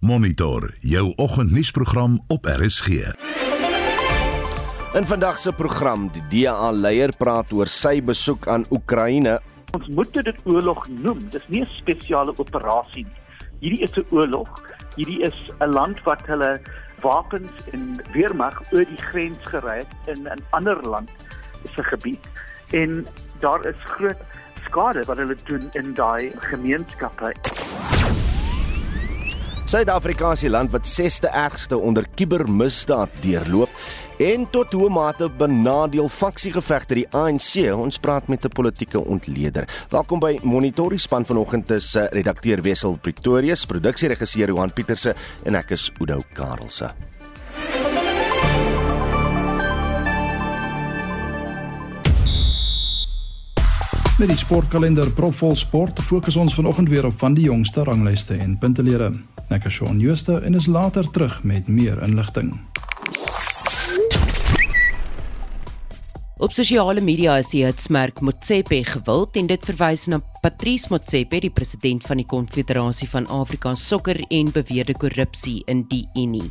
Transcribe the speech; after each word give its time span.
Monitor 0.00 0.74
jou 0.78 1.12
oggendnuusprogram 1.16 2.24
op 2.26 2.44
RSG. 2.44 2.88
In 4.92 5.06
vandag 5.06 5.38
se 5.38 5.52
program, 5.52 6.10
die 6.12 6.22
DA 6.44 6.70
leier 6.72 7.12
praat 7.16 7.52
oor 7.52 7.68
sy 7.68 8.00
besoek 8.02 8.48
aan 8.48 8.64
Oekraïne. 8.72 9.36
Ons 9.76 9.90
moet 9.92 10.14
dit 10.24 10.40
oorlog 10.48 10.88
noem. 10.88 11.20
Dis 11.28 11.44
nie 11.48 11.60
'n 11.60 11.68
spesiale 11.76 12.32
operasie 12.38 13.04
nie. 13.04 13.20
Hierdie 13.60 13.82
is 13.82 13.92
'n 13.96 14.06
oorlog. 14.10 14.48
Hierdie 14.96 15.20
is 15.22 15.36
'n 15.60 15.68
land 15.68 16.02
wat 16.02 16.26
hulle 16.26 16.60
wapens 17.02 17.52
en 17.72 18.00
weermag 18.12 18.72
oor 18.72 18.84
die 18.84 19.02
grens 19.12 19.44
gery 19.52 19.84
het 19.84 20.16
in 20.16 20.24
'n 20.24 20.42
ander 20.50 20.80
land 20.88 21.10
se 21.76 21.84
gebied. 21.84 22.28
En 22.70 23.06
daar 23.38 23.66
is 23.66 23.76
groot 23.84 24.20
skade 24.64 25.04
wat 25.04 25.16
hulle 25.16 25.36
doen 25.44 25.68
in 25.72 25.94
daai 25.94 26.32
gemeenskappe. 26.38 27.34
Suid-Afrika 29.70 30.32
is 30.34 30.40
die 30.42 30.48
land 30.50 30.72
wat 30.74 30.88
6de 30.88 31.28
ergste 31.30 31.76
onder 31.78 32.02
kubermisdaad 32.18 33.12
deurloop 33.22 33.70
en 34.18 34.46
tot 34.50 34.72
hoe 34.74 34.88
mate 34.90 35.28
benadeel 35.30 36.08
faksiegevegte 36.10 36.96
die 36.98 37.04
ANC. 37.14 37.68
Ons 37.70 38.00
praat 38.02 38.26
met 38.26 38.44
'n 38.44 38.50
politieke 38.50 38.98
ontleder. 38.98 39.68
Welkom 39.88 40.18
by 40.18 40.40
Monitor. 40.42 40.90
Die 40.90 40.98
span 40.98 41.24
vanoggend 41.24 41.70
is 41.70 41.94
uh, 41.94 42.08
redakteur 42.10 42.62
Wessel 42.62 42.98
Pretorius, 43.00 43.64
produksieregisseur 43.64 44.48
Johan 44.48 44.72
Pieterse 44.72 45.14
en 45.44 45.54
ek 45.54 45.70
is 45.70 45.92
Oudo 46.00 46.22
Karelse. 46.34 47.09
Met 54.20 54.28
die 54.28 54.36
sportkalender 54.36 55.08
propvol 55.16 55.54
sport 55.56 56.02
fokus 56.04 56.36
ons 56.36 56.52
vanoggend 56.54 56.90
weer 56.92 57.06
op 57.08 57.14
van 57.22 57.32
die 57.32 57.46
jongste 57.46 57.86
ranglyste 57.88 58.34
en 58.36 58.58
puntelere. 58.60 59.06
Ek 59.48 59.64
is 59.64 59.78
Shaun 59.78 59.96
Schuster 59.96 60.44
en 60.44 60.58
is 60.60 60.66
later 60.68 61.08
terug 61.08 61.38
met 61.40 61.72
meer 61.72 62.02
inligting. 62.04 62.52
Op 66.40 66.54
sosiale 66.56 67.02
media 67.04 67.34
is 67.36 67.50
die 67.52 67.66
hitsmerk 67.66 68.22
Motsepe 68.24 68.78
gewild 68.88 69.34
en 69.36 69.48
dit 69.50 69.66
verwys 69.68 70.06
na 70.08 70.22
Patrice 70.40 70.88
Motsepe, 70.88 71.36
die 71.44 71.50
president 71.52 72.06
van 72.08 72.16
die 72.16 72.24
Konfederasie 72.24 73.10
van 73.12 73.26
Afrika 73.28 73.74
Sokker 73.76 74.16
en 74.32 74.48
beweerde 74.54 74.94
korrupsie 74.96 75.58
in 75.68 75.82
die 75.90 76.06
Unie. 76.16 76.46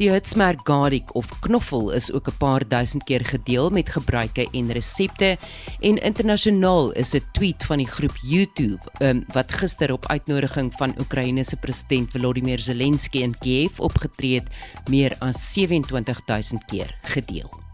Die 0.00 0.08
hitsmerk 0.10 0.64
Garlic 0.66 1.14
of 1.14 1.30
knoffel 1.46 1.92
is 1.94 2.10
ook 2.10 2.26
'n 2.32 2.38
paar 2.38 2.66
duisend 2.66 3.04
keer 3.04 3.22
gedeel 3.24 3.70
met 3.70 3.94
gebruike 3.94 4.48
en 4.52 4.72
resepte 4.72 5.38
en 5.80 6.02
internasionaal 6.02 6.90
is 6.98 7.14
'n 7.14 7.22
tweet 7.32 7.62
van 7.64 7.78
die 7.78 7.86
groep 7.86 8.18
YouTube 8.22 8.82
um, 8.98 9.24
wat 9.32 9.52
gister 9.52 9.92
op 9.92 10.10
uitnodiging 10.10 10.74
van 10.74 10.98
Oekraïne 10.98 11.44
se 11.44 11.56
president 11.56 12.10
Volodymyr 12.10 12.58
Zelensky 12.58 13.22
in 13.22 13.38
Kiev 13.38 13.78
opgetree 13.78 14.34
het, 14.34 14.50
meer 14.90 15.14
as 15.20 15.52
27000 15.52 16.64
keer 16.64 16.98
gedeel. 17.02 17.67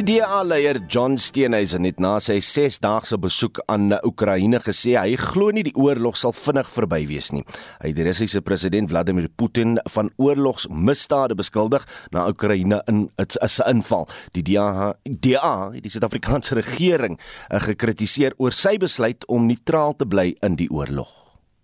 Die 0.00 0.16
DA-leier 0.16 0.78
John 0.88 1.18
Steenhuisen 1.20 1.84
het 1.84 1.98
na 2.00 2.14
sy 2.24 2.38
6-daagse 2.40 3.18
besoek 3.20 3.58
aan 3.68 3.92
Oekraïne 4.08 4.56
gesê 4.64 4.94
hy 4.96 5.18
glo 5.20 5.52
nie 5.52 5.60
die 5.66 5.74
oorlog 5.76 6.16
sal 6.16 6.32
vinnig 6.32 6.70
verby 6.72 7.02
wees 7.10 7.28
nie. 7.36 7.42
Hy 7.82 7.90
het 7.90 7.98
die 7.98 8.06
Russiese 8.06 8.40
president 8.40 8.88
Vladimir 8.88 9.26
Putin 9.28 9.76
van 9.92 10.08
oorlogsmisdade 10.16 11.36
beskuldig 11.36 11.84
na 12.16 12.24
Oekraïne 12.32 12.80
in 12.88 13.10
'n 13.20 13.68
inval. 13.68 14.08
Die 14.32 14.42
DA, 14.42 14.94
DA, 15.04 15.70
die 15.76 15.90
Suid-Afrikaanse 15.92 16.54
regering, 16.54 17.20
het 17.50 17.68
gekritiseer 17.68 18.32
oor 18.38 18.52
sy 18.52 18.78
besluit 18.78 19.26
om 19.28 19.46
neutraal 19.46 19.92
te 19.96 20.06
bly 20.06 20.34
in 20.40 20.56
die 20.56 20.70
oorlog. 20.70 21.12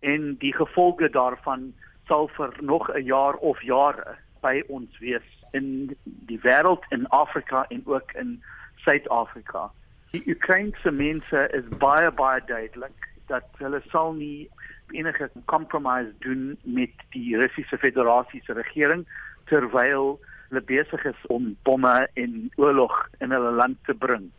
En 0.03 0.37
die 0.41 0.53
gevolge 0.53 1.09
daarvan 1.09 1.73
sal 2.07 2.29
vir 2.37 2.53
nog 2.61 2.91
'n 2.93 3.05
jaar 3.05 3.37
of 3.37 3.63
jare 3.63 4.19
by 4.43 4.63
ons 4.69 4.93
wees 4.99 5.36
in 5.59 5.97
die 6.29 6.39
wêreld 6.45 6.85
in 6.95 7.07
Afrika 7.17 7.65
en 7.69 7.83
ook 7.85 8.13
in 8.13 8.37
Suid-Afrika. 8.85 9.71
Die 10.15 10.23
Oekraïense 10.29 10.91
mense 10.91 11.49
is 11.59 11.67
baie 11.83 12.11
baie 12.21 12.43
duidelik 12.47 13.11
dat 13.31 13.47
hulle 13.63 13.83
sal 13.91 14.15
nie 14.15 14.49
enige 14.95 15.31
compromise 15.51 16.13
doen 16.25 16.57
met 16.63 16.95
die 17.11 17.37
Russiese 17.37 17.79
Federasie 17.79 18.43
se 18.45 18.55
regering 18.55 19.07
terwyl 19.51 20.17
hulle 20.49 20.63
besig 20.63 21.05
is 21.11 21.27
om 21.35 21.57
bomme 21.67 22.09
en 22.15 22.37
oorlog 22.57 22.95
in 23.19 23.35
hulle 23.35 23.51
land 23.51 23.79
te 23.89 23.95
bring. 23.95 24.31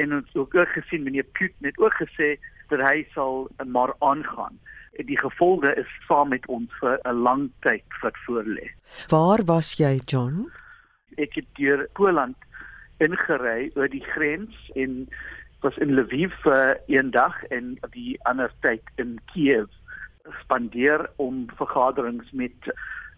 En 0.00 0.14
ons 0.16 0.32
het 0.32 0.36
ook 0.40 0.72
gesien 0.72 1.04
meneer 1.04 1.28
Putin 1.36 1.68
het 1.68 1.78
ook 1.78 1.96
gesê 2.00 2.36
dat 2.72 2.80
hy 2.86 3.04
sal 3.14 3.48
maar 3.66 3.92
aangaan 3.98 4.56
die 4.98 5.18
gevolge 5.18 5.74
is 5.78 5.90
saam 6.08 6.28
met 6.28 6.46
ons 6.46 6.70
vir 6.80 6.98
'n 7.04 7.22
lang 7.22 7.50
tyd 7.60 7.84
wat 8.02 8.16
voorlê. 8.26 8.70
Waar 9.08 9.44
was 9.44 9.74
jy, 9.78 10.00
John? 10.06 10.50
Ek 11.16 11.34
het 11.34 11.46
deur 11.54 11.88
Poland 11.92 12.36
ingery 12.98 13.70
oor 13.76 13.88
die 13.88 14.04
grens 14.04 14.54
en 14.74 15.08
was 15.60 15.76
in 15.76 15.94
Lviv 15.94 16.32
vir 16.42 16.80
een 16.86 17.10
dag 17.10 17.44
en 17.44 17.78
die 17.90 18.18
ander 18.24 18.52
tyd 18.60 18.82
in 18.96 19.18
Kiev 19.32 19.68
spandeer 20.42 21.10
om 21.16 21.46
vergaderings 21.56 22.30
met 22.32 22.72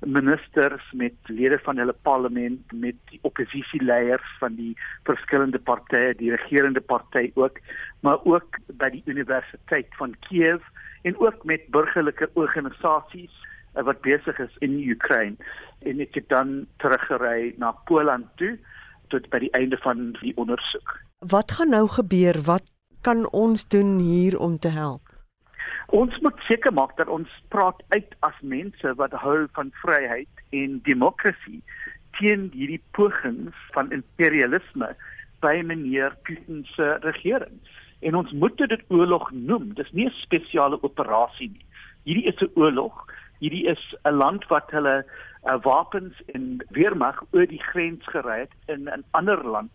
ministers 0.07 0.83
met 0.93 1.15
lede 1.31 1.59
van 1.63 1.79
hulle 1.79 1.95
parlement 2.03 2.73
met 2.73 2.99
die 3.11 3.19
oppositieleiers 3.23 4.37
van 4.41 4.57
die 4.59 4.73
verskillende 5.07 5.59
partye 5.59 6.15
die 6.19 6.33
regerende 6.35 6.81
party 6.81 7.31
ook 7.35 7.61
maar 8.01 8.19
ook 8.25 8.59
by 8.83 8.91
die 8.91 9.03
universiteit 9.07 9.95
van 9.99 10.17
Kiev 10.29 10.67
en 11.03 11.19
ook 11.19 11.45
met 11.45 11.67
burgerlike 11.71 12.31
organisasies 12.33 13.35
uh, 13.75 13.83
wat 13.83 14.01
besig 14.01 14.39
is 14.39 14.57
in 14.59 14.79
Oekraïne 14.89 15.37
en 15.89 16.01
ek 16.01 16.15
het 16.21 16.29
dan 16.29 16.67
teruggery 16.83 17.55
na 17.59 17.73
Poland 17.91 18.29
toe 18.41 18.57
tot 19.13 19.29
by 19.33 19.43
die 19.45 19.53
einde 19.59 19.77
van 19.85 20.13
die 20.21 20.33
ondersoek. 20.41 20.99
Wat 21.19 21.53
gaan 21.59 21.75
nou 21.75 21.87
gebeur? 21.89 22.39
Wat 22.49 22.71
kan 23.03 23.27
ons 23.31 23.67
doen 23.69 23.99
hier 23.99 24.39
om 24.39 24.59
te 24.59 24.69
help? 24.73 25.03
Ons 25.93 26.17
moet 26.25 26.39
seker 26.49 26.73
maak 26.73 26.97
dat 26.97 27.11
ons 27.13 27.29
praat 27.53 27.83
uit 27.93 28.15
as 28.25 28.39
mense 28.41 28.95
wat 28.97 29.13
hou 29.13 29.45
van 29.59 29.73
vryheid 29.83 30.45
en 30.57 30.79
demokrasie 30.89 31.61
teen 32.19 32.49
hierdie 32.55 32.81
pogings 32.97 33.57
van 33.75 33.93
imperialisme 33.93 34.89
by 35.45 35.59
meneer 35.67 36.17
Putin 36.25 36.63
se 36.73 36.97
regering 37.05 37.61
en 38.03 38.17
ons 38.19 38.33
moet 38.33 38.57
dit 38.59 38.85
oorlog 38.89 39.31
noem. 39.33 39.75
Dis 39.75 39.93
nie 39.93 40.07
'n 40.07 40.21
spesiale 40.23 40.79
operasie 40.83 41.51
nie. 41.51 41.67
Hierdie 42.05 42.27
is 42.27 42.41
'n 42.41 42.51
oorlog. 42.55 43.05
Hierdie 43.39 43.67
is 43.67 43.95
'n 44.05 44.15
land 44.15 44.47
wat 44.47 44.71
hulle 44.71 45.05
uh, 45.45 45.59
wapens 45.63 46.23
en 46.27 46.65
weermag 46.71 47.23
oor 47.31 47.47
die 47.47 47.63
grens 47.63 48.05
gery 48.07 48.39
het 48.41 48.55
in 48.67 48.89
'n 48.89 49.05
ander 49.11 49.45
land 49.45 49.71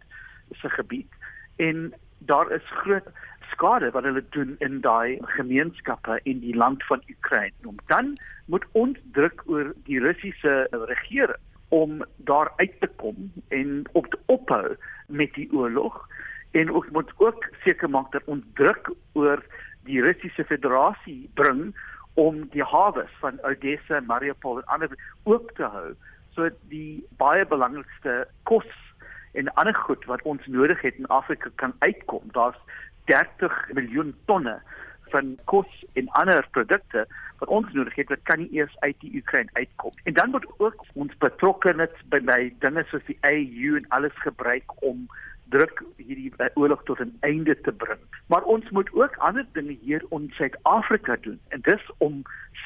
se 0.52 0.70
gebied. 0.70 1.12
En 1.56 1.94
daar 2.18 2.52
is 2.52 2.64
groot 2.84 3.08
skade 3.52 3.92
wat 3.92 4.04
hulle 4.04 4.24
doen 4.30 4.56
in 4.60 4.82
daai 4.82 5.18
gemeenskappe 5.22 6.20
in 6.24 6.40
die 6.40 6.56
land 6.56 6.84
van 6.86 7.02
Oekraïne. 7.10 7.66
Om 7.66 7.78
dan 7.86 8.18
moet 8.46 8.66
ons 8.72 8.98
druk 9.12 9.44
oor 9.46 9.74
die 9.84 10.00
Russiese 10.00 10.68
regering 10.72 11.42
om 11.70 12.06
daar 12.16 12.52
uit 12.56 12.80
te 12.80 12.88
kom 12.96 13.32
en 13.48 13.84
op 13.92 14.08
te 14.08 14.20
ophou 14.26 14.76
met 15.08 15.34
die 15.34 15.50
oorlog 15.52 16.08
en 16.58 16.72
ons 16.74 16.90
moet 16.96 17.12
ook 17.22 17.46
seker 17.64 17.90
maak 17.90 18.12
dat 18.12 18.26
ons 18.26 18.44
druk 18.60 18.90
oor 19.14 19.44
die 19.88 20.02
Russiese 20.02 20.44
Federasie 20.50 21.30
bring 21.40 21.70
om 22.18 22.42
die 22.54 22.66
hawe 22.66 23.06
van 23.22 23.38
Odessa, 23.46 24.02
Mariupol 24.10 24.62
en 24.64 24.72
ander 24.76 24.96
oop 25.30 25.52
te 25.60 25.70
hou 25.76 25.92
sodat 26.34 26.58
die 26.72 27.04
baie 27.22 27.46
belangrikste 27.50 28.24
kos 28.50 28.68
en 29.38 29.50
ander 29.62 29.78
goed 29.86 30.06
wat 30.10 30.22
ons 30.30 30.46
nodig 30.54 30.82
het 30.86 30.98
in 30.98 31.10
Afrika 31.14 31.50
kan 31.62 31.74
uitkom. 31.86 32.26
Daar's 32.34 32.58
30 33.10 33.54
miljoen 33.78 34.14
tonne 34.30 34.58
van 35.14 35.36
kos 35.50 35.70
en 35.94 36.10
ander 36.20 36.46
produkte 36.58 37.06
wat 37.40 37.54
ons 37.54 37.74
nodig 37.74 37.96
het 38.02 38.10
wat 38.14 38.26
kan 38.30 38.42
nie 38.42 38.50
eers 38.58 38.74
uit 38.86 38.98
die 39.02 39.14
Oekraïne 39.22 39.54
uitkom. 39.54 39.94
En 40.04 40.14
dan 40.14 40.34
moet 40.34 40.46
ook 40.58 40.86
ons 40.94 41.18
betrokkeheid 41.22 41.94
by 42.10 42.40
dinge 42.66 42.86
soos 42.90 43.06
die 43.10 43.18
AU 43.22 43.78
en 43.78 43.90
alles 43.98 44.18
gebruik 44.26 44.74
om 44.82 45.06
druk 45.50 45.84
hierdie 45.96 46.32
uh, 46.38 46.50
oorlog 46.54 46.84
tot 46.84 47.00
'n 47.00 47.18
einde 47.20 47.56
te 47.62 47.72
bring. 47.72 48.00
Maar 48.28 48.44
ons 48.44 48.70
moet 48.70 48.90
ook 48.94 49.16
ander 49.16 49.46
dinge 49.52 49.78
hier 49.82 50.04
in 50.10 50.32
Suid-Afrika 50.34 51.18
doen 51.22 51.40
en 51.48 51.62
dis 51.62 51.92
om 51.98 52.22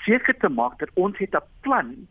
seker 0.06 0.38
te 0.38 0.50
maak 0.50 0.80
dat 0.80 0.90
ons 0.94 1.18
het 1.18 1.36
'n 1.36 1.48
plan 1.62 2.08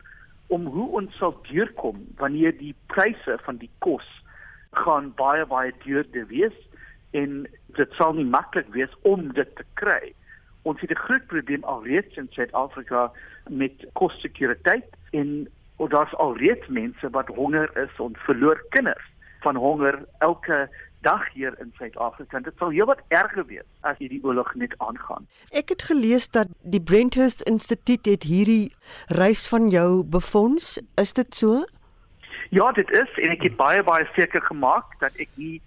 om 0.46 0.66
hoe 0.66 0.88
ons 1.00 1.16
sal 1.16 1.40
deurkom 1.50 2.06
wanneer 2.16 2.58
die 2.58 2.74
pryse 2.86 3.38
van 3.42 3.56
die 3.56 3.70
kos 3.78 4.06
gaan 4.70 5.12
baie 5.14 5.46
baie 5.46 5.72
duurder 5.84 6.26
wees 6.26 6.56
en 7.10 7.46
dit 7.66 7.92
sal 7.92 8.12
nie 8.12 8.24
maklik 8.24 8.66
wees 8.74 8.94
om 9.02 9.32
dit 9.32 9.56
te 9.56 9.64
kry. 9.74 10.14
Ons 10.62 10.80
het 10.80 10.90
'n 10.90 11.04
groot 11.06 11.26
probleem 11.26 11.64
alreeds 11.64 12.16
in 12.16 12.28
Suid-Afrika 12.30 13.12
met 13.48 13.86
kossekuriteit 13.92 14.96
en 15.10 15.48
daar's 15.88 16.14
alreeds 16.14 16.66
mense 16.66 17.10
wat 17.10 17.28
honger 17.28 17.70
is 17.76 17.94
en 17.98 18.16
verloor 18.16 18.64
kinders 18.68 19.06
van 19.40 19.56
honger 19.56 20.04
elke 20.18 20.68
dag 21.00 21.32
hier 21.32 21.54
in 21.60 21.72
Suid-Afrika. 21.78 22.40
Dit 22.40 22.54
sal 22.58 22.72
heelwat 22.74 23.00
erger 23.08 23.46
wees 23.46 23.66
as 23.80 23.98
hierdie 23.98 24.20
oorlog 24.24 24.52
net 24.54 24.74
aangaan. 24.78 25.26
Ek 25.56 25.72
het 25.72 25.82
gelees 25.88 26.28
dat 26.28 26.48
die 26.60 26.82
Brenthurst 26.82 27.40
Instituut 27.48 28.06
het 28.06 28.26
hierdie 28.28 28.72
reis 29.08 29.46
van 29.48 29.68
jou 29.72 30.04
befonds. 30.04 30.78
Is 31.00 31.12
dit 31.16 31.34
so? 31.34 31.64
Ja, 32.50 32.72
dit 32.72 32.90
is 32.90 33.18
en 33.22 33.32
ek 33.36 33.46
het 33.48 33.56
baie 33.56 33.82
baie 33.86 34.08
seker 34.16 34.42
gemaak 34.42 34.96
dat 35.00 35.16
ek 35.22 35.30
nie 35.40 35.60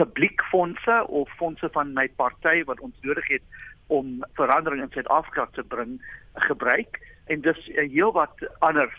publiekfondse 0.00 1.02
of 1.08 1.28
fondse 1.36 1.68
van 1.74 1.92
my 1.94 2.08
party 2.16 2.62
wat 2.64 2.80
ons 2.80 2.96
nodig 3.04 3.26
het 3.28 3.66
om 3.90 4.20
verandering 4.38 4.82
in 4.82 4.92
Suid-Afrika 4.94 5.48
te 5.52 5.62
bring 5.62 5.98
gebruik 6.48 7.00
en 7.30 7.42
dis 7.44 7.60
uh, 7.68 7.84
heelwat 7.84 8.42
anders 8.66 8.94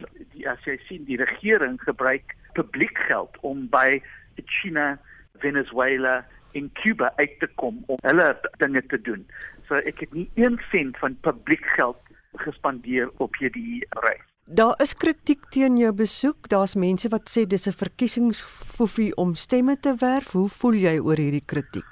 as 0.52 0.68
jy 0.68 0.78
sien 0.88 1.08
die 1.08 1.20
regering 1.20 1.80
gebruik 1.82 2.36
publiekgeld 2.60 3.40
om 3.48 3.66
by 3.72 4.02
China, 4.46 5.00
Venezuela 5.40 6.26
en 6.54 6.72
Cuba 6.74 7.14
uit 7.16 7.40
te 7.40 7.48
kom 7.56 7.84
om 7.88 7.98
hulle 8.02 8.28
dinge 8.58 8.86
te 8.86 9.02
doen. 9.02 9.26
So 9.68 9.76
ek 9.76 10.00
het 10.00 10.14
nie 10.14 10.30
een 10.36 10.60
sent 10.72 10.98
van 10.98 11.18
publiekgeld 11.22 11.98
gespandeer 12.44 13.10
op 13.18 13.36
hierdie 13.40 13.86
reis. 14.04 14.28
Daar 14.46 14.76
is 14.84 14.94
kritiek 14.98 15.46
teen 15.50 15.78
jou 15.78 15.94
besoek. 15.96 16.50
Daar's 16.52 16.76
mense 16.76 17.10
wat 17.10 17.30
sê 17.30 17.46
dis 17.48 17.68
'n 17.68 17.78
verkiesingsfoefie 17.84 19.16
om 19.16 19.36
stemme 19.36 19.80
te 19.80 19.96
werf. 19.96 20.32
Hoe 20.32 20.50
voel 20.50 20.74
jy 20.74 21.00
oor 21.00 21.16
hierdie 21.16 21.46
kritiek? 21.46 21.88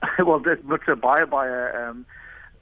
well, 0.26 0.40
dit 0.40 0.62
moet 0.62 0.88
'n 0.88 1.00
baie 1.00 1.26
baie 1.26 1.58
ehm 1.68 1.88
um, 1.88 2.06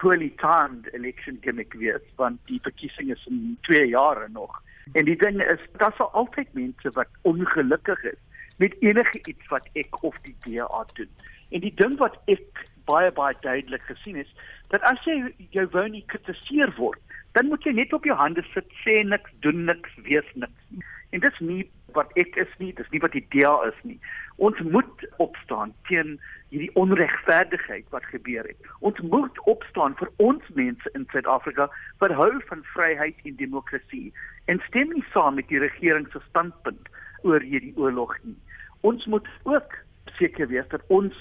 poorly 0.01 0.33
timed 0.41 0.89
election 0.95 1.39
gimmick 1.41 1.75
wees 1.75 2.05
want 2.17 2.41
die 2.47 2.61
verkiesing 2.63 3.11
is 3.11 3.27
in 3.27 3.59
2 3.61 3.87
jare 3.89 4.29
nog. 4.33 4.63
En 4.93 5.05
die 5.05 5.17
ding 5.17 5.43
is, 5.43 5.61
daar 5.77 5.93
sal 5.97 6.11
altyd 6.13 6.53
mense 6.53 6.91
wat 6.91 7.09
ongelukkig 7.23 8.03
is 8.05 8.21
met 8.61 8.77
enige 8.85 9.21
iets 9.25 9.49
wat 9.49 9.69
ek 9.81 10.03
of 10.05 10.17
die 10.27 10.37
DA 10.45 10.85
doen. 10.95 11.09
En 11.51 11.65
die 11.65 11.75
ding 11.75 11.97
wat 11.99 12.19
ek 12.31 12.65
baie 12.91 13.11
baie 13.17 13.37
duidelik 13.41 13.83
gesien 13.89 14.21
is, 14.21 14.31
dat 14.69 14.85
as 14.89 15.01
jy 15.09 15.17
jou 15.57 15.67
wou 15.75 15.87
nie 15.89 16.05
kritiseer 16.13 16.73
word, 16.77 17.01
dan 17.39 17.49
moet 17.51 17.65
jy 17.65 17.73
net 17.79 17.93
op 17.97 18.07
jou 18.07 18.17
hande 18.19 18.43
sit, 18.55 18.67
sê 18.85 19.01
niks, 19.07 19.33
doen 19.45 19.65
niks, 19.69 19.93
wees 20.07 20.27
niks. 20.35 20.87
En 21.11 21.23
dit 21.23 21.33
is 21.33 21.41
nie 21.43 21.63
wat 21.97 22.11
ek 22.21 22.37
is 22.39 22.51
nie, 22.63 22.71
dis 22.79 22.91
nie 22.93 23.01
wat 23.03 23.15
die 23.17 23.25
DA 23.35 23.53
is 23.67 23.79
nie. 23.87 23.97
Ons 24.43 24.59
moet 24.75 25.07
opstaan 25.23 25.73
teen 25.89 26.19
hierdie 26.51 26.71
onregverdigheid 26.79 27.89
wat 27.95 28.07
gebeur 28.13 28.47
het. 28.47 28.69
Ons 28.87 28.99
moet 29.15 29.41
opstaan 29.51 29.97
vir 29.99 30.11
ons 30.23 30.53
mense 30.59 30.95
in 30.99 31.07
Suid-Afrika 31.11 31.67
wat 32.03 32.15
hou 32.19 32.31
van 32.51 32.63
vryheid 32.75 33.19
en 33.27 33.39
demokrasie 33.41 34.11
en 34.51 34.63
stem 34.69 34.95
nie 34.95 35.07
saam 35.15 35.39
met 35.39 35.51
die 35.51 35.63
regering 35.63 36.07
se 36.13 36.23
standpunt 36.29 36.91
oor 37.27 37.43
hierdie 37.43 37.75
oorlog 37.79 38.17
nie. 38.23 38.39
Ons 38.81 39.07
moet 39.07 39.27
ook 39.43 39.77
seker 40.19 40.49
wees 40.49 40.69
dat 40.69 40.85
ons 40.89 41.17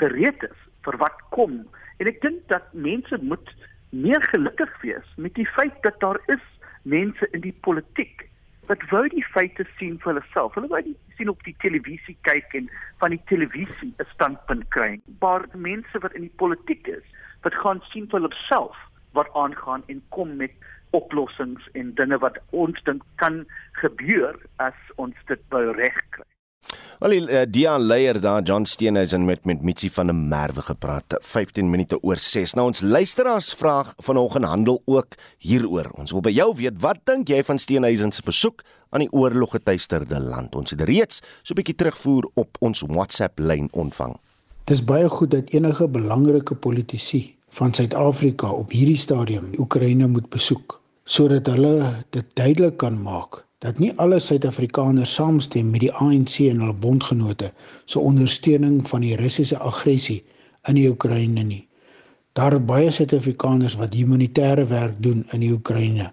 gereed 0.00 0.42
is 0.42 0.60
vir 0.86 0.96
wat 1.02 1.18
kom 1.34 1.60
en 1.98 2.10
ek 2.10 2.22
dink 2.22 2.40
dat 2.52 2.72
mense 2.72 3.18
moet 3.22 3.50
meer 3.90 4.22
gelukkig 4.32 4.72
wees 4.82 5.12
met 5.16 5.34
die 5.34 5.48
feit 5.56 5.76
dat 5.82 6.00
daar 6.00 6.20
is 6.26 6.44
mense 6.82 7.28
in 7.32 7.44
die 7.44 7.56
politiek 7.66 8.28
wat 8.68 8.84
wou 8.92 9.06
die 9.08 9.24
feite 9.32 9.64
sien 9.78 9.96
vir 10.02 10.12
hulle 10.12 10.24
self. 10.34 10.56
Hulle 10.58 10.68
wou 10.68 10.80
sien 11.16 11.30
op 11.32 11.40
die 11.46 11.56
televisie 11.64 12.16
kyk 12.28 12.52
en 12.58 12.68
van 13.00 13.14
die 13.16 13.22
televisie 13.30 13.92
'n 13.96 14.08
standpunt 14.12 14.68
kry. 14.76 15.00
Maar 15.20 15.48
mense 15.54 15.98
wat 16.04 16.12
in 16.12 16.28
die 16.28 16.36
politiek 16.42 16.86
is, 16.86 17.04
wat 17.42 17.54
gaan 17.64 17.80
sien 17.92 18.08
vir 18.10 18.20
hulle 18.20 18.34
self 18.48 18.76
wat 19.16 19.32
aangaan 19.34 19.82
en 19.86 20.02
kom 20.08 20.36
met 20.36 20.52
oplossings 20.90 21.68
en 21.72 21.94
dinge 21.94 22.18
wat 22.18 22.36
ons 22.50 22.82
dink 22.84 23.02
kan 23.16 23.46
gebeur 23.80 24.36
as 24.56 24.78
ons 24.96 25.16
dit 25.26 25.42
by 25.48 25.64
reg 25.80 25.96
kry. 26.10 26.27
Wel 26.98 27.12
die 27.14 27.20
uh, 27.30 27.44
Dian 27.46 27.84
Leier 27.86 28.18
daar 28.20 28.42
John 28.42 28.64
Steenhuisen 28.66 29.24
met 29.24 29.44
met 29.44 29.62
Mitsi 29.62 29.90
van 29.90 30.06
der 30.06 30.14
Merwe 30.14 30.62
gepraat 30.62 31.14
15 31.20 31.70
minute 31.70 32.02
oor 32.02 32.16
6. 32.16 32.54
Nou 32.58 32.66
ons 32.66 32.80
luisteraars 32.80 33.52
vraag 33.54 33.92
vanoggend 34.02 34.44
handel 34.44 34.82
ook 34.84 35.14
hieroor. 35.38 35.92
Ons 35.94 36.10
wil 36.10 36.24
by 36.26 36.32
jou 36.34 36.48
weet 36.58 36.80
wat 36.82 36.98
dink 37.06 37.30
jy 37.30 37.38
van 37.46 37.62
Steenhuisen 37.62 38.10
se 38.12 38.26
besoek 38.26 38.66
aan 38.90 39.06
die 39.06 39.12
oorloggetuisterde 39.14 40.18
land? 40.18 40.58
Ons 40.58 40.74
het 40.74 40.82
reeds 40.90 41.22
so 41.42 41.54
'n 41.54 41.60
bietjie 41.62 41.78
terugvoer 41.78 42.30
op 42.34 42.58
ons 42.58 42.82
WhatsApp 42.90 43.38
lyn 43.38 43.68
ontvang. 43.70 44.18
Dis 44.64 44.84
baie 44.84 45.08
goed 45.08 45.30
dat 45.30 45.54
enige 45.54 45.88
belangrike 45.88 46.54
politici 46.54 47.36
van 47.48 47.74
Suid-Afrika 47.74 48.50
op 48.50 48.70
hierdie 48.70 48.98
stadium 48.98 49.54
Oekraïne 49.58 50.06
moet 50.06 50.28
besoek 50.28 50.80
sodat 51.04 51.46
hulle 51.46 52.04
dit 52.10 52.26
duidelik 52.34 52.76
kan 52.76 53.02
maak 53.02 53.46
dat 53.64 53.78
nie 53.82 53.90
alle 53.98 54.18
Suid-Afrikaners 54.22 55.12
saamstem 55.18 55.70
met 55.70 55.82
die 55.82 55.92
ANC 55.92 56.36
en 56.46 56.60
hulle 56.62 56.74
bondgenote 56.84 57.50
se 57.84 57.98
ondersteuning 57.98 58.84
van 58.88 59.02
die 59.02 59.16
Russiese 59.18 59.58
aggressie 59.58 60.20
in 60.70 60.78
die 60.78 60.86
Oekraïne 60.90 61.42
nie. 61.42 61.64
Daar 62.38 62.54
is 62.54 62.64
baie 62.70 62.90
Suid-Afrikaners 62.94 63.74
wat 63.80 63.96
humanitêre 63.98 64.66
werk 64.70 65.02
doen 65.02 65.24
in 65.34 65.42
die 65.42 65.50
Oekraïne 65.56 66.12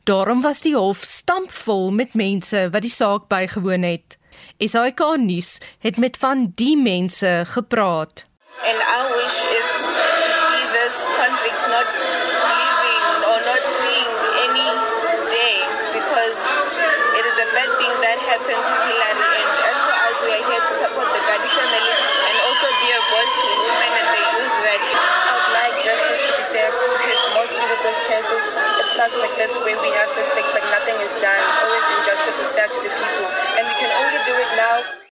Daarom 0.03 0.41
was 0.41 0.61
die 0.61 0.75
hof 0.75 1.03
stampvol 1.03 1.91
met 1.91 2.13
mense 2.13 2.69
wat 2.71 2.81
die 2.81 2.93
saak 2.93 3.27
bygewoon 3.27 3.83
het. 3.83 4.17
SAK 4.59 5.03
nuus 5.17 5.59
het 5.79 5.97
met 5.97 6.17
van 6.17 6.51
die 6.55 6.77
mense 6.77 7.43
gepraat. 7.45 8.25
And 8.63 8.79
our 8.79 9.17
wish 9.17 9.43
is 9.59 9.71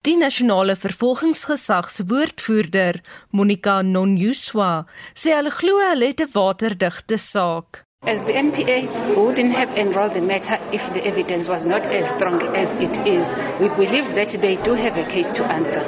Die 0.06 0.14
nasionale 0.14 0.76
vervolgingsgesag 0.78 1.88
se 1.90 2.04
woordvoerder, 2.06 3.00
Monica 3.34 3.80
Nonuswa, 3.82 4.84
sê 5.18 5.32
hulle 5.34 5.50
glo 5.50 5.80
hulle 5.82 6.10
het 6.12 6.20
'n 6.22 6.30
waterdigte 6.30 7.18
saak. 7.18 7.82
As 8.06 8.20
the 8.22 8.34
NPA 8.48 8.78
wouldn't 9.16 9.56
have 9.56 9.72
enrolled 9.74 10.14
the 10.14 10.20
matter 10.20 10.58
if 10.70 10.84
the 10.94 11.02
evidence 11.02 11.48
was 11.48 11.66
not 11.66 11.84
as 11.86 12.06
strong 12.14 12.38
as 12.54 12.76
it 12.86 12.96
is. 13.04 13.26
We 13.58 13.68
believe 13.80 14.06
that 14.14 14.30
they 14.40 14.54
do 14.62 14.74
have 14.74 14.96
a 14.96 15.06
case 15.14 15.30
to 15.32 15.42
answer. 15.42 15.82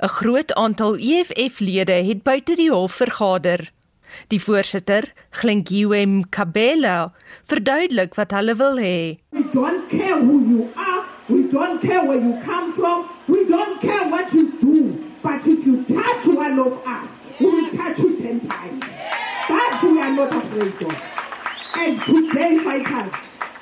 'n 0.00 0.08
Groot 0.08 0.54
aantal 0.54 0.96
EFF-lede 0.96 1.98
het 2.08 2.22
buite 2.22 2.54
die 2.56 2.70
hof 2.70 2.92
vergader. 2.92 3.70
Die 4.28 4.40
voorsitter, 4.40 5.12
Glengiwe 5.30 6.06
Mkabela, 6.06 7.12
verduidelik 7.44 8.14
wat 8.14 8.30
hulle 8.30 8.54
wil 8.56 8.76
hê. 8.76 9.18
We 9.30 9.44
don't 9.52 9.88
care 9.88 10.20
who 10.24 10.40
you 10.40 10.68
are, 10.74 11.04
we 11.28 11.42
don't 11.44 11.80
care 11.80 12.04
where 12.04 12.18
you 12.18 12.40
come 12.44 12.72
from, 12.74 13.08
we 13.28 13.44
don't 13.44 13.80
care 13.80 14.08
what 14.08 14.32
you 14.32 14.52
do, 14.58 15.12
but 15.22 15.46
if 15.46 15.66
you 15.66 15.84
touch 15.84 16.26
one 16.26 16.58
of 16.58 16.72
us, 16.86 17.08
we 17.38 17.46
will 17.46 17.70
touch 17.70 17.98
you 17.98 18.16
10 18.18 18.40
times. 18.48 18.84
That 19.48 19.80
we 19.82 20.00
are 20.00 20.10
not 20.10 20.34
afraid 20.34 20.82
of. 20.82 20.96
And 21.74 22.00
today, 22.02 22.58
fighters, 22.58 23.12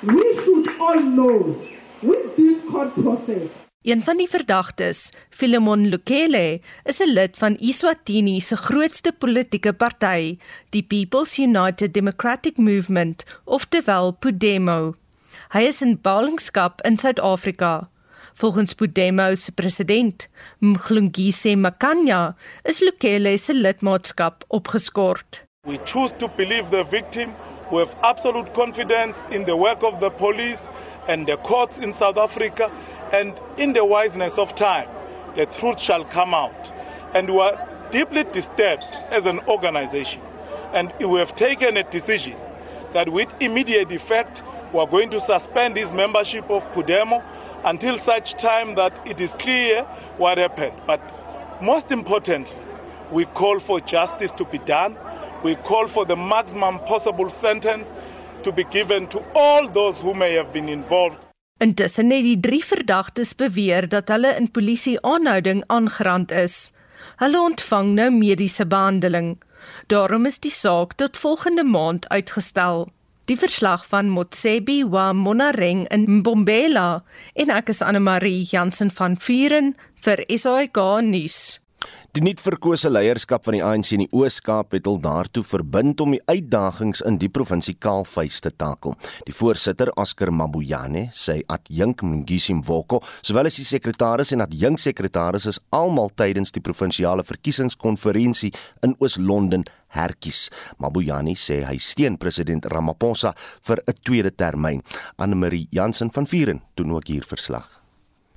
we 0.03 0.35
should 0.43 0.79
all 0.79 0.99
know 0.99 1.61
with 2.01 2.35
this 2.35 2.57
court 2.69 2.93
process. 2.95 3.49
Een 3.81 4.03
van 4.05 4.17
die 4.17 4.29
verdagtes, 4.29 5.09
Philemon 5.29 5.87
Lukele, 5.89 6.61
is 6.85 6.99
'n 7.01 7.13
lid 7.13 7.37
van 7.37 7.57
Iswatini 7.57 8.39
se 8.39 8.55
grootste 8.55 9.11
politieke 9.11 9.73
party, 9.73 10.37
die 10.69 10.83
People's 10.83 11.37
United 11.37 11.93
Democratic 11.93 12.57
Movement, 12.57 13.23
oftewel 13.43 14.11
Podemo. 14.11 15.00
Hy 15.51 15.65
is 15.67 15.81
in 15.81 15.97
ballingskap 15.97 16.79
in 16.85 16.95
Suid-Afrika. 16.95 17.89
Volgens 18.39 18.73
Podemo 18.73 19.37
se 19.37 19.51
president, 19.51 20.29
Mhlungise 20.61 21.57
Makanya, 21.57 22.35
is 22.63 22.79
Lukele 22.79 23.37
se 23.37 23.51
lidmaatskap 23.53 24.45
opgeskort. 24.49 25.41
We 25.65 25.77
choose 25.79 26.13
to 26.19 26.29
believe 26.29 26.71
the 26.71 26.85
victim. 26.85 27.33
We 27.69 27.79
have 27.79 27.93
absolute 28.01 28.53
confidence 28.53 29.17
in 29.29 29.43
the 29.43 29.57
work 29.57 29.83
of 29.83 29.99
the 29.99 30.09
police 30.09 30.69
and 31.09 31.27
the 31.27 31.35
courts 31.35 31.77
in 31.79 31.91
South 31.91 32.17
Africa. 32.17 32.71
And 33.11 33.33
in 33.57 33.73
the 33.73 33.83
wiseness 33.83 34.37
of 34.37 34.55
time, 34.55 34.87
the 35.35 35.47
truth 35.47 35.81
shall 35.81 36.05
come 36.05 36.33
out. 36.33 36.71
And 37.13 37.29
we 37.29 37.41
are 37.41 37.67
deeply 37.91 38.23
disturbed 38.31 38.87
as 39.11 39.25
an 39.25 39.41
organization. 39.49 40.21
And 40.71 40.93
we 41.01 41.19
have 41.19 41.35
taken 41.35 41.75
a 41.75 41.83
decision 41.83 42.37
that 42.93 43.09
with 43.09 43.27
immediate 43.41 43.91
effect, 43.91 44.43
we 44.73 44.79
are 44.79 44.87
going 44.87 45.09
to 45.09 45.19
suspend 45.19 45.75
his 45.75 45.91
membership 45.91 46.49
of 46.49 46.65
Podemo 46.71 47.23
until 47.65 47.97
such 47.97 48.33
time 48.35 48.75
that 48.75 48.93
it 49.05 49.19
is 49.19 49.33
clear 49.33 49.83
what 50.17 50.37
happened. 50.37 50.73
But 50.87 51.01
most 51.61 51.91
importantly, 51.91 52.55
we 53.11 53.25
call 53.25 53.59
for 53.59 53.79
justice 53.81 54.31
to 54.31 54.45
be 54.45 54.59
done. 54.59 54.95
We 55.43 55.55
call 55.55 55.87
for 55.87 56.05
the 56.05 56.15
maximum 56.15 56.79
possible 56.79 57.29
sentence 57.29 57.91
to 58.43 58.51
be 58.51 58.63
given 58.63 59.07
to 59.07 59.23
all 59.35 59.67
those 59.67 59.99
who 59.99 60.13
may 60.13 60.33
have 60.33 60.53
been 60.53 60.69
involved. 60.69 61.17
Intussen 61.61 62.09
het 62.09 62.23
die 62.25 62.39
drie 62.39 62.63
verdagtes 62.65 63.35
beweer 63.37 63.85
dat 63.89 64.09
hulle 64.09 64.31
in 64.33 64.47
polisie 64.49 64.95
aanhouding 65.05 65.61
aangerand 65.67 66.31
is. 66.31 66.71
Hulle 67.21 67.37
ontvang 67.37 67.91
nou 67.99 68.09
mediese 68.15 68.65
behandeling. 68.65 69.35
Daarom 69.93 70.25
is 70.25 70.39
die 70.41 70.53
saak 70.53 70.95
tot 70.97 71.17
volgende 71.17 71.63
maand 71.63 72.09
uitgestel. 72.09 72.87
Die 73.29 73.37
verslag 73.37 73.83
van 73.85 74.09
Motsebi 74.09 74.81
wa 74.89 75.13
Monareng 75.13 75.85
in 75.93 76.07
Mbombela 76.09 77.03
en 77.37 77.51
ek 77.53 77.69
is 77.69 77.81
Anne 77.85 78.01
Marie 78.01 78.41
Jansen 78.49 78.89
van 78.97 79.17
Vuren 79.21 79.75
vir 80.01 80.23
SAK 80.25 80.79
nuus. 81.05 81.59
Die 82.11 82.19
nuutverkose 82.19 82.89
leierskap 82.91 83.45
van 83.47 83.55
die 83.55 83.61
ANC 83.63 83.93
in 83.95 84.01
die 84.03 84.09
Oos-Kaap 84.11 84.73
het 84.75 84.87
hul 84.89 84.97
daartoe 84.99 85.45
verbind 85.47 86.01
om 86.03 86.11
die 86.11 86.19
uitdagings 86.27 86.99
in 87.07 87.15
die 87.21 87.29
provinsie 87.31 87.77
kaalvuis 87.79 88.41
te 88.43 88.51
takel. 88.51 88.97
Die 89.23 89.35
voorsitter, 89.35 89.93
Oscar 89.95 90.33
Mabuyane, 90.35 91.05
sê 91.15 91.37
adjunk 91.47 92.03
Mngisi 92.03 92.57
Mvoko, 92.59 92.99
sowel 93.23 93.47
as 93.47 93.61
die 93.61 93.67
sekretaris 93.69 94.35
en 94.35 94.43
adjunk 94.43 94.83
sekretaris 94.83 95.47
is 95.53 95.61
almal 95.71 96.11
tydens 96.19 96.51
die 96.51 96.63
provinsiale 96.65 97.23
verkiesingskonferensie 97.23 98.51
in 98.83 98.97
Oos-London 98.99 99.63
herkies. 99.95 100.49
Mabuyane 100.83 101.37
sê 101.39 101.61
hy 101.63 101.79
steun 101.79 102.19
president 102.19 102.67
Ramaphosa 102.67 103.31
vir 103.63 103.79
'n 103.87 103.95
tweede 104.03 104.35
termyn. 104.35 104.83
Anne 105.17 105.35
Marie 105.35 105.67
Jansen 105.71 106.11
van 106.11 106.27
Vuren 106.27 106.61
doen 106.75 106.91
ook 106.91 107.07
hier 107.07 107.23
verslag. 107.23 107.80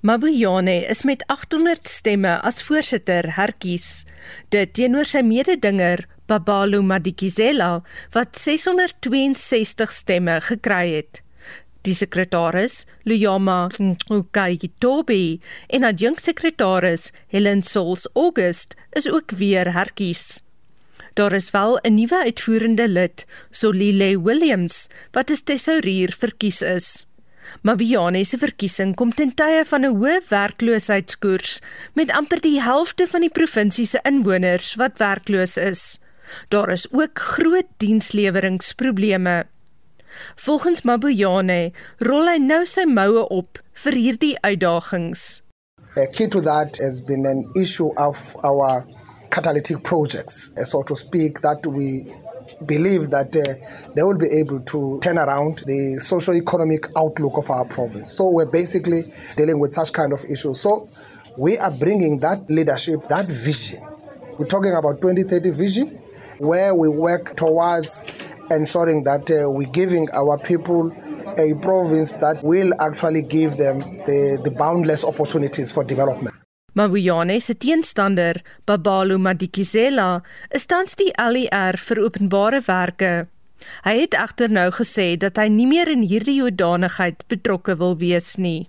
Mabuyane 0.04 0.84
is 0.84 1.02
met 1.02 1.22
800 1.32 1.88
stemme 1.88 2.34
as 2.44 2.58
voorsitter 2.62 3.24
herkies. 3.38 4.02
Dit 4.52 4.74
teenoor 4.76 5.08
sy 5.08 5.22
mededinger 5.24 6.02
Babalo 6.28 6.82
Madikizela 6.84 7.78
wat 8.12 8.36
662 8.36 9.94
stemme 9.96 10.34
gekry 10.44 10.90
het. 10.98 11.22
Die 11.88 11.96
sekretaris, 11.96 12.82
Luyama 13.08 13.70
Nkayitobi, 13.80 15.40
en 15.72 15.88
adjunksekretaris 15.88 17.08
Helen 17.32 17.64
Sols 17.64 18.04
August 18.12 18.76
is 18.92 19.08
ook 19.08 19.32
weer 19.40 19.72
herkies. 19.72 20.42
Daar 21.16 21.32
is 21.32 21.48
wel 21.56 21.80
'n 21.80 21.94
nuwe 21.94 22.24
uitvoerende 22.28 22.88
lid, 22.88 23.24
Solile 23.50 24.20
Williams, 24.20 24.88
wat 25.12 25.30
as 25.30 25.40
tesourier 25.40 26.12
verkies 26.12 26.60
is. 26.60 27.06
Mabiane 27.62 28.24
se 28.24 28.38
verkiesing 28.38 28.94
kom 28.96 29.12
ten 29.14 29.34
tye 29.34 29.64
van 29.64 29.84
'n 29.84 29.96
hoë 29.96 30.20
werkloosheidskoers 30.28 31.60
met 31.94 32.10
amper 32.10 32.40
die 32.40 32.60
helfte 32.60 33.06
van 33.06 33.20
die 33.20 33.30
provinsie 33.30 33.86
se 33.86 34.00
inwoners 34.02 34.74
wat 34.74 34.98
werkloos 34.98 35.56
is. 35.56 35.98
Daar 36.48 36.70
is 36.70 36.86
ook 36.92 37.18
groot 37.18 37.68
diensleweringprobleme. 37.76 39.46
Volgens 40.36 40.82
Mabuyane 40.82 41.72
rol 41.98 42.28
hy 42.28 42.38
nou 42.38 42.64
sy 42.64 42.84
moue 42.84 43.28
op 43.28 43.60
vir 43.84 43.92
hierdie 43.92 44.36
uitdagings. 44.40 45.42
A 45.96 46.06
key 46.06 46.28
to 46.28 46.40
that 46.40 46.78
has 46.78 47.00
been 47.00 47.26
an 47.26 47.50
issue 47.54 47.90
of 47.96 48.36
our 48.42 48.84
catalytic 49.30 49.82
projects, 49.82 50.52
so 50.70 50.82
to 50.82 50.94
speak, 50.94 51.40
that 51.40 51.66
we 51.66 52.14
believe 52.66 53.10
that 53.10 53.34
uh, 53.34 53.92
they 53.94 54.02
will 54.02 54.18
be 54.18 54.26
able 54.26 54.60
to 54.60 55.00
turn 55.02 55.18
around 55.18 55.62
the 55.66 55.98
socio-economic 55.98 56.86
outlook 56.96 57.36
of 57.36 57.50
our 57.50 57.64
province. 57.64 58.12
So 58.12 58.30
we're 58.30 58.50
basically 58.50 59.02
dealing 59.36 59.58
with 59.60 59.72
such 59.72 59.92
kind 59.92 60.12
of 60.12 60.20
issues. 60.30 60.60
So 60.60 60.88
we 61.38 61.58
are 61.58 61.70
bringing 61.70 62.20
that 62.20 62.48
leadership, 62.50 63.04
that 63.04 63.30
vision. 63.30 63.82
We're 64.38 64.46
talking 64.46 64.72
about 64.72 65.00
2030 65.00 65.50
vision, 65.50 65.88
where 66.38 66.74
we 66.74 66.88
work 66.88 67.36
towards 67.36 68.04
ensuring 68.50 69.04
that 69.04 69.30
uh, 69.30 69.50
we're 69.50 69.68
giving 69.70 70.08
our 70.12 70.38
people 70.38 70.92
a 71.38 71.54
province 71.62 72.12
that 72.14 72.40
will 72.42 72.72
actually 72.80 73.22
give 73.22 73.56
them 73.56 73.80
the, 73.80 74.40
the 74.44 74.50
boundless 74.50 75.04
opportunities 75.04 75.72
for 75.72 75.84
development. 75.84 76.34
Mabuyane 76.74 77.40
se 77.40 77.54
teenstander, 77.54 78.40
Babalo 78.66 79.16
Madikizela, 79.18 80.22
is 80.50 80.66
tans 80.66 80.96
die 80.98 81.12
LER 81.14 81.78
vir 81.78 82.00
openbare 82.02 82.58
werke. 82.66 83.28
Hy 83.86 83.92
het 84.00 84.16
egter 84.18 84.50
nou 84.50 84.66
gesê 84.74 85.12
dat 85.14 85.38
hy 85.38 85.46
nie 85.54 85.68
meer 85.70 85.86
in 85.92 86.02
hierdie 86.02 86.40
hoedanigheid 86.42 87.22
betrokke 87.30 87.76
wil 87.78 87.94
wees 88.00 88.34
nie. 88.42 88.66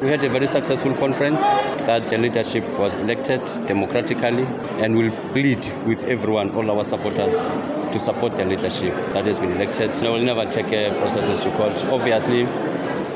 We 0.00 0.06
had 0.08 0.22
a 0.22 0.30
very 0.30 0.46
successful 0.46 0.94
conference 0.94 1.42
that 1.90 2.06
the 2.06 2.18
leadership 2.18 2.62
was 2.78 2.94
elected 2.94 3.42
democratically 3.66 4.46
and 4.78 4.94
will 4.94 5.10
plead 5.34 5.58
with 5.84 5.98
everyone, 6.06 6.54
all 6.54 6.70
our 6.70 6.84
supporters, 6.84 7.34
to 7.34 7.98
support 7.98 8.36
the 8.36 8.44
leadership 8.44 8.94
that 9.14 9.26
has 9.26 9.36
been 9.36 9.50
elected. 9.50 9.92
So 9.96 10.12
we'll 10.12 10.22
never 10.22 10.46
take 10.46 10.66
uh, 10.66 10.94
processes 11.00 11.40
to 11.40 11.50
court. 11.58 11.74
Obviously, 11.90 12.44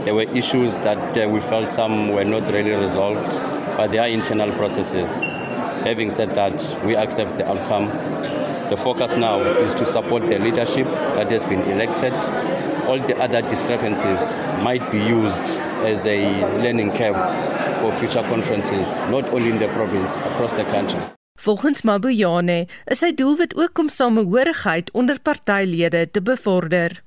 there 0.02 0.16
were 0.16 0.26
issues 0.34 0.74
that 0.82 1.16
uh, 1.16 1.28
we 1.28 1.38
felt 1.38 1.70
some 1.70 2.08
were 2.08 2.24
not 2.24 2.50
really 2.50 2.72
resolved 2.72 3.30
but 3.76 3.90
there 3.90 4.02
are 4.02 4.08
internal 4.08 4.52
processes. 4.52 5.12
Having 5.84 6.10
said 6.10 6.34
that, 6.34 6.56
we 6.84 6.96
accept 6.96 7.38
the 7.38 7.48
outcome. 7.48 7.86
The 8.70 8.76
focus 8.76 9.16
now 9.16 9.40
is 9.40 9.74
to 9.74 9.86
support 9.86 10.22
the 10.22 10.38
leadership 10.38 10.86
that 11.16 11.30
has 11.30 11.44
been 11.44 11.62
elected. 11.62 12.12
All 12.88 12.98
the 12.98 13.16
other 13.20 13.42
discrepancies 13.42 14.20
might 14.62 14.84
be 14.90 14.98
used 14.98 15.42
as 15.84 16.06
a 16.06 16.18
learning 16.62 16.92
curve 16.92 17.16
for 17.80 17.92
future 17.92 18.22
conferences, 18.22 19.00
not 19.10 19.32
only 19.32 19.50
in 19.50 19.58
the 19.58 19.68
province, 19.68 20.14
across 20.16 20.52
the 20.52 20.64
country. 20.64 21.00
Volgens 21.42 21.82
Mabuyane 21.82 22.68
is 22.86 23.00
sy 23.02 23.10
doelwit 23.18 23.56
ook 23.58 23.78
om 23.82 23.88
samehorigheid 23.90 24.92
onder 24.94 25.18
partylede 25.18 26.10
te 26.10 26.22
bevorder. 26.22 27.02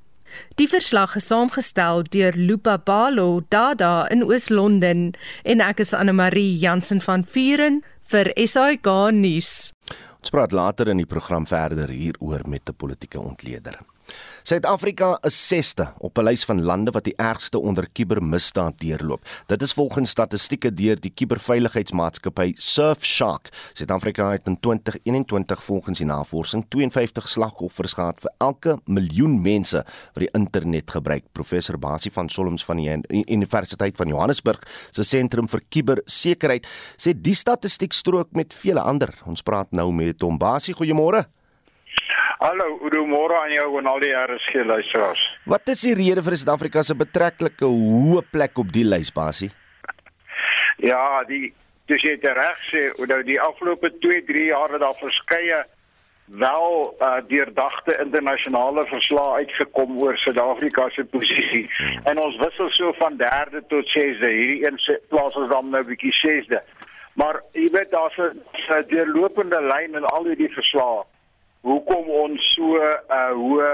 Die 0.56 0.68
verslag 0.68 1.16
is 1.16 1.28
saamgestel 1.28 2.04
deur 2.04 2.34
Lupa 2.36 2.78
Balo 2.78 3.42
Dada 3.50 4.08
in 4.12 4.24
Oos-London 4.24 5.14
en 5.44 5.62
ek 5.62 5.80
is 5.80 5.94
Anne 5.94 6.14
Marie 6.14 6.58
Jansen 6.58 7.02
van 7.02 7.26
Vuren 7.26 7.82
vir 8.12 8.32
SAK 8.36 8.88
nuus. 9.14 9.74
Ons 10.20 10.34
praat 10.34 10.52
later 10.52 10.90
in 10.90 10.98
die 10.98 11.10
program 11.10 11.46
verder 11.46 11.90
hieroor 11.90 12.48
met 12.50 12.70
'n 12.70 12.76
politieke 12.76 13.20
ontleder. 13.20 13.80
Suid-Afrika 14.46 15.16
is 15.26 15.34
6ste 15.50 15.88
op 15.98 16.18
'n 16.18 16.24
lys 16.24 16.44
van 16.46 16.62
lande 16.62 16.92
wat 16.92 17.04
die 17.04 17.16
ergste 17.18 17.60
onder 17.60 17.88
kubermisdaad 17.92 18.80
deurloop. 18.80 19.26
Dit 19.48 19.62
is 19.62 19.74
volgens 19.74 20.10
statistieke 20.10 20.74
deur 20.74 21.00
die 21.00 21.12
kuberveiligheidsmaatskappy 21.16 22.54
Surfshark. 22.58 23.50
Suid-Afrika 23.74 24.32
het 24.32 24.46
in 24.46 24.60
2021 24.60 25.64
volgens 25.64 25.98
die 25.98 26.08
navorsing 26.08 26.66
52 26.70 27.28
slagoffers 27.28 27.94
gehad 27.94 28.20
vir 28.22 28.32
elke 28.38 28.80
miljoen 28.86 29.42
mense 29.42 29.78
wat 30.14 30.24
die 30.24 30.32
internet 30.32 30.92
gebruik. 30.92 31.24
Professor 31.32 31.80
Basie 31.80 32.12
van 32.12 32.30
Solms 32.30 32.66
van 32.66 32.78
die 32.78 33.26
Universiteit 33.32 33.96
van 33.96 34.08
Johannesburg 34.08 34.60
se 34.92 35.04
sentrum 35.04 35.50
vir 35.50 35.62
kubersekerheid 35.70 36.68
sê 36.98 37.14
die 37.22 37.36
statistiek 37.36 37.94
strook 37.94 38.28
met 38.32 38.54
vele 38.54 38.82
ander. 38.82 39.10
Ons 39.26 39.42
praat 39.42 39.72
nou 39.72 39.92
met 39.92 40.22
hom. 40.22 40.38
Basie, 40.38 40.76
goeiemôre. 40.76 41.26
Hallo, 42.46 42.66
goeiemôre 42.78 43.34
aan 43.42 43.54
jou 43.56 43.80
en 43.80 43.88
al 43.90 44.04
die 44.04 44.12
RSG 44.14 44.68
luisteraars. 44.70 45.22
Wat 45.50 45.70
is 45.72 45.82
die 45.82 45.96
rede 45.98 46.22
vir 46.22 46.36
Suid-Afrika 46.38 46.84
se 46.86 46.94
betreklike 46.94 47.66
hoë 47.66 48.22
plek 48.30 48.60
op 48.62 48.74
die 48.76 48.84
lys, 48.86 49.10
Basie? 49.16 49.48
Ja, 50.78 51.24
die 51.26 51.56
dis 51.90 52.06
jy 52.06 52.14
reg 52.22 52.60
sê, 52.68 52.84
nou 53.00 53.18
die 53.26 53.40
afgelope 53.42 53.90
2, 54.04 54.20
3 54.28 54.44
jaar 54.52 54.76
het 54.76 54.84
daar 54.84 55.00
verskeie 55.00 55.64
wel 56.44 56.70
uh, 57.08 57.16
deurdagte 57.32 57.98
internasionale 58.04 58.86
verslae 58.94 59.42
uitgekom 59.42 59.98
oor 60.04 60.22
Suid-Afrika 60.22 60.86
se 60.94 61.08
posisie. 61.16 61.66
Hmm. 61.80 61.98
En 62.14 62.24
ons 62.28 62.38
wissel 62.44 62.70
so 62.78 62.94
van 63.02 63.18
derde 63.18 63.64
tot 63.74 63.90
sesde. 63.96 64.30
Hierdie 64.30 64.68
een 64.68 64.78
plaas 65.10 65.42
ons 65.42 65.50
dan 65.50 65.74
nou 65.74 65.82
bietjie 65.90 66.14
sesde. 66.22 66.62
Maar 67.18 67.42
jy 67.58 67.72
weet 67.74 67.90
daar's 67.90 68.22
'n 68.22 68.86
deurlopende 68.94 69.66
lyn 69.66 69.98
in 69.98 70.06
al 70.14 70.30
hierdie 70.30 70.54
verslae. 70.54 71.06
Hoekom 71.66 72.10
ons 72.24 72.50
so 72.54 72.78
'n 72.78 72.98
uh, 73.10 73.32
hoë 73.34 73.72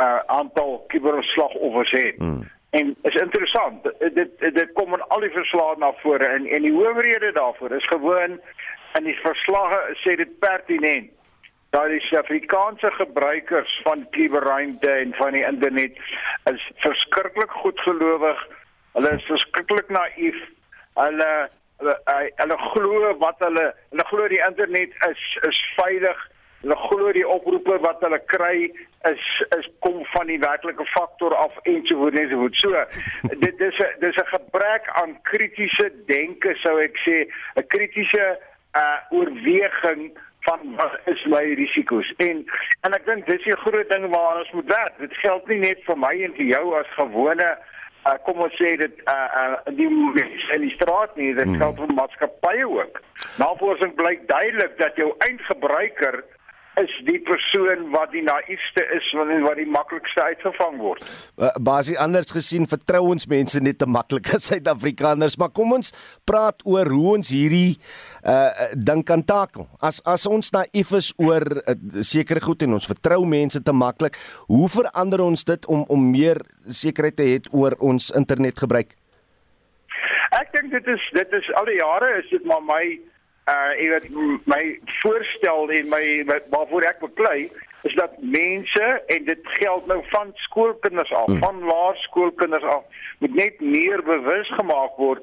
uh, 0.00 0.18
aantal 0.26 0.84
kuberslagoffers 0.88 1.90
het. 1.90 2.18
Hmm. 2.18 2.48
En 2.70 2.96
is 3.02 3.14
interessant. 3.14 3.82
Dit 3.98 4.30
dit, 4.38 4.72
kom 4.72 4.94
in 4.94 5.02
al 5.02 5.20
die 5.20 5.32
verslae 5.34 5.78
na 5.78 5.92
vore 6.02 6.26
en 6.26 6.46
en 6.46 6.62
die 6.62 6.74
hoofrede 6.74 7.32
daarvoor 7.32 7.72
is 7.72 7.86
gewoon 7.86 8.38
in 8.98 9.04
die 9.04 9.18
verslae 9.22 9.80
sê 10.02 10.14
dit 10.18 10.38
pertinent 10.38 11.10
dat 11.70 11.86
die 11.90 12.00
Suid-Afrikaanse 12.00 12.90
gebruikers 12.90 13.80
van 13.82 14.06
kuberruimte 14.10 14.90
en 14.90 15.14
van 15.14 15.32
die 15.32 15.44
internet 15.46 15.98
is 16.50 16.70
verskriklik 16.82 17.50
goedgelowig. 17.50 18.46
Hulle 18.92 19.10
is 19.18 19.26
verskriklik 19.30 19.88
naïef. 19.88 20.38
Hulle 20.98 21.30
hulle, 21.78 21.96
hulle 22.36 22.58
glo 22.72 23.14
wat 23.22 23.38
hulle 23.46 23.70
hulle 23.90 24.06
glo 24.10 24.28
die 24.28 24.42
internet 24.46 24.94
is 25.10 25.22
is 25.50 25.62
veilig. 25.76 26.26
Hulle 26.60 26.76
glo 26.76 27.12
die 27.16 27.26
oproepe 27.26 27.78
wat 27.84 28.02
hulle 28.04 28.20
kry 28.32 28.70
is 29.08 29.26
is 29.56 29.68
kom 29.84 30.02
van 30.12 30.28
die 30.28 30.38
werklike 30.42 30.84
faktor 30.92 31.34
af 31.34 31.56
en 31.62 31.80
so 31.88 31.96
voort 31.96 32.18
en 32.20 32.54
so 32.62 32.84
dit 33.44 33.60
is 33.68 33.78
'n 33.78 33.92
dis 34.00 34.16
'n 34.16 34.32
gebrek 34.36 34.88
aan 35.00 35.16
kritiese 35.22 35.92
denke 36.06 36.54
sou 36.62 36.78
ek 36.78 36.96
sê, 37.06 37.26
'n 37.56 37.66
kritiese 37.66 38.38
uh 38.76 38.98
oorweging 39.10 40.12
van 40.40 40.60
wat 40.76 41.00
is 41.04 41.24
my 41.24 41.44
risiko's 41.54 42.12
en 42.18 42.44
en 42.84 42.94
ek 42.94 43.06
dink 43.06 43.26
dis 43.26 43.42
die 43.44 43.56
groot 43.64 43.88
ding 43.88 44.06
waar 44.10 44.38
ons 44.38 44.52
moet 44.52 44.68
werk. 44.68 44.98
Dit 44.98 45.14
geld 45.14 45.48
nie 45.48 45.58
net 45.58 45.80
vir 45.84 45.98
my 45.98 46.14
en 46.24 46.34
vir 46.34 46.46
jou 46.46 46.78
as 46.78 46.96
gewone 46.96 47.50
uh, 48.06 48.16
kom 48.24 48.40
ons 48.44 48.56
sê 48.60 48.74
dit 48.80 49.02
uh, 49.08 49.28
uh, 49.40 49.56
die 49.76 49.88
in 49.88 50.64
die 50.64 50.74
straat 50.76 51.16
nie, 51.16 51.32
dit 51.34 51.48
hmm. 51.48 51.60
geld 51.60 51.80
vir 51.82 51.94
maatskappye 51.98 52.68
ook. 52.68 53.00
Navorsing 53.42 53.94
blyk 53.98 54.26
duidelik 54.28 54.76
dat 54.80 54.96
jou 55.00 55.10
eindgebruiker 55.26 56.22
is 56.82 56.92
die 57.06 57.18
persoon 57.26 57.88
wat 57.94 58.12
die 58.14 58.22
naïefste 58.24 58.84
is 58.96 59.06
wanneer 59.16 59.42
wat 59.44 59.58
die 59.60 59.68
maklikste 59.68 60.22
uitgevang 60.22 60.78
word. 60.80 61.04
Uh, 61.36 61.50
Basie 61.60 61.98
anders 62.00 62.32
gesien 62.34 62.68
vertrou 62.70 63.02
ons 63.12 63.26
mense 63.30 63.60
net 63.62 63.80
te 63.80 63.88
maklik 63.88 64.32
as 64.36 64.48
Suid-Afrikaners, 64.50 65.38
maar 65.40 65.52
kom 65.56 65.74
ons 65.78 65.92
praat 66.28 66.64
oor 66.68 66.90
hoe 66.90 67.16
ons 67.16 67.32
hierdie 67.34 67.76
uh 68.26 68.48
ding 68.74 69.02
kan 69.06 69.22
takel. 69.26 69.66
As 69.82 70.00
as 70.08 70.26
ons 70.28 70.52
naïef 70.54 70.92
is 70.96 71.10
oor 71.20 71.44
uh, 71.60 71.76
sekere 72.06 72.42
goed 72.44 72.64
en 72.66 72.78
ons 72.78 72.88
vertrou 72.90 73.22
mense 73.28 73.60
te 73.62 73.74
maklik, 73.74 74.18
hoe 74.48 74.68
verander 74.70 75.24
ons 75.24 75.44
dit 75.44 75.68
om 75.70 75.84
om 75.88 76.08
meer 76.10 76.42
sekerheid 76.66 77.16
te 77.16 77.26
hê 77.26 77.38
oor 77.52 77.76
ons 77.78 78.10
internetgebruik? 78.16 78.96
Ek 80.38 80.52
dink 80.54 80.70
dit 80.74 80.92
is 80.94 81.06
dit 81.16 81.38
is 81.40 81.54
al 81.58 81.66
die 81.70 81.80
jare 81.80 82.12
is 82.20 82.28
dit 82.30 82.44
maar 82.46 82.62
my 82.62 82.82
uh 83.48 83.72
jy 83.78 83.88
weet 83.88 84.08
my 84.44 84.62
voorstel 85.00 85.70
en 85.70 85.88
my 85.88 86.04
waarvoor 86.50 86.82
ek 86.82 87.00
beklei 87.00 87.50
is 87.88 87.94
dat 87.94 88.12
mense 88.20 89.02
en 89.06 89.24
dit 89.24 89.40
geld 89.42 89.86
nou 89.86 90.02
van 90.12 90.30
skoolkinders 90.34 91.12
af, 91.12 91.26
hmm. 91.26 91.38
van 91.38 91.62
laerskoolkinders 91.64 92.64
af, 92.64 92.84
moet 93.18 93.34
net 93.34 93.60
meer 93.60 94.02
bewus 94.02 94.48
gemaak 94.58 94.96
word 94.96 95.22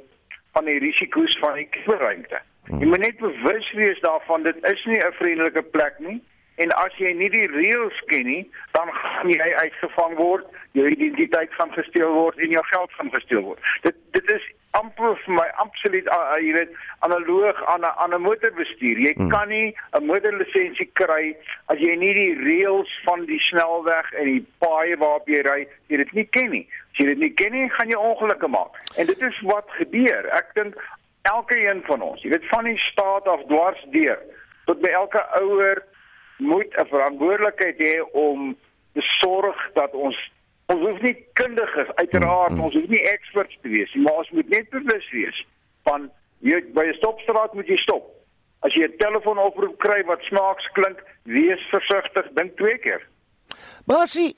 van 0.58 0.66
die 0.66 0.80
risiko's 0.80 1.38
van 1.40 1.54
die 1.54 1.68
kuberruimte. 1.70 2.42
Hmm. 2.66 2.80
Jy 2.82 2.88
moet 2.88 3.06
net 3.06 3.20
bewus 3.22 3.72
wees 3.78 4.00
daarvan 4.02 4.44
dit 4.44 4.58
is 4.66 4.86
nie 4.86 4.98
'n 4.98 5.14
vriendelike 5.20 5.62
plek 5.62 6.00
nie 6.00 6.22
en 6.58 6.74
as 6.82 6.94
jy 7.02 7.14
nie 7.14 7.30
die 7.34 7.48
reëls 7.54 7.98
ken 8.12 8.26
nie, 8.26 8.44
dan 8.74 8.90
gaan 9.00 9.30
jy 9.30 9.50
uitgevang 9.62 10.16
word, 10.18 10.46
jou 10.78 10.86
identiteit 10.90 11.54
gaan 11.58 11.74
gesteel 11.76 12.14
word 12.14 12.40
en 12.42 12.54
jou 12.54 12.64
geld 12.72 12.96
gaan 13.00 13.12
gesteel 13.14 13.44
word. 13.50 13.74
Dit 13.86 13.98
dit 14.18 14.32
is 14.34 14.46
amper 14.78 15.16
vir 15.24 15.36
my 15.38 15.46
absoluut 15.64 16.10
uh, 16.14 16.38
jy 16.42 16.54
weet 16.58 16.74
analoog 17.06 17.62
aan 17.74 17.86
'n 17.86 17.94
aan 18.04 18.14
'n 18.18 18.26
motorbestuur. 18.26 19.00
Jy 19.06 19.14
hmm. 19.18 19.30
kan 19.30 19.50
nie 19.50 19.76
'n 19.94 20.06
motorlisensie 20.06 20.90
kry 20.94 21.36
as 21.74 21.80
jy 21.80 21.96
nie 21.96 22.14
die 22.14 22.34
reëls 22.42 22.92
van 23.06 23.26
die 23.26 23.40
snelweg 23.50 24.12
en 24.14 24.26
die 24.26 24.46
paaie 24.60 24.98
waarop 24.98 25.30
jy 25.30 25.42
ry, 25.46 25.68
jy 25.88 25.98
dit 26.04 26.14
nie 26.14 26.28
ken 26.38 26.50
nie. 26.52 26.66
As 26.92 26.98
jy 27.02 27.06
dit 27.14 27.18
nie 27.26 27.34
ken 27.34 27.52
nie, 27.52 27.70
gaan 27.70 27.90
jy 27.90 27.98
ongelukke 27.98 28.48
maak. 28.48 28.74
En 28.98 29.06
dit 29.06 29.22
is 29.22 29.42
wat 29.42 29.70
gebeur. 29.80 30.26
Ek 30.34 30.54
dink 30.54 30.76
elke 31.22 31.58
een 31.60 31.82
van 31.86 32.02
ons, 32.02 32.22
jy 32.22 32.30
weet 32.30 32.50
van 32.50 32.66
die 32.66 32.78
staat 32.78 33.28
af 33.28 33.46
dwars 33.48 33.86
deur 33.92 34.20
tot 34.66 34.82
by 34.82 34.90
elke 34.90 35.22
ouer 35.40 35.84
moet 36.38 36.70
'n 36.78 36.88
verantwoordelikheid 36.94 37.78
hê 37.78 37.96
om 38.12 38.58
te 38.94 39.02
sorg 39.02 39.58
dat 39.74 39.94
ons 39.94 40.18
ons 40.66 40.82
hoef 40.84 41.02
nie 41.02 41.16
kundiges 41.34 41.90
uiteraard 41.96 42.52
mm, 42.52 42.58
mm. 42.58 42.64
ons 42.64 42.74
hoef 42.74 42.88
nie 42.92 43.04
experts 43.10 43.58
te 43.62 43.70
wees 43.70 43.94
nie 43.94 44.04
maar 44.04 44.22
ons 44.24 44.30
moet 44.36 44.50
net 44.50 44.70
bewus 44.70 45.10
wees 45.12 45.46
van 45.88 46.10
jy 46.40 46.62
by 46.76 46.86
'n 46.88 46.98
stopstraat 47.00 47.54
moet 47.54 47.68
jy 47.68 47.78
stop 47.78 48.10
as 48.68 48.74
jy 48.74 48.84
'n 48.88 48.98
telefoonoproep 48.98 49.78
kry 49.78 50.04
wat 50.06 50.22
snaaks 50.22 50.68
klink 50.74 51.04
wees 51.24 51.64
versigtig 51.72 52.34
dink 52.34 52.58
twee 52.58 52.78
keer 52.78 53.08
Basie 53.88 54.36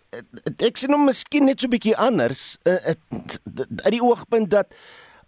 ek 0.62 0.78
sien 0.78 0.94
hom 0.94 1.06
miskien 1.10 1.46
net 1.46 1.60
so 1.60 1.68
'n 1.68 1.76
bietjie 1.76 1.98
anders 1.98 2.60
uh, 2.68 2.94
uit 3.86 3.96
die 3.98 4.04
oogpunt 4.04 4.50
dat 4.50 4.68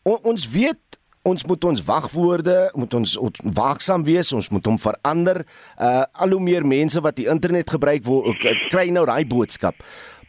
on, 0.03 0.17
ons 0.23 0.49
weet 0.49 1.00
ons 1.21 1.45
moet 1.45 1.63
ons 1.63 1.83
wagwoorde, 1.85 2.55
moet 2.73 2.93
ons, 2.93 3.17
ons 3.17 3.43
waaksaam 3.57 4.05
wees, 4.07 4.31
ons 4.33 4.49
moet 4.49 4.65
hom 4.65 4.79
verander. 4.81 5.43
Uh 5.77 6.01
al 6.21 6.33
hoe 6.35 6.41
meer 6.43 6.65
mense 6.67 7.01
wat 7.01 7.17
die 7.17 7.27
internet 7.29 7.69
gebruik 7.69 8.05
word, 8.05 8.41
kry 8.69 8.89
nou 8.93 9.05
daai 9.05 9.25
boodskap. 9.25 9.77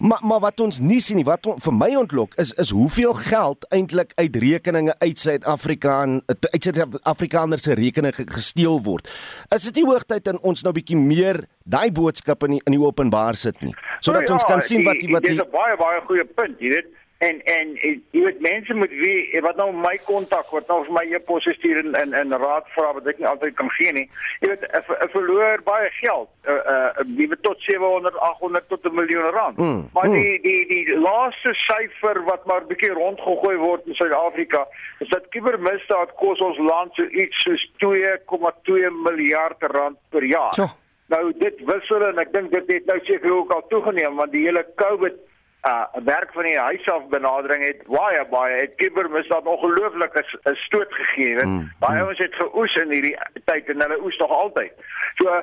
Maar 0.02 0.18
maar 0.26 0.40
wat 0.40 0.60
ons 0.60 0.80
nie 0.82 1.00
sien 1.00 1.20
nie, 1.20 1.24
wat 1.24 1.46
on, 1.46 1.60
vir 1.62 1.74
my 1.76 1.88
ontlok 2.00 2.34
is 2.42 2.50
is 2.58 2.72
hoeveel 2.74 3.12
geld 3.28 3.66
eintlik 3.70 4.12
uit 4.18 4.36
rekeninge 4.44 4.94
uit 4.98 5.18
Suid-Afrika 5.18 6.00
en 6.02 6.16
uit 6.26 6.64
Suid-Afrikaners 6.64 7.62
se 7.62 7.76
rekeninge 7.78 8.26
gesteel 8.26 8.80
word. 8.82 9.08
Is 9.54 9.68
dit 9.68 9.80
nie 9.80 9.86
hoogtyd 9.86 10.24
dat 10.26 10.40
ons 10.42 10.64
nou 10.66 10.72
bietjie 10.74 10.98
meer 10.98 11.44
daai 11.62 11.92
boodskap 11.94 12.42
in 12.48 12.56
die, 12.56 12.62
in 12.66 12.74
die 12.74 12.82
openbaar 12.82 13.38
sit 13.38 13.62
nie, 13.62 13.74
sodat 14.00 14.26
ja, 14.26 14.34
ons 14.34 14.48
kan 14.48 14.64
sien 14.66 14.82
wat 14.88 14.98
die, 14.98 15.12
wat 15.12 15.22
die 15.22 15.36
Dit 15.36 15.44
is 15.44 15.46
'n 15.46 15.54
baie 15.54 15.76
baie 15.78 16.02
goeie 16.08 16.26
punt, 16.26 16.58
jy 16.58 16.74
weet 16.74 16.90
en 17.22 17.40
en 17.44 17.68
jy 17.82 18.22
weet 18.24 18.40
mense 18.42 18.74
moet 18.74 18.90
wie 19.02 19.40
wat 19.44 19.58
nou 19.60 19.68
my 19.76 19.94
kontak 20.08 20.48
wat 20.54 20.70
nou 20.70 20.80
vir 20.88 20.94
my 20.96 21.04
e-pos 21.14 21.46
stuur 21.58 21.78
en 21.82 21.94
en 22.00 22.16
en 22.20 22.34
raad 22.42 22.66
vra 22.76 22.90
wat 22.96 23.06
ek 23.12 23.20
nie 23.22 23.28
altyd 23.30 23.54
kan 23.60 23.70
gee 23.76 23.92
nie 23.98 24.04
jy 24.42 24.50
weet 24.50 24.66
'n 24.66 25.12
verloor 25.14 25.62
baie 25.68 25.90
geld 26.00 26.50
uh 26.54 26.58
uh 26.74 27.06
wie 27.20 27.28
weet 27.30 27.42
tot 27.46 27.62
700 27.68 28.18
800 28.30 28.68
tot 28.74 28.90
'n 28.90 28.98
miljoen 28.98 29.30
rand 29.38 29.56
mm, 29.56 29.80
maar 29.94 30.08
mm. 30.08 30.18
die 30.18 30.40
die 30.48 30.66
die 30.74 30.98
laaste 31.06 31.54
syfer 31.62 32.22
wat 32.30 32.46
maar 32.50 32.66
bietjie 32.74 32.92
rondgegooi 32.98 33.56
word 33.56 33.86
in 33.86 33.94
Suid-Afrika 33.94 34.66
is 34.98 35.08
dat 35.14 35.28
kubermisdaad 35.28 36.14
kos 36.24 36.40
ons 36.50 36.58
land 36.58 36.94
so 36.94 37.06
iets 37.24 37.42
soos 37.46 37.66
2,2 37.84 38.94
miljard 39.08 39.62
rand 39.78 39.98
per 40.10 40.24
jaar 40.24 40.54
so. 40.54 40.70
nou 41.06 41.24
dit 41.38 41.66
wissel 41.70 42.08
en 42.10 42.18
ek 42.18 42.32
dink 42.32 42.50
dit 42.50 42.78
het 42.78 42.86
nou 42.86 42.98
seker 43.04 43.30
ook 43.30 43.52
al 43.52 43.68
toegeneem 43.68 44.16
want 44.16 44.32
die 44.32 44.48
hele 44.48 44.66
covid 44.74 45.28
uh 45.62 45.84
werk 46.04 46.32
van 46.32 46.42
die 46.42 46.58
huis 46.58 46.88
af 46.88 47.06
benadering 47.08 47.64
het 47.64 47.82
baie 47.86 48.24
baie 48.30 48.60
het 48.60 48.74
kubermisdaad 48.74 49.46
ongelooflik 49.46 50.14
'n 50.14 50.54
stoot 50.54 50.92
gegee 50.94 51.34
het. 51.34 51.44
Mm, 51.44 51.72
baie 51.78 52.02
mm. 52.02 52.08
ons 52.08 52.18
het 52.18 52.34
geoes 52.34 52.74
in 52.74 52.90
hierdie 52.90 53.18
tyd 53.44 53.68
en 53.68 53.80
hulle 53.80 54.02
oes 54.02 54.16
nog 54.16 54.30
altyd. 54.30 54.72
So 55.14 55.28
uh, 55.28 55.42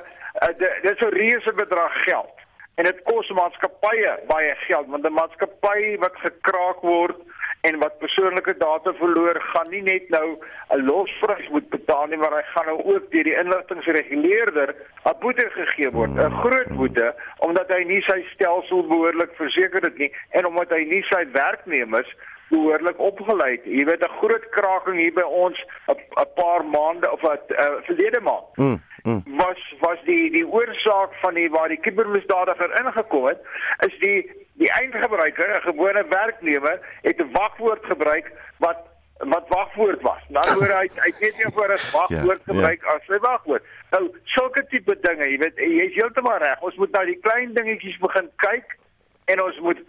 dit 0.58 0.92
is 0.92 1.00
'n 1.00 1.14
reuse 1.14 1.52
bedrag 1.52 2.02
geld 2.02 2.34
en 2.74 2.84
dit 2.84 3.02
kos 3.02 3.28
maatskappye 3.30 4.18
baie 4.26 4.54
geld 4.54 4.86
want 4.86 5.04
'n 5.04 5.12
maatskappy 5.12 5.96
wat 5.98 6.16
gekraak 6.16 6.80
word 6.80 7.16
en 7.60 7.78
wat 7.78 7.98
persoonlike 7.98 8.54
data 8.58 8.92
verloor 8.92 9.40
gaan 9.52 9.70
nie 9.70 9.82
net 9.82 10.08
nou 10.08 10.38
'n 10.76 10.84
losprys 10.84 11.48
moet 11.48 11.68
betaal 11.68 12.06
nie 12.06 12.16
maar 12.16 12.36
hy 12.38 12.42
gaan 12.54 12.66
nou 12.66 12.78
ook 12.94 13.10
deur 13.10 13.24
die 13.24 13.40
inligtingreguleerder 13.42 14.74
'n 15.04 15.20
boete 15.20 15.46
gegee 15.50 15.90
word 15.90 16.10
'n 16.10 16.40
groot 16.42 16.72
boete 16.76 17.14
omdat 17.38 17.68
hy 17.68 17.82
nie 17.84 18.02
sy 18.02 18.24
stelsel 18.34 18.86
behoorlik 18.86 19.32
verseker 19.34 19.82
het 19.82 19.98
nie 19.98 20.12
en 20.30 20.46
omdat 20.46 20.70
hy 20.70 20.84
nie 20.84 21.02
sy 21.02 21.24
werknemers 21.32 22.16
behoorlik 22.50 22.98
opgelei 22.98 23.50
het. 23.50 23.64
Jy 23.64 23.84
weet 23.84 24.04
'n 24.04 24.18
groot 24.20 24.48
kraking 24.56 24.98
hier 24.98 25.12
by 25.12 25.22
ons 25.22 25.58
'n 25.86 26.28
paar 26.34 26.64
maande 26.64 27.12
of 27.12 27.22
'n 27.22 27.38
uh, 27.48 27.66
verlede 27.86 28.20
maand. 28.20 28.46
Mm, 28.56 28.82
mm. 29.02 29.22
Was 29.36 29.74
was 29.80 29.98
die 30.04 30.30
die 30.30 30.46
oorsaak 30.46 31.14
van 31.22 31.34
die 31.34 31.50
waar 31.50 31.68
die 31.68 31.80
kubermisdadiger 31.80 32.70
ingekom 32.80 33.26
het 33.26 33.40
is 33.86 33.98
die 33.98 34.48
die 34.60 34.72
eindgebruiker, 34.76 35.48
'n 35.56 35.68
gewone 35.70 36.04
werknemer, 36.08 36.80
het 37.02 37.18
'n 37.20 37.32
wagwoord 37.32 37.84
gebruik 37.84 38.32
wat 38.58 38.78
wat 39.20 39.48
wagwoord 39.48 40.02
was. 40.02 40.22
Nou 40.28 40.44
hoor 40.54 40.72
hy 40.78 40.88
hy 40.94 41.12
het 41.18 41.36
nie 41.36 41.52
voor 41.54 41.72
'n 41.72 41.84
wagwoord 41.92 42.42
ja, 42.44 42.52
gebruik 42.52 42.82
ja. 42.82 42.94
as 42.94 43.04
sy 43.06 43.18
wagwoord. 43.18 43.64
Nou 43.90 44.10
sulke 44.24 44.66
tipe 44.66 44.96
dinge, 45.00 45.28
jy 45.28 45.38
weet, 45.38 45.56
jy's 45.56 45.94
heeltemal 45.94 46.38
reg. 46.38 46.60
Ons 46.60 46.76
moet 46.76 46.90
nou 46.90 47.04
die 47.06 47.18
klein 47.20 47.54
dingetjies 47.54 47.98
begin 47.98 48.30
kyk 48.36 48.76
en 49.24 49.42
ons 49.42 49.58
moet 49.60 49.80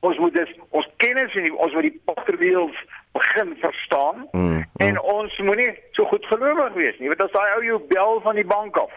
ons 0.00 0.18
moet 0.18 0.34
dis 0.34 0.52
ons 0.70 0.88
kennis 0.96 1.34
en 1.34 1.52
ons 1.52 1.72
moet 1.72 1.82
die 1.82 2.00
potterwiels 2.04 2.84
begin 3.12 3.56
verstaan 3.60 4.28
mm, 4.32 4.40
mm. 4.40 4.64
en 4.76 5.00
ons 5.00 5.38
moenie 5.38 5.78
so 5.90 6.04
goed 6.04 6.26
gelowig 6.26 6.72
wees 6.72 6.98
nie. 6.98 7.08
Weet 7.08 7.22
as 7.22 7.32
daai 7.32 7.54
ou 7.56 7.64
jou 7.64 7.80
bel 7.88 8.20
van 8.20 8.34
die 8.34 8.46
bank 8.46 8.76
af 8.76 8.92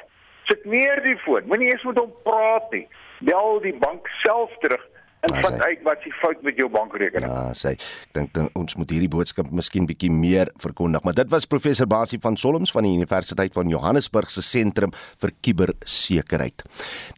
Sit 0.49 0.65
neer 0.65 1.01
die 1.05 1.17
foon. 1.17 1.45
Moenie 1.45 1.67
eers 1.69 1.83
met 1.83 1.97
hom 1.97 2.13
praat 2.23 2.71
nie. 2.71 2.87
Bel 3.19 3.59
die 3.61 3.75
bank 3.77 4.07
self 4.23 4.49
terug 4.59 4.88
en 5.19 5.33
Ah, 5.33 5.41
vind 5.43 5.61
uit 5.61 5.81
wat 5.83 6.03
die 6.03 6.13
fout 6.13 6.41
met 6.47 6.55
jou 6.55 6.69
bankrekening. 6.71 7.31
Ja, 7.31 7.51
sê. 7.57 7.73
Ek 8.13 8.13
dink 8.15 8.37
ons 8.55 8.75
moet 8.79 8.91
hierdie 8.93 9.09
boodskap 9.11 9.49
miskien 9.51 9.87
bietjie 9.89 10.11
meer 10.11 10.51
verkondig, 10.63 11.03
maar 11.03 11.13
dit 11.17 11.29
was 11.31 11.47
professor 11.49 11.87
Basie 11.91 12.19
van 12.23 12.37
Solms 12.39 12.71
van 12.71 12.87
die 12.87 12.93
Universiteit 12.95 13.53
van 13.53 13.67
Johannesburg 13.67 14.31
se 14.31 14.41
sentrum 14.45 14.93
vir 15.19 15.33
kubersekerheid. 15.43 16.63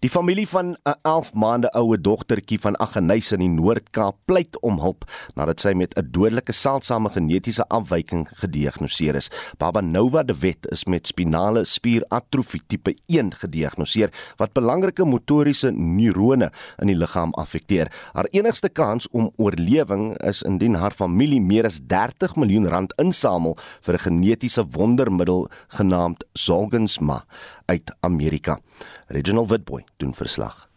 Die 0.02 0.10
familie 0.10 0.48
van 0.48 0.76
'n 0.86 0.96
11 1.04 1.34
maande 1.34 1.70
oue 1.78 1.98
dogtertjie 1.98 2.60
van 2.60 2.76
Aggeneys 2.78 3.32
in 3.32 3.40
die 3.40 3.50
Noord-Kaap 3.50 4.18
pleit 4.26 4.60
om 4.62 4.80
hulp 4.80 5.06
nadat 5.36 5.60
sy 5.60 5.74
met 5.74 5.94
'n 5.98 6.08
dodelike 6.12 6.52
seldsame 6.52 7.10
genetiese 7.10 7.68
afwyking 7.70 8.28
gediagnoseer 8.34 9.16
is. 9.16 9.30
Baba 9.58 9.82
Nova 9.82 10.24
de 10.24 10.34
Wet 10.40 10.68
is 10.72 10.86
met 10.86 11.08
spinale 11.08 11.66
spieratrofie 11.66 12.62
tipe 12.68 12.96
1 13.08 13.34
gediagnoseer 13.34 14.10
wat 14.38 14.54
belangrike 14.54 15.06
motoriese 15.06 15.72
neurone 15.72 16.52
in 16.80 16.88
die 16.88 16.96
liggaam 16.96 17.34
affekteer. 17.34 17.91
Haar 18.14 18.28
enigste 18.32 18.70
kans 18.70 19.08
om 19.12 19.32
oorlewing 19.36 20.18
is 20.18 20.42
indien 20.42 20.76
haar 20.76 20.92
familie 20.92 21.42
meer 21.42 21.66
as 21.66 21.80
30 21.88 22.36
miljoen 22.36 22.68
rand 22.68 22.94
insamel 22.98 23.58
vir 23.82 23.94
'n 23.94 24.04
genetiese 24.08 24.66
wondermiddel 24.72 25.50
genaamd 25.68 26.26
Zolgensma 26.34 27.26
uit 27.66 27.96
Amerika. 28.00 28.60
Reginald 29.08 29.50
Witboy 29.50 29.84
doen 29.98 30.14
verslag. 30.14 30.70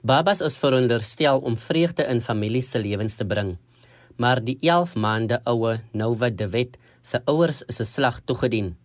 Babas 0.00 0.40
is 0.40 0.58
veronderstel 0.58 1.38
om 1.38 1.58
vreugde 1.58 2.02
in 2.08 2.20
families 2.20 2.70
se 2.70 2.78
lewens 2.78 3.16
te 3.16 3.26
bring. 3.26 3.58
Maar 4.16 4.40
die 4.44 4.56
11 4.60 4.94
maande 4.96 5.40
oue 5.44 5.78
Nova 5.92 6.30
de 6.30 6.48
Wet 6.48 6.78
se 7.00 7.20
ouers 7.24 7.62
is 7.62 7.80
'n 7.80 7.84
slag 7.84 8.20
toegedien. 8.24 8.76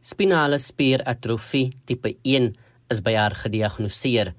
Spinale 0.00 0.58
spieratrofie 0.62 1.72
tipe 1.84 2.12
1 2.22 2.52
is 2.90 3.00
by 3.02 3.16
haar 3.18 3.34
gediagnoseer. 3.34 4.32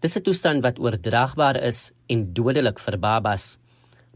Dis 0.00 0.16
'n 0.16 0.22
toestand 0.22 0.62
wat 0.62 0.78
oordraagbaar 0.78 1.56
is 1.56 1.92
en 2.08 2.32
dodelik 2.32 2.78
vir 2.78 2.98
babas. 2.98 3.58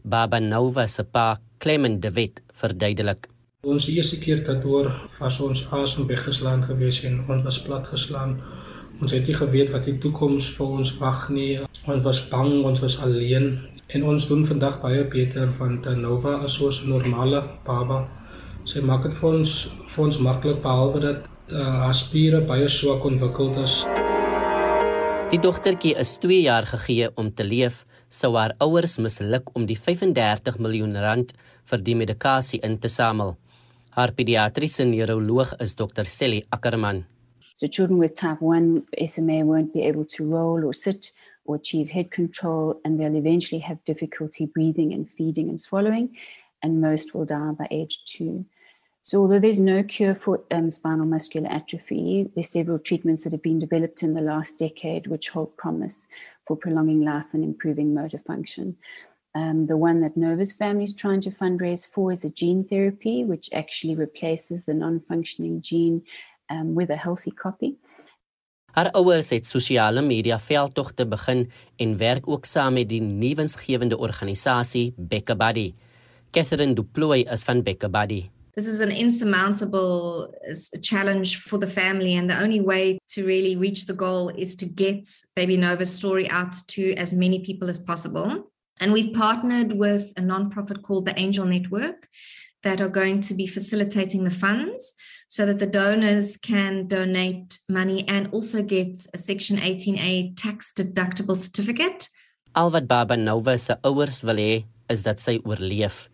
Baba 0.03 0.39
Nova 0.39 0.87
se 0.87 1.03
pa, 1.03 1.39
Clement 1.57 2.01
de 2.01 2.11
Wet, 2.11 2.41
verduidelik. 2.53 3.27
Ons 3.63 3.87
eerste 3.87 4.19
keer 4.19 4.43
dat 4.43 4.63
hoor 4.63 5.09
was 5.19 5.39
ons 5.39 5.65
asem 5.71 6.07
weggeslaan 6.07 6.63
gewees 6.63 7.03
en 7.03 7.25
ons 7.29 7.43
was 7.43 7.61
platgeslaan. 7.61 8.41
Ons 9.01 9.11
het 9.11 9.27
nie 9.27 9.35
geweet 9.35 9.71
wat 9.71 9.83
die 9.85 9.97
toekoms 9.97 10.49
vir 10.57 10.65
ons 10.65 10.97
wag 10.97 11.29
nie. 11.29 11.59
Ons 11.85 12.03
was 12.03 12.27
bang, 12.29 12.63
ons 12.63 12.79
was 12.79 12.99
alleen 12.99 13.59
en 13.87 14.03
ons 14.03 14.27
doen 14.27 14.45
vandag 14.45 14.81
baie 14.81 15.03
beter 15.03 15.49
want 15.57 15.85
Nova 15.95 16.43
is 16.45 16.53
soos 16.53 16.83
'n 16.83 16.89
normale 16.89 17.41
baba. 17.65 18.07
Sy 18.65 18.81
maak 18.81 19.03
dit 19.05 19.13
vir 19.13 19.27
ons 19.29 19.51
vir 19.93 20.03
ons 20.03 20.17
maklik 20.25 20.61
behalwe 20.63 21.01
dat 21.03 21.25
uh, 21.53 21.65
haar 21.85 21.93
spiere 21.93 22.39
baie 22.49 22.65
swak 22.65 23.03
ontwikkeld 23.05 23.59
is. 23.61 23.75
Die 25.29 25.37
dogtertjie 25.41 25.93
is 26.01 26.15
2 26.23 26.39
jaar 26.47 26.65
gegee 26.71 27.11
om 27.13 27.29
te 27.29 27.45
leef, 27.45 27.83
sou 28.09 28.31
haar 28.39 28.55
ouers 28.65 28.97
misluk 28.97 29.51
om 29.53 29.67
die 29.69 29.77
35 29.77 30.57
miljoen 30.57 30.97
rand 30.97 31.35
vir 31.69 31.83
die 31.85 31.95
medikasie 31.99 32.61
in 32.65 32.79
te 32.81 32.89
samel. 32.89 33.35
Haar 33.93 34.15
pediatriese 34.17 34.87
neuroloog 34.89 35.53
is 35.61 35.77
Dr. 35.77 36.09
Sally 36.09 36.41
Ackerman. 36.49 37.05
So 37.53 37.67
children 37.67 37.99
with 38.01 38.17
type 38.17 38.41
1 38.41 38.81
SMA 39.05 39.45
won't 39.45 39.73
be 39.73 39.85
able 39.85 40.05
to 40.17 40.25
roll 40.25 40.65
or 40.65 40.73
sit 40.73 41.13
or 41.45 41.55
achieve 41.55 41.93
head 41.93 42.09
control, 42.09 42.81
and 42.83 42.99
they'll 42.99 43.15
eventually 43.15 43.61
have 43.61 43.77
difficulty 43.85 44.47
breathing 44.47 44.91
and 44.91 45.07
feeding 45.07 45.49
and 45.49 45.61
swallowing, 45.61 46.09
and 46.63 46.81
most 46.81 47.13
will 47.13 47.25
die 47.25 47.53
by 47.53 47.67
age 47.69 48.01
two. 48.05 48.45
So, 49.05 49.21
although 49.21 49.37
there's 49.39 49.59
no 49.59 49.83
cure 49.83 50.15
for 50.15 50.41
um, 50.49 50.71
spinal 50.71 51.05
muscular 51.05 51.47
atrophy, 51.47 52.27
there's 52.33 52.49
several 52.49 52.79
treatments 52.79 53.23
that 53.23 53.33
have 53.33 53.43
been 53.43 53.59
developed 53.59 54.01
in 54.01 54.15
the 54.15 54.21
last 54.21 54.57
decade 54.57 55.05
which 55.05 55.29
hold 55.29 55.55
promise 55.57 56.07
for 56.41 56.57
prolonging 56.57 57.01
life 57.01 57.29
and 57.31 57.43
improving 57.43 57.93
motor 57.93 58.17
function. 58.17 58.77
Um, 59.35 59.67
the 59.67 59.77
one 59.77 60.01
that 60.01 60.17
Nova's 60.17 60.53
family 60.53 60.85
is 60.85 60.95
trying 60.95 61.21
to 61.21 61.29
fundraise 61.29 61.85
for 61.85 62.11
is 62.11 62.25
a 62.25 62.31
gene 62.31 62.65
therapy, 62.65 63.23
which 63.23 63.47
actually 63.53 63.93
replaces 63.93 64.65
the 64.65 64.73
non 64.73 64.99
functioning 64.99 65.61
gene 65.61 66.01
um, 66.49 66.73
with 66.73 66.89
a 66.89 66.97
healthy 66.97 67.31
copy. 67.31 67.77
Haar 68.73 68.89
ouers 68.91 69.29
het 69.29 69.45
sosiale 69.45 70.01
media 70.01 70.39
veldtogte 70.39 71.05
begin 71.07 71.51
en 71.75 71.97
werk 71.97 72.27
ook 72.27 72.45
saam 72.45 72.73
met 72.73 72.89
die 72.89 73.01
nuwensgewende 73.01 73.97
organisasie 73.97 74.93
Becca 74.97 75.35
Buddy. 75.35 75.73
Catherine 76.31 76.73
Duploy 76.73 77.21
is 77.31 77.43
van 77.43 77.61
Becca 77.61 77.89
Buddy. 77.89 78.33
This 78.55 78.67
is 78.67 78.79
an 78.79 78.91
insurmountable 78.91 80.33
uh, 80.49 80.77
challenge 80.81 81.41
for 81.41 81.57
the 81.57 81.67
family, 81.67 82.15
and 82.15 82.29
the 82.29 82.39
only 82.39 82.61
way 82.61 82.99
to 83.09 83.25
really 83.25 83.57
reach 83.57 83.85
the 83.85 83.93
goal 83.93 84.29
is 84.29 84.55
to 84.55 84.65
get 84.65 85.09
Baby 85.35 85.57
Nova's 85.57 85.93
story 85.93 86.29
out 86.29 86.55
to 86.69 86.93
as 86.93 87.13
many 87.13 87.39
people 87.39 87.69
as 87.69 87.79
possible. 87.79 88.49
And 88.79 88.93
we've 88.93 89.13
partnered 89.13 89.73
with 89.73 90.13
a 90.15 90.21
nonprofit 90.21 90.83
called 90.83 91.05
the 91.05 91.19
Angel 91.19 91.45
Network 91.45 92.07
that 92.63 92.79
are 92.79 92.89
going 92.89 93.19
to 93.21 93.33
be 93.33 93.45
facilitating 93.45 94.23
the 94.23 94.31
funds 94.31 94.95
so 95.27 95.45
that 95.45 95.59
the 95.59 95.67
donors 95.67 96.37
can 96.37 96.87
donate 96.87 97.59
money 97.67 98.07
and 98.07 98.29
also 98.31 98.63
get 98.63 98.97
a 99.13 99.17
Section 99.17 99.57
18A 99.57 100.37
tax 100.37 100.71
deductible 100.71 101.35
certificate. 101.35 102.07
Al 102.55 102.71
wat 102.71 102.87
Baba 102.87 103.17
Nova 103.17 103.57
se 103.57 103.75
ouers 103.83 104.23
wil 104.23 104.37
hê, 104.37 104.65
is 104.89 105.03
dat 105.03 105.19
sy 105.19 105.41
oorleef. 105.43 106.07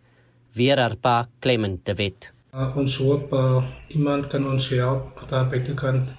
Weer 0.52 0.78
haar 0.78 0.96
pa 0.96 1.28
Clement 1.40 1.84
de 1.86 1.94
Wet. 1.94 2.32
Uh, 2.52 2.76
ons 2.76 2.96
hoop 3.00 3.32
uh, 3.32 3.62
iemand 3.88 4.26
kan 4.28 4.44
ons 4.46 4.68
help 4.68 5.22
daar 5.30 5.46
buitekant 5.48 6.12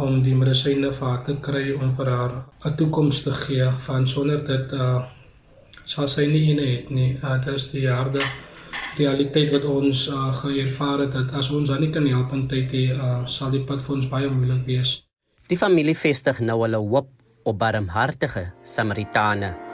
om 0.00 0.22
die 0.24 0.34
medisyne 0.36 0.92
vir 0.92 1.08
haar 1.08 1.22
te 1.26 1.34
kry 1.44 1.74
om 1.74 1.92
vir 1.98 2.08
haar 2.12 2.32
'n 2.64 2.76
toekoms 2.76 3.22
te 3.22 3.32
gee 3.32 3.68
van 3.86 4.06
sonder 4.06 4.44
dit 4.44 4.72
uh, 4.72 5.04
sal 5.84 6.08
sy 6.08 6.26
nie 6.26 6.50
ene 6.50 6.66
het 6.66 6.90
nie. 6.90 7.18
Uh, 7.22 7.36
dit 7.44 7.54
is 7.54 7.68
die 7.72 7.86
harde 7.88 8.22
realiteit 8.96 9.52
wat 9.52 9.64
ons 9.64 10.08
uh, 10.08 10.32
geervaar 10.40 11.04
het 11.04 11.12
dat 11.12 11.36
as 11.36 11.50
ons 11.50 11.70
haar 11.70 11.80
nie 11.80 11.92
kan 11.92 12.06
help 12.06 12.32
in 12.32 12.48
tyd 12.48 12.72
nie, 12.72 12.88
uh, 12.92 13.26
sal 13.26 13.50
die 13.50 13.64
pad 13.64 13.84
vir 13.84 13.96
ons 13.96 14.08
baie 14.08 14.28
moeilik 14.28 14.64
wees. 14.66 15.02
Die 15.48 15.60
familie 15.60 15.94
vestig 15.94 16.40
nou 16.40 16.62
hulle 16.64 16.80
hoop 16.80 17.12
op 17.44 17.58
barmhartige 17.58 18.52
Samaritane. 18.62 19.65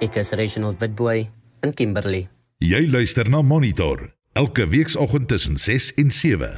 Ek 0.00 0.14
is 0.16 0.30
Reginald 0.32 0.80
Witboy 0.80 1.26
in 1.60 1.74
Kimberley. 1.76 2.22
Jy 2.64 2.86
luister 2.88 3.28
na 3.28 3.42
Monitor 3.44 4.06
elke 4.32 4.64
weekoggend 4.64 5.28
tussen 5.28 5.58
6 5.60 5.90
en 6.00 6.10
7. 6.10 6.48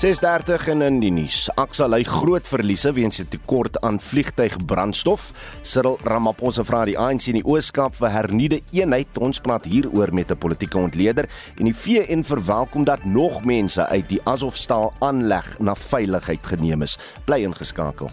6:30 0.00 0.68
en 0.72 0.82
in 0.82 1.00
die 1.00 1.12
nuus. 1.12 1.50
Aksa 1.60 1.90
ly 1.92 2.02
groot 2.08 2.48
verliese 2.48 2.92
weens 2.96 3.20
'n 3.20 3.28
tekort 3.28 3.76
aan 3.80 4.00
vliegtuigbrandstof. 4.00 5.32
Cyril 5.60 5.98
Ramaphosa 6.04 6.64
vra 6.64 6.84
die 6.84 6.98
ANC 6.98 7.26
in 7.28 7.40
die 7.42 7.44
Oos-Kaap 7.44 7.96
vir 7.96 8.10
hernuide 8.10 8.60
eenheid. 8.72 9.18
Ons 9.18 9.40
praat 9.40 9.64
hieroor 9.64 10.14
met 10.14 10.30
'n 10.30 10.38
politieke 10.38 10.78
ontleder 10.78 11.28
en 11.58 11.64
die 11.64 11.76
VN 11.76 12.22
verwelkom 12.22 12.84
dat 12.84 13.04
nog 13.04 13.44
mense 13.44 13.86
uit 13.86 14.08
die 14.08 14.20
Azovstal 14.24 14.92
aanleg 15.00 15.58
na 15.58 15.74
veiligheid 15.74 16.46
geneem 16.46 16.82
is. 16.82 16.98
Bly 17.24 17.44
ingeskakel. 17.44 18.10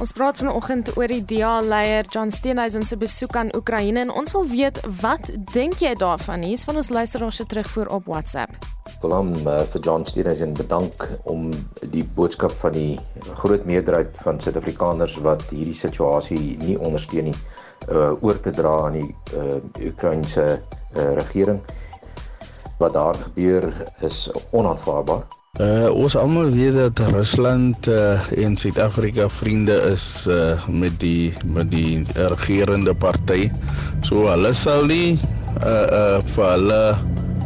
Ons 0.00 0.14
praat 0.16 0.38
vanoggend 0.40 0.88
oor 0.96 1.12
die 1.12 1.20
DA-leier 1.28 2.06
John 2.08 2.30
Steenhuisen 2.32 2.86
se 2.88 2.96
besoek 2.96 3.34
aan 3.36 3.50
Oekraïne 3.52 4.00
en 4.00 4.12
ons 4.16 4.32
wil 4.32 4.46
weet 4.48 4.78
wat 5.02 5.26
dink 5.52 5.82
jy 5.84 5.90
daarvan? 6.00 6.40
Hier's 6.48 6.62
van 6.64 6.78
ons 6.80 6.88
luisteraars 6.88 7.36
se 7.36 7.44
terugvoer 7.44 7.90
op 7.92 8.06
WhatsApp. 8.08 8.54
Hom 9.02 9.34
uh, 9.44 9.58
vir 9.74 9.82
John 9.84 10.06
Steenhuisen 10.08 10.54
bedank 10.56 11.04
om 11.28 11.50
die 11.92 12.06
boodskap 12.16 12.54
van 12.62 12.72
die 12.72 12.94
groot 13.42 13.66
meerderheid 13.68 14.16
van 14.24 14.40
Suid-Afrikaners 14.40 15.18
wat 15.26 15.44
hierdie 15.52 15.76
situasie 15.76 16.56
nie 16.64 16.78
ondersteun 16.80 17.28
nie, 17.28 17.36
uh, 17.90 18.14
oor 18.24 18.40
te 18.40 18.54
dra 18.56 18.72
aan 18.86 18.96
die 19.02 19.10
uh, 19.36 19.60
Oekraïense 19.90 20.46
uh, 20.56 21.10
regering. 21.20 21.60
Wat 22.80 22.96
daar 22.96 23.20
gebeur 23.26 23.68
is 24.08 24.30
onaanvaarbaar. 24.56 25.28
Uh 25.60 25.90
ons 25.92 26.14
almal 26.16 26.48
weet 26.54 26.72
dat 26.78 27.00
Rusland 27.12 27.88
uh, 27.92 28.16
en 28.32 28.54
Suid-Afrika 28.56 29.26
vriende 29.28 29.74
is 29.90 30.24
uh 30.30 30.56
met 30.72 30.94
die 31.02 31.34
met 31.44 31.68
die 31.70 32.00
regerende 32.14 32.94
party. 32.94 33.50
So 34.06 34.24
hulle 34.30 34.54
sal 34.56 34.88
nie 34.88 35.18
uh 35.60 35.84
uh 36.00 36.16
vir 36.32 36.48
hulle 36.54 36.80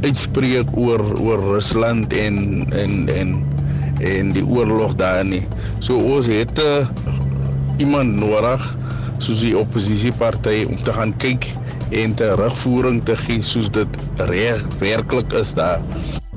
uitspreek 0.04 0.70
oor 0.78 1.02
oor 1.18 1.42
Rusland 1.56 2.14
en 2.14 2.38
en 2.70 3.08
en 3.10 3.34
en 3.98 4.32
die 4.36 4.46
oorlog 4.46 4.94
daar 5.00 5.24
nie. 5.26 5.42
So 5.80 5.98
ons 5.98 6.30
het 6.30 6.58
uh, 6.62 6.86
iemand 7.82 8.18
nodig 8.20 8.66
soos 9.18 9.42
die 9.42 9.56
oppositieparty 9.58 10.64
om 10.68 10.78
te 10.82 10.94
gaan 10.94 11.16
kyk 11.22 11.50
en 11.90 12.14
terugvoering 12.18 13.02
te 13.06 13.16
gee 13.26 13.42
soos 13.42 13.72
dit 13.74 14.04
reg 14.30 14.62
werklik 14.82 15.32
is 15.32 15.54
daar. 15.58 15.82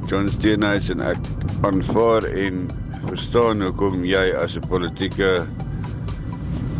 John 0.07 0.29
Steenhuisen 0.31 1.01
en 1.03 1.17
ek 1.17 1.25
aanvaar 1.67 2.23
en 2.31 2.61
verstaan 3.09 3.59
hoekom 3.65 4.05
jy 4.07 4.23
as 4.39 4.55
'n 4.55 4.63
politieke 4.71 5.31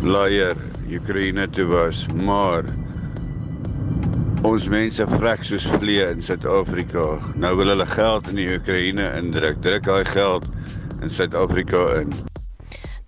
leier 0.02 0.56
Oekraïne 0.88 1.44
toe 1.52 1.66
was, 1.68 2.06
maar 2.14 2.64
ons 4.48 4.68
mense 4.72 5.06
vrek 5.18 5.44
soos 5.44 5.66
vlee 5.76 6.08
in 6.08 6.22
Suid-Afrika. 6.22 7.18
Nou 7.36 7.52
wil 7.60 7.74
hulle 7.74 7.86
geld 7.86 8.32
in 8.32 8.40
die 8.40 8.48
Oekraïne 8.54 9.12
indruk. 9.20 9.60
Druk 9.60 9.84
daai 9.84 10.04
geld 10.04 10.48
in 11.02 11.10
Suid-Afrika 11.10 12.00
in. 12.00 12.27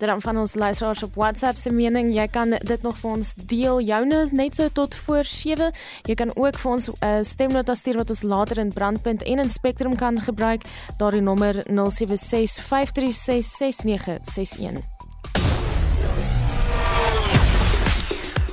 Dan 0.00 0.20
van 0.20 0.38
ons 0.38 0.54
luisteraars 0.54 1.02
op 1.02 1.14
WhatsApp 1.14 1.56
se 1.56 1.72
mening, 1.72 2.14
jy 2.14 2.24
kan 2.32 2.50
dit 2.50 2.82
nog 2.82 2.96
vir 3.02 3.10
ons 3.10 3.34
deel. 3.36 3.80
Joune 3.84 4.22
is 4.24 4.30
net 4.32 4.54
so 4.56 4.68
tot 4.72 4.94
voor 4.94 5.24
7. 5.28 5.72
Jy 6.08 6.14
kan 6.16 6.30
ook 6.36 6.56
vir 6.58 6.70
ons 6.70 6.88
'n 6.88 6.92
uh, 7.04 7.18
eh, 7.18 7.24
stemnota 7.24 7.74
stuur 7.74 7.96
wat 7.96 8.10
ons 8.10 8.22
later 8.22 8.58
in 8.58 8.72
Brandpunt 8.72 9.22
en 9.22 9.38
in 9.38 9.50
Spectrum 9.50 9.96
kan 9.96 10.20
gebruik. 10.20 10.62
Daardie 10.96 11.20
nommer 11.20 11.64
0765366961. 11.68 11.72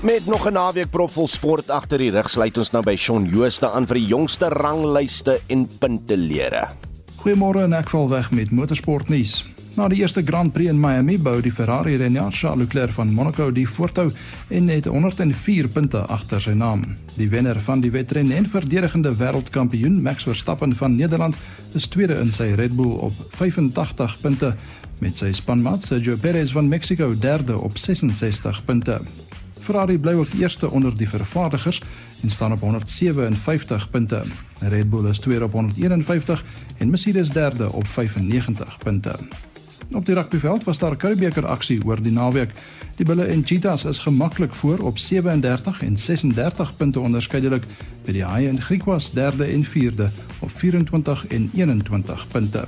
Met 0.02 0.26
nog 0.26 0.48
'n 0.48 0.54
naweek 0.54 0.90
propvol 0.90 1.28
sport 1.28 1.70
agter 1.70 1.98
die 1.98 2.12
rug, 2.12 2.30
sluit 2.30 2.58
ons 2.58 2.72
nou 2.72 2.84
by 2.84 2.96
Shaun 2.96 3.26
Jooste 3.26 3.70
aan 3.70 3.88
vir 3.88 3.96
die 3.96 4.06
jongste 4.06 4.46
ranglyste 4.48 5.40
en 5.48 5.68
puntelere. 5.80 6.68
Goeiemôre 7.16 7.60
en 7.64 7.74
ek 7.74 7.90
val 7.90 8.10
weg 8.10 8.32
met 8.32 8.52
motorsport 8.52 9.10
nuus. 9.10 9.57
Na 9.78 9.86
die 9.88 10.00
eerste 10.02 10.24
Grand 10.26 10.54
Prix 10.54 10.72
in 10.72 10.80
Miami 10.82 11.20
bou 11.22 11.36
die 11.38 11.52
Ferrari 11.54 12.00
renner 12.02 12.32
Charles 12.34 12.64
Leclerc 12.64 12.96
van 12.96 13.12
Monaco 13.14 13.52
die 13.54 13.68
voortou 13.70 14.08
en 14.50 14.72
het 14.74 14.88
104 14.90 15.68
punte 15.70 16.00
agter 16.10 16.42
sy 16.42 16.56
naam. 16.58 16.82
Die 17.14 17.28
wenner 17.30 17.60
van 17.62 17.84
die 17.84 17.92
wedren 17.94 18.32
en 18.34 18.50
verdedigende 18.50 19.12
wêreldkampioen 19.20 20.00
Max 20.02 20.26
Verstappen 20.26 20.74
van 20.76 20.96
Nederland 20.98 21.38
is 21.78 21.86
tweede 21.94 22.18
in 22.18 22.34
sy 22.34 22.56
Red 22.58 22.74
Bull 22.74 22.96
op 23.06 23.14
85 23.38 24.18
punte 24.24 24.56
met 24.98 25.22
sy 25.22 25.30
spanmaat 25.38 25.86
Sergio 25.86 26.18
Perez 26.18 26.56
van 26.58 26.74
Mexico 26.74 27.14
derde 27.14 27.60
op 27.62 27.78
66 27.78 28.66
punte. 28.66 28.98
Ferrari 29.62 30.00
bly 30.02 30.16
ook 30.18 30.34
eerste 30.40 30.72
onder 30.72 30.98
die 30.98 31.10
vervaardigers 31.10 31.84
en 32.24 32.34
staan 32.34 32.56
op 32.58 32.66
157 32.66 33.90
punte. 33.94 34.24
Red 34.60 34.90
Bull 34.90 35.06
is 35.06 35.22
tweede 35.22 35.46
op 35.46 35.54
151 35.54 36.44
en 36.78 36.90
Mercedes 36.90 37.30
derde 37.30 37.70
op 37.72 37.86
95 37.88 38.78
punte. 38.78 39.14
Op 39.92 40.06
die 40.06 40.16
rugbyveld 40.16 40.64
was 40.64 40.78
daar 40.78 40.92
'n 40.92 40.98
Curriebeeker 40.98 41.46
aksie 41.46 41.86
oor 41.86 42.02
die 42.02 42.12
naweek. 42.12 42.52
Die 42.96 43.06
Bulle 43.06 43.24
en 43.24 43.46
Cheetahs 43.46 43.86
is 43.86 43.98
gemaklik 43.98 44.56
voor 44.56 44.80
op 44.80 44.98
37 44.98 45.82
en 45.82 45.98
36 45.98 46.76
punte 46.78 47.00
onderskeidelik, 47.00 47.64
met 48.06 48.14
die 48.14 48.24
Haie 48.24 48.48
en 48.50 48.62
Griquas 48.62 49.12
derde 49.12 49.44
en 49.44 49.64
vierde 49.64 50.10
op 50.40 50.52
24 50.52 51.28
en 51.28 51.50
21 51.54 52.28
punte. 52.28 52.64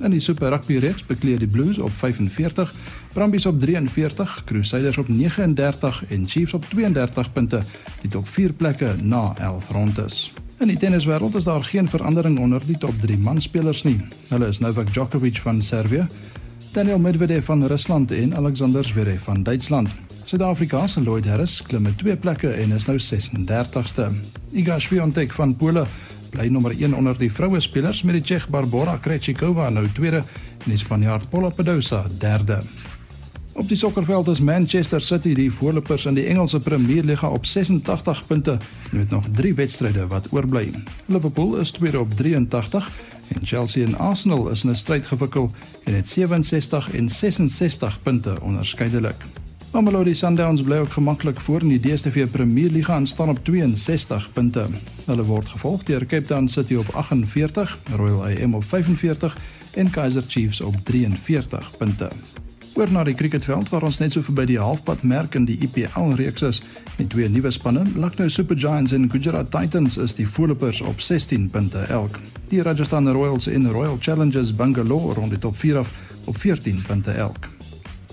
In 0.00 0.10
die 0.10 0.20
Super 0.20 0.48
Rugby 0.48 0.76
reeks 0.76 1.06
bekleed 1.06 1.38
die 1.38 1.48
Blues 1.48 1.78
op 1.78 1.90
45, 1.90 2.74
Brumbies 3.12 3.46
op 3.46 3.60
43, 3.60 4.42
Crusaders 4.44 4.98
op 4.98 5.08
39 5.08 6.04
en 6.08 6.28
Chiefs 6.28 6.54
op 6.54 6.64
32 6.68 7.32
punte, 7.32 7.60
die 8.00 8.10
top 8.10 8.28
4 8.28 8.52
plekke 8.52 8.94
na 9.02 9.34
11 9.38 9.70
rondes. 9.70 10.32
In 10.58 10.70
die 10.70 10.78
tenniswêreld 10.78 11.34
is 11.34 11.44
daar 11.44 11.62
geen 11.62 11.88
verandering 11.88 12.38
onder 12.38 12.62
die 12.66 12.78
top 12.78 12.94
3 13.00 13.18
manspelers 13.18 13.82
nie. 13.82 14.00
Hulle 14.28 14.46
is 14.46 14.58
Novak 14.58 14.92
Djokovic 14.92 15.38
van 15.42 15.62
Servië, 15.62 16.06
Daniel 16.74 16.98
Medvedev 16.98 17.44
van 17.44 17.66
Rusland 17.66 18.10
en 18.10 18.36
Alexander 18.36 18.84
Zverev 18.84 19.22
van 19.22 19.42
Duitsland. 19.42 19.88
Suid-Afrika 20.24 20.86
se 20.86 21.00
Lloyd 21.00 21.26
Harris 21.26 21.62
klim 21.62 21.82
met 21.82 21.98
twee 21.98 22.16
plekke 22.16 22.50
en 22.50 22.72
is 22.72 22.86
nou 22.86 22.98
36ste. 22.98 24.08
Iga 24.52 24.78
Swiatek 24.78 25.32
van 25.32 25.56
Pole 25.56 25.84
bly 26.30 26.46
nommer 26.46 26.74
1 26.80 26.94
onder 26.94 27.18
die 27.18 27.30
vroue 27.32 27.60
spelers 27.60 28.02
met 28.02 28.18
die 28.18 28.22
Tsjech 28.22 28.48
Barbora 28.48 28.96
Krejcikova 28.96 29.68
nou 29.70 29.86
tweede 29.94 30.24
en 30.64 30.74
die 30.74 30.78
Spanjaard 30.78 31.30
Paula 31.30 31.52
Badosa 31.54 32.02
derde. 32.18 32.58
Op 33.54 33.68
die 33.68 33.78
sokkerveld 33.78 34.28
is 34.28 34.40
Manchester 34.40 35.00
City 35.00 35.34
die 35.34 35.52
voorlopers 35.52 36.08
in 36.10 36.18
die 36.18 36.26
Engelse 36.26 36.58
Premier 36.58 37.04
Liga 37.06 37.30
op 37.30 37.46
86 37.46 38.26
punte 38.26 38.58
met 38.90 39.10
nog 39.10 39.24
3 39.32 39.54
wedstryde 39.54 40.06
wat 40.06 40.32
oorbly. 40.32 40.72
Liverpool 41.06 41.56
is 41.56 41.70
tweede 41.70 42.00
op 42.00 42.14
83 42.14 42.90
en 43.28 43.46
Chelsea 43.46 43.86
en 43.86 43.98
Arsenal 43.98 44.48
is 44.50 44.64
in 44.64 44.70
'n 44.70 44.76
stryd 44.76 45.06
gewikkeld 45.06 45.52
en 45.84 45.94
het 45.94 46.08
67 46.08 46.90
en 46.92 47.10
66 47.10 48.02
punte 48.02 48.40
onderskeidelik. 48.40 49.24
Mamelodi 49.74 50.14
Sundowns 50.14 50.62
bly 50.62 50.76
ook 50.76 50.92
gemaklik 50.92 51.40
voor 51.40 51.60
in 51.60 51.68
die 51.68 51.80
DStv 51.80 52.30
Premier 52.30 52.70
Liga 52.70 52.96
en 52.96 53.06
staan 53.06 53.28
op 53.28 53.44
62 53.44 54.32
punte. 54.32 54.66
Hulle 55.04 55.24
word 55.24 55.48
gevolg 55.48 55.82
deur 55.82 56.06
Cape 56.06 56.26
Town 56.26 56.46
City 56.46 56.74
op 56.74 56.88
48, 56.94 57.78
Royal 57.96 58.24
AM 58.24 58.54
op 58.54 58.64
45 58.64 59.36
en 59.74 59.90
Kaizer 59.90 60.22
Chiefs 60.28 60.60
op 60.60 60.74
43 60.84 61.76
punte. 61.76 62.10
Oor 62.74 62.90
na 62.90 63.04
die 63.04 63.14
cricketveld 63.14 63.68
waar 63.68 63.82
ons 63.82 63.98
net 63.98 64.12
so 64.12 64.22
verby 64.22 64.44
die 64.50 64.58
halfpad 64.58 65.02
merk 65.02 65.34
in 65.34 65.44
die 65.44 65.58
IPL 65.62 66.14
reeks 66.18 66.42
is 66.42 66.62
met 66.96 67.10
twee 67.10 67.28
nuwe 67.28 67.50
spanne. 67.50 67.82
Lucknow 67.94 68.28
Super 68.30 68.58
Giants 68.58 68.92
en 68.92 69.10
Gujarat 69.10 69.50
Titans 69.50 69.96
is 69.96 70.14
die 70.14 70.28
voorlopers 70.28 70.80
op 70.80 71.00
16 71.00 71.50
punte 71.50 71.78
elk. 71.78 72.18
Die 72.48 72.62
Rajasthan 72.62 73.08
Royals 73.10 73.46
en 73.46 73.70
Royal 73.70 73.96
Challengers 74.00 74.54
Bangalore 74.56 75.14
rond 75.14 75.30
die 75.30 75.38
top 75.38 75.56
4 75.56 75.76
af 75.76 75.90
op 76.24 76.38
14 76.38 76.82
punte 76.86 77.10
elk. 77.10 77.48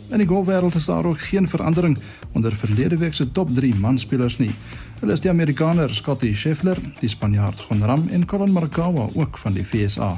In 0.09 0.17
die 0.17 0.27
golfwêreld 0.27 0.75
is 0.75 0.85
daar 0.85 1.05
ook 1.05 1.21
geen 1.21 1.49
verandering 1.49 1.97
onder 2.31 2.51
verlede 2.51 2.97
week 2.97 3.13
se 3.13 3.31
top 3.31 3.49
3 3.55 3.75
manspelers 3.75 4.37
nie. 4.37 4.51
Hulle 4.99 5.13
is 5.13 5.21
die 5.21 5.29
Amerikaner 5.29 5.93
Scottie 5.93 6.35
Scheffler, 6.35 6.77
die 6.99 7.09
Spanjaard 7.09 7.65
Jon 7.69 7.85
Ram 7.85 8.07
en 8.11 8.25
Collin 8.25 8.51
Morikawa 8.51 9.07
ook 9.13 9.37
van 9.37 9.53
die 9.53 9.65
VSA. 9.65 10.17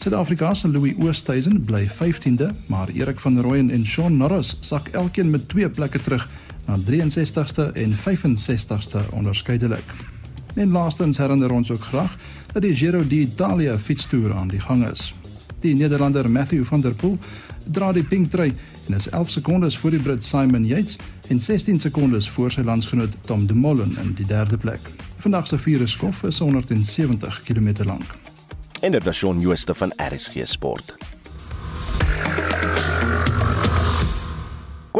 Suid-Afrika 0.00 0.54
se 0.54 0.68
Louis 0.68 0.94
Oosthuizen 0.98 1.64
bly 1.64 1.88
15de, 1.88 2.50
maar 2.66 2.88
Erik 2.88 3.20
van 3.20 3.40
Rooyen 3.40 3.70
en 3.70 3.86
Shaun 3.86 4.16
Norris 4.16 4.56
sak 4.60 4.88
elkeen 4.88 5.30
met 5.30 5.48
2 5.48 5.70
plekke 5.70 6.02
terug 6.02 6.28
na 6.70 6.76
63ste 6.76 7.72
en 7.72 7.96
65ste 7.98 9.00
onderskeidelik. 9.10 9.84
En 10.54 10.70
laastens 10.70 11.18
herinner 11.18 11.52
ons 11.52 11.70
ook 11.70 11.82
graag 11.82 12.16
dat 12.52 12.62
die 12.62 12.74
Giro 12.76 13.06
d'Italia 13.06 13.78
fietstoer 13.78 14.34
aan 14.34 14.48
die 14.48 14.60
gang 14.60 14.86
is. 14.86 15.14
Die 15.60 15.74
Nederlander 15.74 16.30
Matthew 16.30 16.64
van 16.64 16.80
der 16.80 16.94
Poel 16.94 17.18
dra 17.64 17.92
die 17.92 18.04
pink 18.04 18.30
trui 18.30 18.52
en 18.86 18.94
is 18.96 19.08
11 19.08 19.30
sekondes 19.30 19.78
voor 19.78 19.90
die 19.90 20.00
Brit 20.00 20.24
Simon 20.24 20.66
Yates 20.66 20.98
en 21.28 21.38
16 21.38 21.80
sekondes 21.80 22.30
voor 22.30 22.50
sy 22.50 22.62
landsgenoot 22.66 23.14
Tom 23.26 23.46
Dumoulin 23.46 23.96
in 24.02 24.14
die 24.14 24.26
derde 24.26 24.58
plek. 24.58 24.90
Vandag 25.20 25.46
se 25.46 25.58
vierde 25.58 25.86
skof 25.86 26.22
is 26.22 26.38
170 26.38 27.42
km 27.42 27.84
lank. 27.84 28.18
En 28.80 28.92
dit 28.92 29.04
was 29.04 29.16
Shaun 29.16 29.40
Jooste 29.40 29.74
van 29.74 29.92
RSG 29.96 30.46
Sport. 30.46 31.09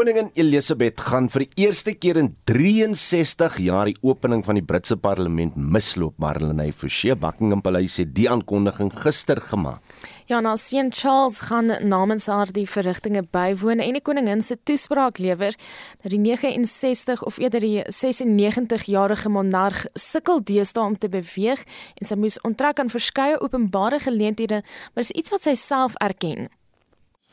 Koningin 0.01 0.31
Elizabeth 0.33 0.97
gaan 0.97 1.27
vir 1.29 1.43
die 1.43 1.67
eerste 1.67 1.91
keer 1.93 2.17
in 2.17 2.31
63 2.49 3.59
jaar 3.61 3.85
die 3.85 3.99
opening 4.01 4.39
van 4.41 4.57
die 4.57 4.63
Britse 4.65 4.95
parlement 4.97 5.53
misloop, 5.53 6.15
Marlene 6.17 6.65
Forsie 6.73 7.13
Buckingham 7.13 7.61
Paleis 7.61 7.99
het 8.01 8.15
die 8.17 8.25
aankondiging 8.25 8.89
gister 9.03 9.37
gemaak. 9.51 9.85
Ja, 10.25 10.39
nou 10.41 10.55
Sien 10.57 10.89
Charles 10.89 11.37
gaan 11.45 11.69
namens 11.85 12.25
haar 12.33 12.49
die 12.49 12.65
verrigtinge 12.65 13.21
bywoon 13.29 13.77
en 13.85 13.99
die 13.99 14.01
koningin 14.01 14.41
se 14.41 14.57
toespraak 14.57 15.21
lewer. 15.21 15.53
Dat 16.01 16.17
die 16.17 16.23
69 16.25 17.21
of 17.21 17.37
eerder 17.37 17.61
die 17.61 17.85
96-jarige 17.85 19.29
monarg 19.29 19.85
sukkel 19.93 20.41
deesdae 20.41 20.95
om 20.95 20.97
te 20.97 21.13
beweeg 21.13 21.61
en 22.01 22.09
sy 22.09 22.17
moes 22.17 22.41
onttrek 22.41 22.81
aan 22.81 22.89
verskeie 22.89 23.37
openbare 23.37 24.01
geleenthede, 24.01 24.65
maar 24.65 25.05
is 25.05 25.13
iets 25.13 25.29
wat 25.29 25.45
sy 25.45 25.53
self 25.53 25.93
erken. 26.01 26.49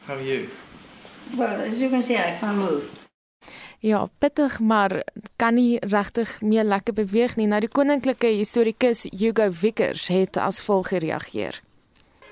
How 0.04 0.20
are 0.20 0.24
you? 0.24 0.67
Well, 1.36 1.60
as 1.60 1.80
you 1.80 1.90
can 1.90 2.02
see, 2.02 2.16
I 2.16 2.36
can't 2.40 2.58
move. 2.58 2.84
Ja, 3.80 4.08
pittig, 4.18 4.58
maar 4.58 5.02
kan 5.36 5.54
nie 5.54 5.78
regtig 5.78 6.40
meer 6.40 6.64
lekker 6.64 6.94
beweeg 6.94 7.36
nie. 7.36 7.46
Nou 7.46 7.60
die 7.62 7.70
koninklike 7.70 8.26
historikus 8.34 9.04
Hugo 9.12 9.46
Vickers 9.54 10.08
het 10.10 10.36
as 10.36 10.58
volg 10.66 10.90
gereageer. 10.90 11.60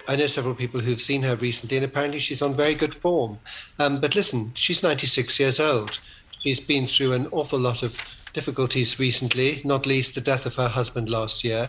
I 0.08 0.14
know 0.16 0.26
several 0.26 0.54
people 0.54 0.80
who've 0.80 1.00
seen 1.00 1.22
her 1.22 1.36
recently, 1.36 1.76
and 1.76 1.86
apparently 1.86 2.18
she's 2.18 2.42
on 2.42 2.54
very 2.54 2.74
good 2.74 2.94
form. 2.94 3.38
Um, 3.78 4.00
but 4.00 4.14
listen, 4.14 4.50
she's 4.54 4.82
96 4.82 5.38
years 5.38 5.60
old. 5.60 6.00
She's 6.40 6.60
been 6.60 6.86
through 6.86 7.12
an 7.12 7.28
awful 7.30 7.58
lot 7.58 7.82
of 7.82 7.96
difficulties 8.32 8.98
recently, 8.98 9.60
not 9.64 9.86
least 9.86 10.14
the 10.14 10.20
death 10.20 10.46
of 10.46 10.56
her 10.56 10.68
husband 10.68 11.08
last 11.08 11.44
year. 11.44 11.68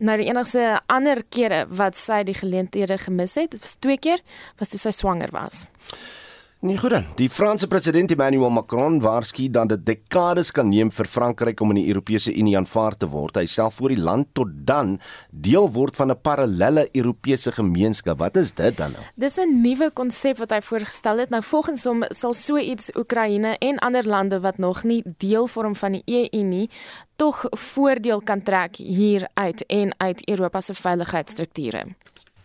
Nou 0.00 0.16
die 0.16 0.30
enigste 0.32 0.80
ander 0.88 1.20
kere 1.28 1.66
wat 1.76 1.96
sy 1.96 2.22
die 2.24 2.34
geleenthede 2.34 2.96
gemis 3.02 3.36
het, 3.36 3.52
was 3.60 3.76
twee 3.84 4.00
keer, 4.00 4.22
was 4.56 4.72
toe 4.72 4.80
sy 4.80 4.92
swanger 4.96 5.28
was. 5.36 5.66
Nee, 6.62 6.76
goed 6.76 6.90
dan. 6.90 7.04
Die 7.16 7.30
Franse 7.32 7.64
president 7.66 8.10
Emmanuel 8.12 8.50
Macron 8.50 8.98
waarsku 9.00 9.46
dat 9.48 9.68
dit 9.68 9.84
dekades 9.86 10.50
kan 10.52 10.68
neem 10.68 10.90
vir 10.92 11.08
Frankryk 11.08 11.60
om 11.64 11.70
in 11.72 11.78
die 11.78 11.86
Europese 11.88 12.34
Unie 12.36 12.52
aanvaar 12.58 12.98
te 13.00 13.08
word. 13.08 13.38
Hy 13.40 13.46
self 13.48 13.78
voor 13.78 13.94
die 13.94 14.02
land 14.04 14.28
tot 14.36 14.50
dan 14.68 14.98
deel 15.32 15.70
word 15.72 15.96
van 15.96 16.12
'n 16.12 16.20
parallelle 16.20 16.84
Europese 16.92 17.52
gemeenskap. 17.52 18.18
Wat 18.18 18.36
is 18.36 18.52
dit 18.52 18.76
dan 18.76 18.92
nou? 18.92 19.04
Dis 19.16 19.38
'n 19.38 19.62
nuwe 19.62 19.90
konsep 19.90 20.36
wat 20.36 20.50
hy 20.50 20.60
voorgestel 20.60 21.18
het. 21.18 21.30
Nou 21.30 21.42
volgens 21.42 21.84
hom 21.84 22.04
sal 22.10 22.34
so 22.34 22.58
iets 22.58 22.90
Oekraïne 22.94 23.56
en 23.58 23.78
ander 23.78 24.06
lande 24.06 24.40
wat 24.40 24.58
nog 24.58 24.84
nie 24.84 25.02
deel 25.16 25.46
vorm 25.46 25.74
van 25.74 25.92
die 25.92 26.02
EU 26.04 26.42
nie, 26.44 26.70
tog 27.16 27.46
voordeel 27.50 28.20
kan 28.20 28.42
trek 28.42 28.76
hier 28.76 29.28
uit 29.34 29.66
en 29.66 29.94
uit 29.96 30.28
Europa 30.28 30.60
se 30.60 30.74
veiligheidsstrukture. 30.74 31.84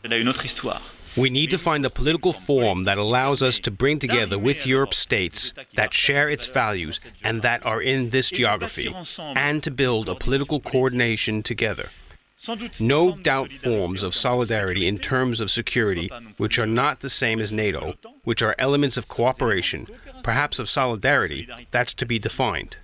C'est 0.01 0.21
une 0.21 0.27
autre 0.27 0.43
histoire. 0.43 0.94
We 1.17 1.29
need 1.29 1.49
to 1.51 1.57
find 1.57 1.85
a 1.85 1.89
political 1.89 2.33
forum 2.33 2.83
that 2.83 2.97
allows 2.97 3.41
us 3.41 3.59
to 3.61 3.71
bring 3.71 3.99
together 3.99 4.37
with 4.37 4.67
Europe 4.67 4.93
states 4.93 5.53
that 5.75 5.93
share 5.93 6.29
its 6.29 6.45
values 6.45 6.99
and 7.23 7.41
that 7.41 7.65
are 7.65 7.81
in 7.81 8.09
this 8.09 8.29
geography, 8.29 8.93
and 9.19 9.63
to 9.63 9.71
build 9.71 10.09
a 10.09 10.15
political 10.15 10.59
coordination 10.59 11.41
together. 11.41 11.89
No 12.79 13.15
doubt 13.15 13.51
forms 13.51 14.03
of 14.03 14.13
solidarity 14.13 14.87
in 14.87 14.99
terms 14.99 15.39
of 15.39 15.49
security, 15.49 16.11
which 16.37 16.59
are 16.59 16.67
not 16.67 16.99
the 16.99 17.09
same 17.09 17.39
as 17.39 17.51
NATO, 17.51 17.95
which 18.23 18.41
are 18.41 18.55
elements 18.59 18.97
of 18.97 19.07
cooperation, 19.07 19.87
perhaps 20.21 20.59
of 20.59 20.69
solidarity, 20.69 21.47
that's 21.71 21.93
to 21.93 22.05
be 22.05 22.19
defined. 22.19 22.77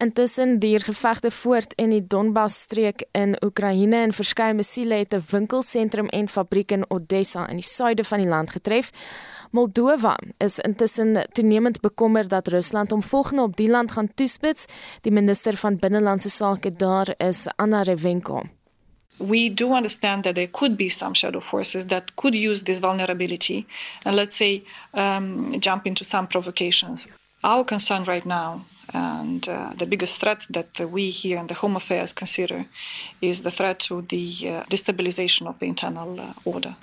Intussen 0.00 0.58
duur 0.58 0.80
gevegte 0.80 1.30
voort 1.30 1.74
in 1.76 1.90
die 1.92 2.06
Donbas-streek 2.06 3.02
in 3.12 3.34
Oekraïne 3.44 3.98
en 4.00 4.12
verskeie 4.16 4.54
missiele 4.56 4.94
het 4.94 5.12
'n 5.14 5.24
winkelsentrum 5.30 6.08
en 6.08 6.28
fabriek 6.28 6.72
in 6.72 6.84
Odessa 6.88 7.48
in 7.48 7.56
die 7.56 7.68
suide 7.68 8.04
van 8.04 8.18
die 8.18 8.28
land 8.28 8.50
getref. 8.50 8.90
Moldova 9.50 10.18
is 10.38 10.58
intussen 10.58 11.28
toenemend 11.32 11.80
bekommerd 11.80 12.28
dat 12.28 12.48
Rusland 12.48 12.90
hom 12.90 13.02
volgende 13.02 13.42
op 13.42 13.56
die 13.56 13.68
land 13.68 13.92
gaan 13.92 14.14
toespits. 14.14 14.64
Die 15.00 15.12
minister 15.12 15.56
van 15.56 15.76
binnelandse 15.76 16.30
sake 16.30 16.70
daar 16.70 17.14
is 17.16 17.46
Anna 17.56 17.82
Revenko. 17.82 18.42
We 19.16 19.54
do 19.54 19.74
understand 19.74 20.22
that 20.22 20.34
there 20.34 20.50
could 20.50 20.76
be 20.76 20.88
some 20.88 21.14
shadow 21.14 21.40
forces 21.40 21.84
that 21.86 22.14
could 22.14 22.34
use 22.34 22.62
this 22.62 22.78
vulnerability 22.78 23.66
and 24.02 24.14
let's 24.14 24.36
say 24.36 24.62
um, 24.92 25.58
jump 25.58 25.86
into 25.86 26.04
some 26.04 26.26
provocations. 26.26 27.06
Our 27.40 27.64
concern 27.64 28.04
right 28.04 28.24
now 28.24 28.60
And 28.92 29.48
uh, 29.48 29.72
the 29.76 29.86
biggest 29.86 30.20
threat 30.20 30.46
that 30.50 30.90
we 30.90 31.10
here 31.10 31.38
in 31.38 31.46
the 31.46 31.54
Home 31.54 31.76
Affairs 31.76 32.12
consider 32.12 32.66
is 33.20 33.42
the 33.42 33.50
threat 33.50 33.78
to 33.78 34.02
the 34.06 34.26
uh, 34.42 34.62
destabilization 34.68 35.46
of 35.46 35.58
the 35.58 35.66
internal 35.66 36.20
uh, 36.20 36.32
order. 36.42 36.74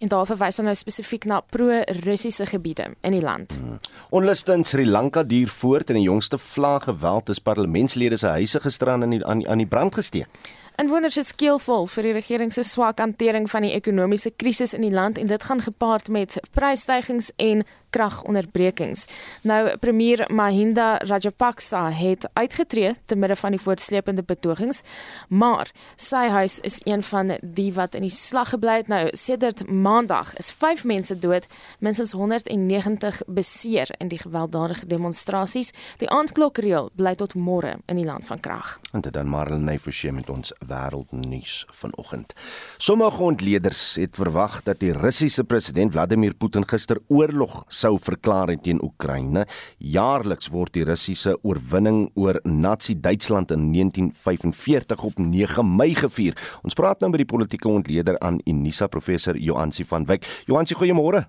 En 0.00 0.08
daar 0.08 0.24
verwys 0.24 0.56
hy 0.56 0.62
nou 0.64 0.72
spesifiek 0.74 1.26
na 1.28 1.42
pro-Russiese 1.52 2.46
gebiede 2.48 2.86
in 3.04 3.12
die 3.12 3.20
land. 3.20 3.52
Hmm. 3.52 3.76
Onluste 4.16 4.54
in 4.56 4.64
Sri 4.64 4.86
Lanka 4.88 5.22
duur 5.28 5.50
voort 5.52 5.92
en 5.92 5.98
die 5.98 6.06
jongste 6.06 6.38
vlaag 6.40 6.86
geweld 6.88 7.28
is 7.28 7.38
parlementslede 7.38 8.16
se 8.16 8.32
huise 8.38 8.60
gisteraan 8.64 9.02
aan 9.02 9.12
die 9.12 9.20
aan 9.26 9.44
die, 9.44 9.56
die 9.60 9.66
brand 9.68 9.94
gesteek. 9.94 10.48
Inwoners 10.80 11.18
is 11.20 11.28
skeelvol 11.34 11.84
vir 11.92 12.08
die 12.08 12.12
regering 12.16 12.52
se 12.52 12.62
swak 12.64 13.02
hantering 13.04 13.50
van 13.52 13.66
die 13.66 13.74
ekonomiese 13.76 14.32
krisis 14.32 14.72
in 14.72 14.86
die 14.86 14.94
land 14.94 15.18
en 15.20 15.28
dit 15.28 15.42
gaan 15.44 15.60
gepaard 15.60 16.08
met 16.08 16.38
prysstygings 16.56 17.28
en 17.36 17.60
kragonderbrekings. 17.90 19.06
Nou 19.42 19.76
premier 19.78 20.24
Mahinda 20.32 20.96
Rajapaksa 20.98 21.90
het 21.90 22.28
uitgetree 22.32 22.94
te 23.04 23.16
midde 23.16 23.36
van 23.36 23.50
die 23.50 23.60
voortsleepende 23.60 24.22
betogings, 24.22 24.82
maar 25.28 25.70
sy 25.96 26.26
huis 26.28 26.58
is 26.60 26.80
een 26.84 27.02
van 27.02 27.36
die 27.42 27.72
wat 27.74 27.94
in 27.94 28.06
die 28.06 28.14
slag 28.14 28.54
gebly 28.54 28.80
het. 28.80 28.88
Nou 28.88 29.08
sedert 29.12 29.66
Maandag 29.70 30.34
is 30.36 30.50
5 30.52 30.84
mense 30.84 31.18
dood, 31.18 31.46
minstens 31.78 32.12
190 32.12 33.22
beseer 33.26 33.90
in 33.98 34.08
die 34.08 34.18
gewelddadige 34.18 34.86
demonstrasies. 34.86 35.72
Die 35.98 36.10
aandklokreël 36.10 36.90
bly 36.96 37.14
tot 37.14 37.34
môre 37.34 37.76
in 37.86 38.00
die 38.00 38.06
land 38.06 38.26
van 38.26 38.40
krag. 38.40 38.78
En 38.92 39.00
dit 39.00 39.12
dan 39.12 39.28
Marlene 39.30 39.78
Forsie 39.78 40.12
met 40.12 40.30
ons 40.30 40.52
wêreldnuus 40.66 41.64
vanoggend. 41.80 42.34
Sommige 42.78 43.22
ontleeders 43.22 43.94
het 44.00 44.16
verwag 44.16 44.62
dat 44.62 44.80
die 44.80 44.92
Russiese 44.92 45.44
president 45.44 45.92
Vladimir 45.92 46.34
Putin 46.34 46.66
gister 46.68 46.98
oorlog 47.08 47.64
sou 47.80 47.96
verklaar 48.00 48.52
het 48.52 48.62
teen 48.66 48.82
Oekraïne. 48.84 49.46
Jaarliks 49.78 50.50
word 50.52 50.74
die 50.76 50.84
Russiese 50.88 51.36
oorwinning 51.40 52.10
oor 52.14 52.40
Nazi-Duitsland 52.44 53.54
in 53.56 53.70
1945 53.72 55.04
op 55.08 55.18
9 55.18 55.76
Mei 55.76 55.94
gevier. 55.94 56.36
Ons 56.62 56.76
praat 56.78 57.00
nou 57.00 57.10
met 57.10 57.24
die 57.24 57.30
politieke 57.32 57.68
ontleder 57.68 58.18
aan 58.20 58.40
Unisa 58.44 58.88
professor 58.92 59.36
Joansi 59.36 59.84
van 59.84 60.06
Wyk. 60.08 60.26
Joansi, 60.46 60.76
goeiemôre. 60.76 61.26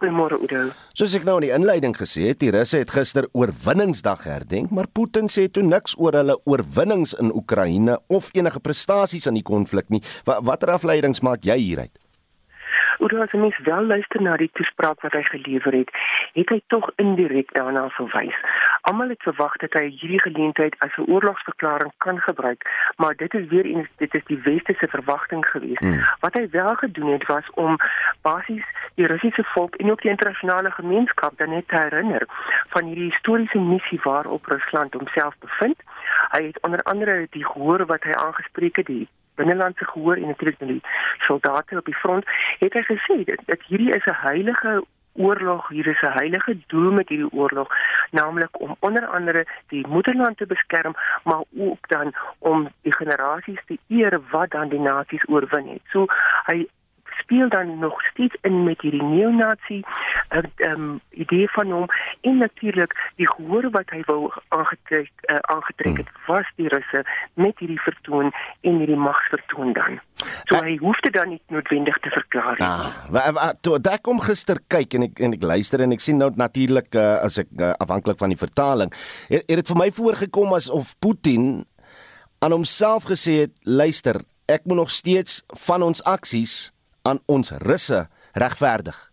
Goeiemôre 0.00 0.38
Oudo. 0.40 0.60
Soos 0.96 1.12
ek 1.18 1.26
nou 1.28 1.34
in 1.40 1.44
die 1.44 1.52
inleiding 1.52 1.92
gesê 1.92 2.30
het, 2.30 2.38
die 2.40 2.52
Russe 2.54 2.78
het 2.80 2.92
gister 2.94 3.26
oorwinningsdag 3.36 4.24
herdenk, 4.24 4.72
maar 4.72 4.88
Putin 4.88 5.28
sê 5.28 5.44
toe 5.52 5.64
niks 5.66 5.98
oor 6.00 6.16
hulle 6.16 6.38
oorwinnings 6.48 7.12
in 7.20 7.34
Oekraïne 7.36 7.98
of 8.08 8.30
enige 8.32 8.62
prestasies 8.64 9.28
aan 9.28 9.36
die 9.36 9.44
konflik 9.44 9.92
nie. 9.92 10.00
Watter 10.24 10.72
afleidings 10.72 11.20
maak 11.26 11.44
jy 11.44 11.58
hieruit? 11.60 11.92
Oor 13.00 13.20
as 13.20 13.32
mens 13.32 13.58
wel 13.64 13.84
luister 13.84 14.22
na 14.22 14.36
die 14.36 14.50
toespraak 14.52 15.00
wat 15.00 15.14
hy 15.16 15.22
gelewer 15.22 15.72
het, 15.72 15.90
het 16.36 16.50
hy 16.52 16.58
tog 16.72 16.90
indirek 17.00 17.52
daarna 17.56 17.86
verwys. 17.96 18.36
Almal 18.88 19.14
het 19.14 19.22
verwag 19.24 19.56
dat 19.62 19.72
hy 19.78 19.86
hierdie 19.88 20.20
geleentheid 20.20 20.76
as 20.84 20.96
'n 20.96 21.08
oorlogsverklaring 21.08 21.92
kan 22.04 22.20
gebruik, 22.20 22.68
maar 22.96 23.16
dit 23.16 23.34
is 23.34 23.46
weer 23.48 23.64
eens 23.64 23.88
dit 23.96 24.14
is 24.14 24.24
die 24.24 24.40
weste 24.44 24.74
se 24.78 24.86
verwagting 24.86 25.46
gewees. 25.46 25.78
Hmm. 25.78 26.04
Wat 26.20 26.34
hy 26.34 26.48
wel 26.50 26.74
gedoen 26.74 27.12
het 27.12 27.26
was 27.26 27.50
om 27.54 27.76
basies 28.22 28.66
die 28.94 29.06
Russiese 29.06 29.44
volk 29.44 29.74
en 29.74 29.90
ook 29.90 30.02
die 30.02 30.10
internasionale 30.10 30.70
gemeenskap 30.70 31.38
dan 31.38 31.50
net 31.50 31.68
te 31.68 31.76
herinner 31.76 32.24
van 32.68 32.84
hierdie 32.84 33.10
historiese 33.10 33.58
missie 33.58 34.00
waarop 34.02 34.46
Rusland 34.46 34.94
homself 34.94 35.34
bevind. 35.38 35.78
Hy 36.30 36.42
het 36.46 36.60
onder 36.60 36.82
andere 36.82 37.26
die 37.30 37.44
gehoor 37.44 37.86
wat 37.86 38.02
hy 38.02 38.12
aangespreek 38.12 38.76
het, 38.76 38.86
die 38.86 39.08
binnelandse 39.40 39.84
gehoor 39.92 40.16
en 40.16 40.32
natuurlik 40.32 40.58
die 40.58 40.80
soldate 41.26 41.78
op 41.82 41.90
die 41.90 42.00
front 42.04 42.24
het 42.62 42.78
hy 42.78 42.82
gesê 42.92 43.18
dat, 43.32 43.44
dat 43.52 43.68
hierdie 43.68 43.94
is 43.96 44.06
'n 44.06 44.22
heilige 44.28 44.80
oorlog 45.12 45.68
hier 45.68 45.86
is 45.86 46.02
'n 46.02 46.18
heilige 46.18 46.56
doel 46.66 46.92
met 46.92 47.08
hierdie 47.08 47.32
oorlog 47.32 47.68
naamlik 48.10 48.60
om 48.60 48.76
onder 48.78 49.06
andere 49.06 49.46
die 49.68 49.86
moederland 49.86 50.36
te 50.36 50.46
beskerm 50.46 50.94
maar 51.24 51.42
ook 51.56 51.88
dan 51.88 52.12
om 52.38 52.68
die 52.82 52.96
generasies 52.96 53.62
te 53.66 53.78
eer 53.88 54.20
wat 54.30 54.50
dan 54.50 54.68
die 54.68 54.80
nasies 54.80 55.28
oorwin 55.28 55.68
het. 55.68 55.82
So 55.92 56.06
hy 56.46 56.66
speel 57.22 57.48
dan 57.48 57.78
nog 57.78 58.02
steeds 58.10 58.36
in 58.42 58.64
met 58.64 58.80
hierdie 58.80 59.02
neonazi 59.02 59.80
uh, 60.30 60.42
um, 60.56 61.00
idee 61.10 61.48
van 61.50 61.70
hom. 61.70 61.86
En 62.20 62.36
natuurlik 62.36 62.94
die 63.16 63.28
gehoor 63.30 63.70
wat 63.70 63.90
hy 63.94 64.02
wou 64.08 64.30
aangetrek 64.48 65.10
uh, 65.26 65.38
aangetrek 65.54 66.02
het 66.02 66.08
hmm. 66.08 66.26
was 66.26 66.52
die 66.56 66.68
russe 66.68 67.04
met 67.34 67.58
hierdie 67.58 67.80
vertoon 67.80 68.32
en 68.60 68.78
hierdie 68.82 69.00
magsvertoon 69.00 69.72
dan. 69.72 70.00
So 70.48 70.56
uh, 70.56 70.62
hy 70.66 70.76
hoef 70.82 71.00
dit 71.06 71.14
dan 71.14 71.32
nie 71.34 71.40
noodwendig 71.52 71.98
te 72.04 72.12
verklaar 72.14 72.58
nie. 72.58 72.66
Ah, 72.66 73.52
toe 73.60 73.78
ek 73.80 74.04
kom 74.06 74.20
gister 74.24 74.60
kyk 74.72 74.98
en 74.98 75.08
ek 75.08 75.22
en 75.24 75.36
ek 75.36 75.46
luister 75.52 75.82
en 75.84 75.94
ek 75.96 76.04
sien 76.04 76.20
nou 76.20 76.30
natuurlik 76.38 76.94
uh, 76.94 77.20
as 77.26 77.40
ek 77.42 77.50
uh, 77.58 77.72
afhanklik 77.82 78.20
van 78.20 78.32
die 78.32 78.40
vertaling 78.40 78.92
het, 79.30 79.44
het 79.46 79.60
dit 79.62 79.72
vir 79.72 79.80
my 79.80 79.88
voorgekom 79.94 80.54
asof 80.56 80.94
Putin 81.02 81.64
aan 82.40 82.54
homself 82.56 83.08
gesê 83.10 83.42
het 83.44 83.56
luister 83.68 84.20
ek 84.50 84.64
moet 84.64 84.82
nog 84.82 84.92
steeds 84.92 85.42
van 85.66 85.84
ons 85.86 86.02
aksies 86.08 86.70
aan 87.10 87.22
ons 87.26 87.54
russe 87.66 88.06
regverdig. 88.38 89.10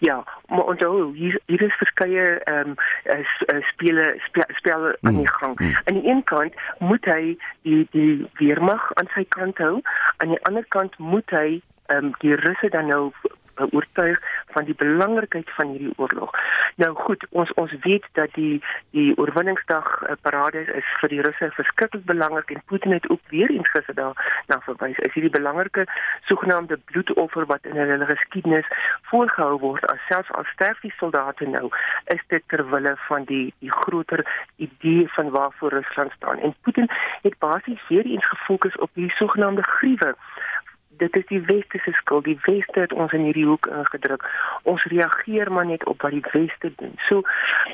Ja, 0.00 0.24
maar 0.48 0.64
onthou 0.64 1.14
hier 1.16 1.40
hier 1.46 1.62
is 1.62 1.76
verskeie 1.76 2.38
ehm 2.48 2.68
um, 2.68 3.62
spele 3.72 4.14
spe, 4.24 4.44
spele 4.48 4.96
aan 5.00 5.18
die 5.20 5.28
mm, 5.28 5.34
gang. 5.40 5.58
Mm. 5.60 5.76
Aan 5.84 5.98
die 6.00 6.08
een 6.10 6.22
kant 6.24 6.54
moet 6.78 7.04
hy 7.04 7.36
die 7.62 7.86
die 7.90 8.14
weermag 8.40 8.86
aan 8.94 9.10
sy 9.14 9.26
kant 9.28 9.60
hou, 9.60 9.82
aan 10.16 10.32
die 10.32 10.40
ander 10.48 10.64
kant 10.68 10.96
moet 10.98 11.36
hy 11.36 11.60
ehm 11.86 12.04
um, 12.04 12.14
die 12.24 12.34
russe 12.34 12.72
dan 12.72 12.88
nou 12.88 13.12
oortuig 13.70 14.20
van 14.54 14.64
die 14.64 14.74
belangrikheid 14.74 15.50
van 15.50 15.68
hierdie 15.68 15.92
oorlog. 15.96 16.30
Nou 16.76 16.94
goed, 16.94 17.26
ons 17.30 17.52
ons 17.54 17.72
weet 17.80 18.06
dat 18.12 18.34
die 18.34 18.62
die 18.90 19.16
oorwinningsdag 19.16 19.88
uh, 20.02 20.16
parade 20.20 20.64
is 20.74 20.86
vir 21.00 21.08
die 21.08 21.20
Russe 21.20 21.50
verskriklik 21.56 22.04
belangrik 22.04 22.50
en 22.50 22.62
Putin 22.66 22.92
het 22.92 23.08
ook 23.10 23.20
weer 23.28 23.50
eens 23.50 23.70
gister 23.70 23.94
daar 23.94 24.42
na 24.46 24.60
verwys. 24.60 24.98
Is 24.98 25.12
hierdie 25.12 25.32
belangrike 25.32 25.86
sogenaamde 26.24 26.78
bloedoffer 26.84 27.46
wat 27.46 27.64
in 27.64 27.76
hulle 27.76 28.06
geskiedenis 28.06 28.66
voorgehou 29.10 29.58
word 29.58 29.86
as 29.92 30.06
selfs 30.08 30.32
al 30.32 30.44
sterf 30.52 30.80
die 30.80 30.94
soldate 30.96 31.46
nou, 31.48 31.68
is 32.04 32.22
dit 32.28 32.42
ter 32.46 32.64
wille 32.70 32.94
van 33.08 33.24
die 33.24 33.52
die 33.58 33.72
groter 33.72 34.24
idee 34.56 35.08
van 35.08 35.30
waarvoor 35.30 35.70
Rusland 35.70 36.12
staan. 36.12 36.38
En 36.38 36.54
Putin 36.60 36.88
het 37.22 37.38
basies 37.38 37.88
weer 37.88 38.04
eens 38.04 38.28
gefokus 38.28 38.76
op 38.76 38.90
die 38.94 39.10
sogenaamde 39.10 39.62
gruwe 39.62 40.14
dit 41.00 41.16
is 41.16 41.26
die 41.26 41.40
weste 41.48 41.78
se 41.78 41.92
skuld. 41.92 42.24
Die 42.24 42.38
weste 42.42 42.80
het 42.80 42.92
ons 42.92 43.12
in 43.16 43.24
hierdie 43.24 43.46
hoek 43.48 43.66
ingedruk. 43.66 44.26
Ons 44.62 44.84
reageer 44.92 45.52
maar 45.52 45.66
net 45.66 45.84
op 45.88 46.02
wat 46.02 46.10
die 46.16 46.24
weste 46.32 46.72
doen. 46.76 46.92
So 47.08 47.22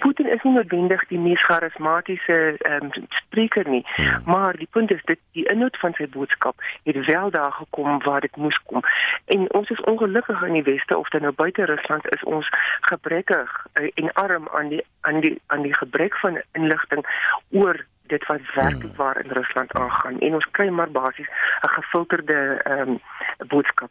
Putin 0.00 0.30
is 0.30 0.42
nie 0.42 0.52
noodwendig 0.54 1.02
die 1.10 1.18
mees 1.18 1.42
charismatiese 1.44 2.38
um, 2.70 2.92
spreker 3.08 3.68
nie, 3.68 3.82
ja. 3.96 4.20
maar 4.24 4.56
die 4.56 4.68
punt 4.70 4.90
is 4.94 5.02
dit 5.10 5.18
die 5.38 5.46
inhoud 5.50 5.78
van 5.82 5.96
sy 5.98 6.06
boodskap 6.14 6.62
het 6.88 7.00
wel 7.06 7.30
daar 7.30 7.52
gekom 7.52 7.98
waar 8.04 8.20
dit 8.20 8.36
moes 8.36 8.58
kom. 8.70 8.84
En 9.24 9.48
ons 9.58 9.70
is 9.70 9.82
ongelukkig 9.90 10.42
in 10.46 10.58
die 10.60 10.66
weste 10.70 10.98
of 10.98 11.10
dit 11.14 11.20
nou 11.20 11.32
buite 11.34 11.64
Rusland 11.64 12.06
is 12.14 12.22
ons 12.24 12.48
gebrekkig 12.92 13.66
uh, 13.74 13.90
en 13.94 14.12
arm 14.12 14.48
aan 14.52 14.68
die 14.68 14.84
aan 15.00 15.20
die 15.20 15.34
aan 15.46 15.62
die 15.62 15.74
gebrek 15.74 16.16
van 16.22 16.40
inligting 16.52 17.06
oor 17.50 17.84
dit 18.08 18.26
wat 18.26 18.40
werklik 18.54 18.82
hmm. 18.82 18.96
waar 18.96 19.24
in 19.24 19.30
Rusland 19.30 19.72
aangaan 19.72 20.18
en 20.18 20.34
ons 20.34 20.50
kry 20.50 20.68
maar 20.68 20.90
basies 20.90 21.28
'n 21.62 21.74
gefilterde 21.78 22.60
ehm 22.64 22.88
um, 22.88 23.00
boodskap. 23.48 23.90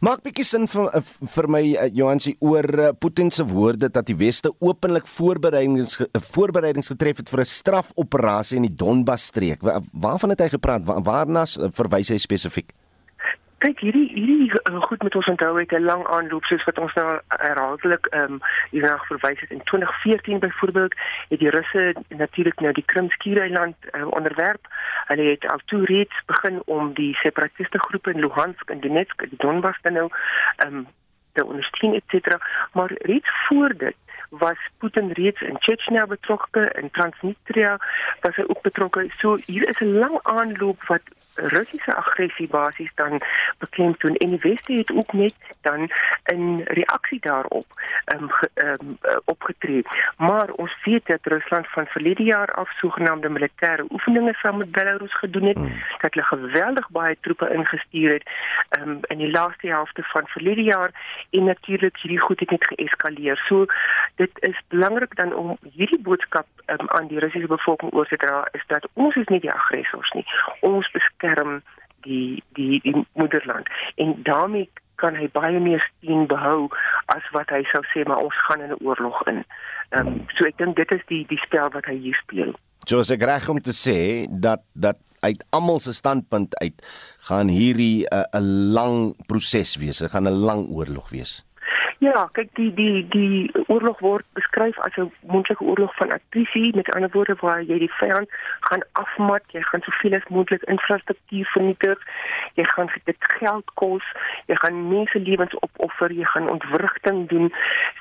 Maak 0.00 0.22
bietjie 0.24 0.44
sin 0.44 0.64
vir 0.70 0.88
eh, 0.96 1.02
vir 1.34 1.48
my 1.48 1.62
uh, 1.74 1.88
Johansie 1.92 2.36
oor 2.40 2.64
uh, 2.64 2.88
Putin 2.98 3.30
se 3.30 3.44
woorde 3.44 3.90
dat 3.92 4.06
die 4.06 4.16
weste 4.16 4.52
openlik 4.58 5.06
voorbereidings 5.06 6.00
voorbereidings 6.32 6.88
getref 6.94 7.16
het 7.16 7.28
vir 7.28 7.40
'n 7.40 7.44
strafoperasie 7.44 8.56
in 8.56 8.68
die 8.68 8.76
Donbas 8.76 9.26
streek. 9.26 9.60
Waarvan 9.92 10.30
het 10.30 10.40
hy 10.40 10.48
gepraat? 10.48 10.82
Waarna 10.84 11.44
verwys 11.72 12.08
hy 12.08 12.18
spesifiek? 12.18 12.72
Kyk 13.58 13.80
hierdie 13.80 14.08
hierdie 14.12 14.50
uh, 14.52 14.82
goed 14.82 15.02
met 15.02 15.14
ons 15.16 15.28
onthou 15.32 15.52
het 15.58 15.72
'n 15.72 15.84
lang 15.84 16.06
aanloop 16.06 16.44
soos 16.44 16.64
wat 16.64 16.78
ons 16.78 16.94
nou 16.94 17.20
herhaaldelik 17.28 18.06
ehm 18.06 18.32
um, 18.32 18.40
hierna 18.70 18.96
verwys 19.08 19.40
het. 19.40 19.50
In 19.50 19.62
2014 19.64 20.38
byvoorbeeld 20.38 20.94
het 21.28 21.38
die 21.38 21.50
Russe 21.50 21.94
natuurlik 22.08 22.60
nou 22.60 22.72
die 22.72 22.84
Krimskiereiland 22.84 23.76
uh, 23.92 24.06
onderwerp. 24.06 24.66
Hulle 25.06 25.30
het 25.30 25.46
al 25.48 25.60
toe 25.64 25.84
reeds 25.84 26.16
begin 26.26 26.62
om 26.64 26.92
die 26.94 27.14
separatiste 27.14 27.78
groepe 27.78 28.10
in 28.10 28.20
Luhansk 28.20 28.70
en 28.70 28.80
Donetsk 28.80 29.28
die 29.30 29.38
Donbas 29.38 29.78
dan 29.82 29.92
nou 29.92 30.08
ehm 30.56 30.74
um, 30.74 30.86
te 31.32 31.44
ondersteun 31.44 31.94
et 31.94 32.04
cetera. 32.06 32.38
Maar 32.72 32.90
reeds 32.92 33.28
voor 33.48 33.74
dit 33.76 33.96
was 34.30 34.56
Putin 34.78 35.12
reeds 35.12 35.40
in 35.40 35.56
Chechnya 35.58 36.06
betrokke 36.06 36.72
in 36.80 36.90
Transnistria 36.90 37.76
was 38.20 38.36
hy 38.36 38.44
ook 38.46 38.62
betrokke 38.62 39.06
so 39.18 39.36
hier 39.46 39.68
is 39.68 39.80
'n 39.80 39.98
lang 39.98 40.18
aanloop 40.22 40.82
wat 40.86 41.02
Russiese 41.36 41.94
aggressie 41.94 42.48
basies 42.48 42.90
dan 42.94 43.22
beklemtoon 43.58 44.14
en 44.14 44.28
die 44.28 44.38
weste 44.42 44.72
het 44.72 44.92
ook 44.92 45.12
net 45.12 45.34
dan 45.60 45.90
in 46.24 46.60
reaksie 46.64 47.20
daarop 47.20 47.66
um, 48.14 48.30
ge, 48.30 48.50
um, 48.54 48.98
opgetree. 49.24 49.82
Maar 50.16 50.50
ons 50.50 50.76
weet 50.84 51.06
dat 51.06 51.18
Rusland 51.22 51.66
van 51.68 51.86
verlede 51.86 52.22
jaar 52.22 52.52
af 52.52 52.70
sogenaamde 52.70 53.28
militêre 53.28 53.84
oefeninge 53.90 54.34
saam 54.34 54.56
met 54.56 54.70
Belarus 54.70 55.14
gedoen 55.18 55.44
het, 55.44 55.58
mm. 55.58 55.72
dat 56.00 56.14
hulle 56.14 56.26
geweldig 56.26 56.90
baie 56.90 57.16
troepe 57.20 57.52
ingestuur 57.52 58.12
het 58.12 58.30
um, 58.80 58.98
in 59.02 59.18
die 59.18 59.30
laaste 59.30 59.66
helfte 59.66 60.02
van 60.02 60.26
verlede 60.26 60.62
jaar 60.62 60.90
en 61.30 61.44
natuurlik 61.44 61.96
hierdie 61.96 62.20
goed 62.20 62.40
het 62.40 62.50
net 62.50 62.66
geeskaleer. 62.66 63.36
So 63.48 63.66
dit 64.16 64.30
is 64.48 64.58
belangrik 64.68 65.16
dan 65.16 65.34
om 65.34 65.56
hierdie 65.62 66.00
boodskap 66.00 66.46
um, 66.66 66.88
aan 66.88 67.08
die 67.08 67.18
Russiese 67.18 67.50
bevolking 67.52 67.92
oor 67.92 68.08
te 68.08 68.16
dra 68.16 68.48
is 68.52 68.64
dat 68.72 68.88
ons 68.94 69.16
is 69.16 69.28
nie 69.32 69.40
die 69.40 69.52
aggressors 69.52 70.10
nie. 70.16 70.24
Ons 70.60 70.90
beskerm 70.96 71.60
die 72.06 72.42
die 72.58 72.80
die 72.82 73.06
moederland 73.12 73.68
en 73.96 74.16
daarmee 74.22 74.68
kan 75.00 75.16
hy 75.16 75.28
baie 75.32 75.60
meer 75.60 75.82
steun 75.84 76.26
behou 76.30 76.68
as 77.12 77.24
wat 77.36 77.50
hy 77.52 77.62
sou 77.72 77.82
sê 77.92 78.04
maar 78.08 78.22
ons 78.24 78.36
gaan 78.48 78.64
in 78.64 78.72
'n 78.72 78.84
oorlog 78.84 79.22
in. 79.32 79.44
Ehm 79.90 80.06
um, 80.06 80.26
so 80.36 80.46
ek 80.46 80.56
dink 80.58 80.76
dit 80.76 80.92
is 80.92 81.04
die 81.12 81.24
die 81.28 81.42
spel 81.44 81.68
wat 81.70 81.84
hy 81.84 81.96
hier 81.96 82.18
speel. 82.22 82.54
Jose 82.88 83.16
reg 83.18 83.48
om 83.48 83.60
te 83.60 83.74
sê 83.74 84.26
dat 84.30 84.62
dat 84.72 84.98
uit 85.20 85.44
almal 85.50 85.78
se 85.78 85.92
standpunt 85.92 86.56
uit 86.58 86.86
gaan 87.28 87.48
hierdie 87.48 88.08
eh, 88.08 88.24
'n 88.32 88.42
uh, 88.42 88.72
lang 88.72 89.26
proses 89.26 89.76
wees. 89.76 89.98
Dit 89.98 90.10
gaan 90.10 90.28
'n 90.28 90.40
lang 90.48 90.68
oorlog 90.68 91.10
wees. 91.10 91.45
Ja, 91.98 92.26
kyk 92.36 92.50
die 92.58 92.68
die 92.76 93.06
die 93.08 93.50
oorlog 93.72 94.02
word 94.04 94.26
beskryf 94.36 94.78
as 94.84 94.96
'n 94.96 95.12
moontlike 95.32 95.64
oorlog 95.64 95.94
van 95.96 96.12
attrisie, 96.12 96.76
met 96.76 96.90
ander 96.94 97.10
woorde 97.12 97.36
waar 97.40 97.62
jy 97.62 97.78
die 97.78 97.92
vyand 98.00 98.28
gaan 98.60 98.82
afmat, 98.92 99.42
jy 99.52 99.62
gaan 99.62 99.80
soveel 99.80 100.14
as 100.14 100.28
moontlik 100.28 100.62
infrastruktuur 100.62 101.46
vernietig, 101.46 101.98
jy 102.54 102.64
gaan 102.64 102.90
dit 103.04 103.16
geld 103.18 103.70
kos, 103.74 104.04
jy 104.46 104.54
gaan 104.54 104.88
mense 104.88 105.18
lewens 105.18 105.54
opoffer, 105.54 106.12
jy 106.12 106.24
gaan 106.24 106.50
ontwrigting 106.50 107.28
doen. 107.28 107.52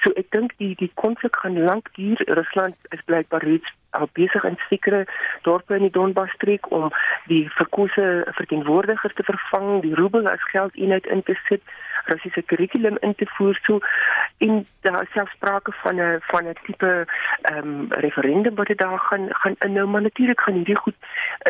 So 0.02 0.12
ek 0.16 0.32
dink 0.32 0.52
die 0.58 0.76
die 0.76 0.92
konflik 0.94 1.36
gaan 1.36 1.64
lank 1.64 1.88
duur. 1.94 2.20
Rusland 2.28 2.76
is 2.90 3.06
blykbaar 3.06 3.44
reeds 3.44 3.72
al 3.90 4.10
besig 4.14 4.44
in 4.44 4.60
sekere 4.70 5.06
dorpe 5.42 5.76
in 5.76 5.82
die 5.88 5.96
Donbas 5.98 6.32
streek 6.32 6.72
om 6.72 6.92
die 7.32 7.50
verkose 7.50 8.28
verteenwoordigers 8.32 9.14
te 9.14 9.24
vervang, 9.24 9.82
die 9.82 9.96
roebel 9.96 10.28
as 10.28 10.44
geldeenheid 10.52 11.06
in 11.06 11.24
te 11.24 11.36
sit 11.48 11.62
Russiese 12.06 12.42
kurrikulum 12.42 12.98
in 13.00 13.16
te 13.16 13.26
voer 13.26 13.60
so 13.62 13.80
en 14.38 14.66
daar 14.82 15.02
is 15.02 15.12
selfs 15.12 15.32
sprake 15.32 15.72
van 15.72 15.96
'n 15.96 16.20
van 16.22 16.48
'n 16.48 16.58
tipe 16.64 17.06
ehm 17.42 17.58
um, 17.58 17.86
referendum 17.90 18.56
wat 18.56 18.72
daar 18.76 19.00
gaan 19.00 19.28
gaan 19.30 19.56
inhou. 19.60 19.88
Maar 19.88 20.02
natuurlik 20.02 20.42
gaan 20.42 20.54
hierdie 20.54 20.78
goed 20.78 20.96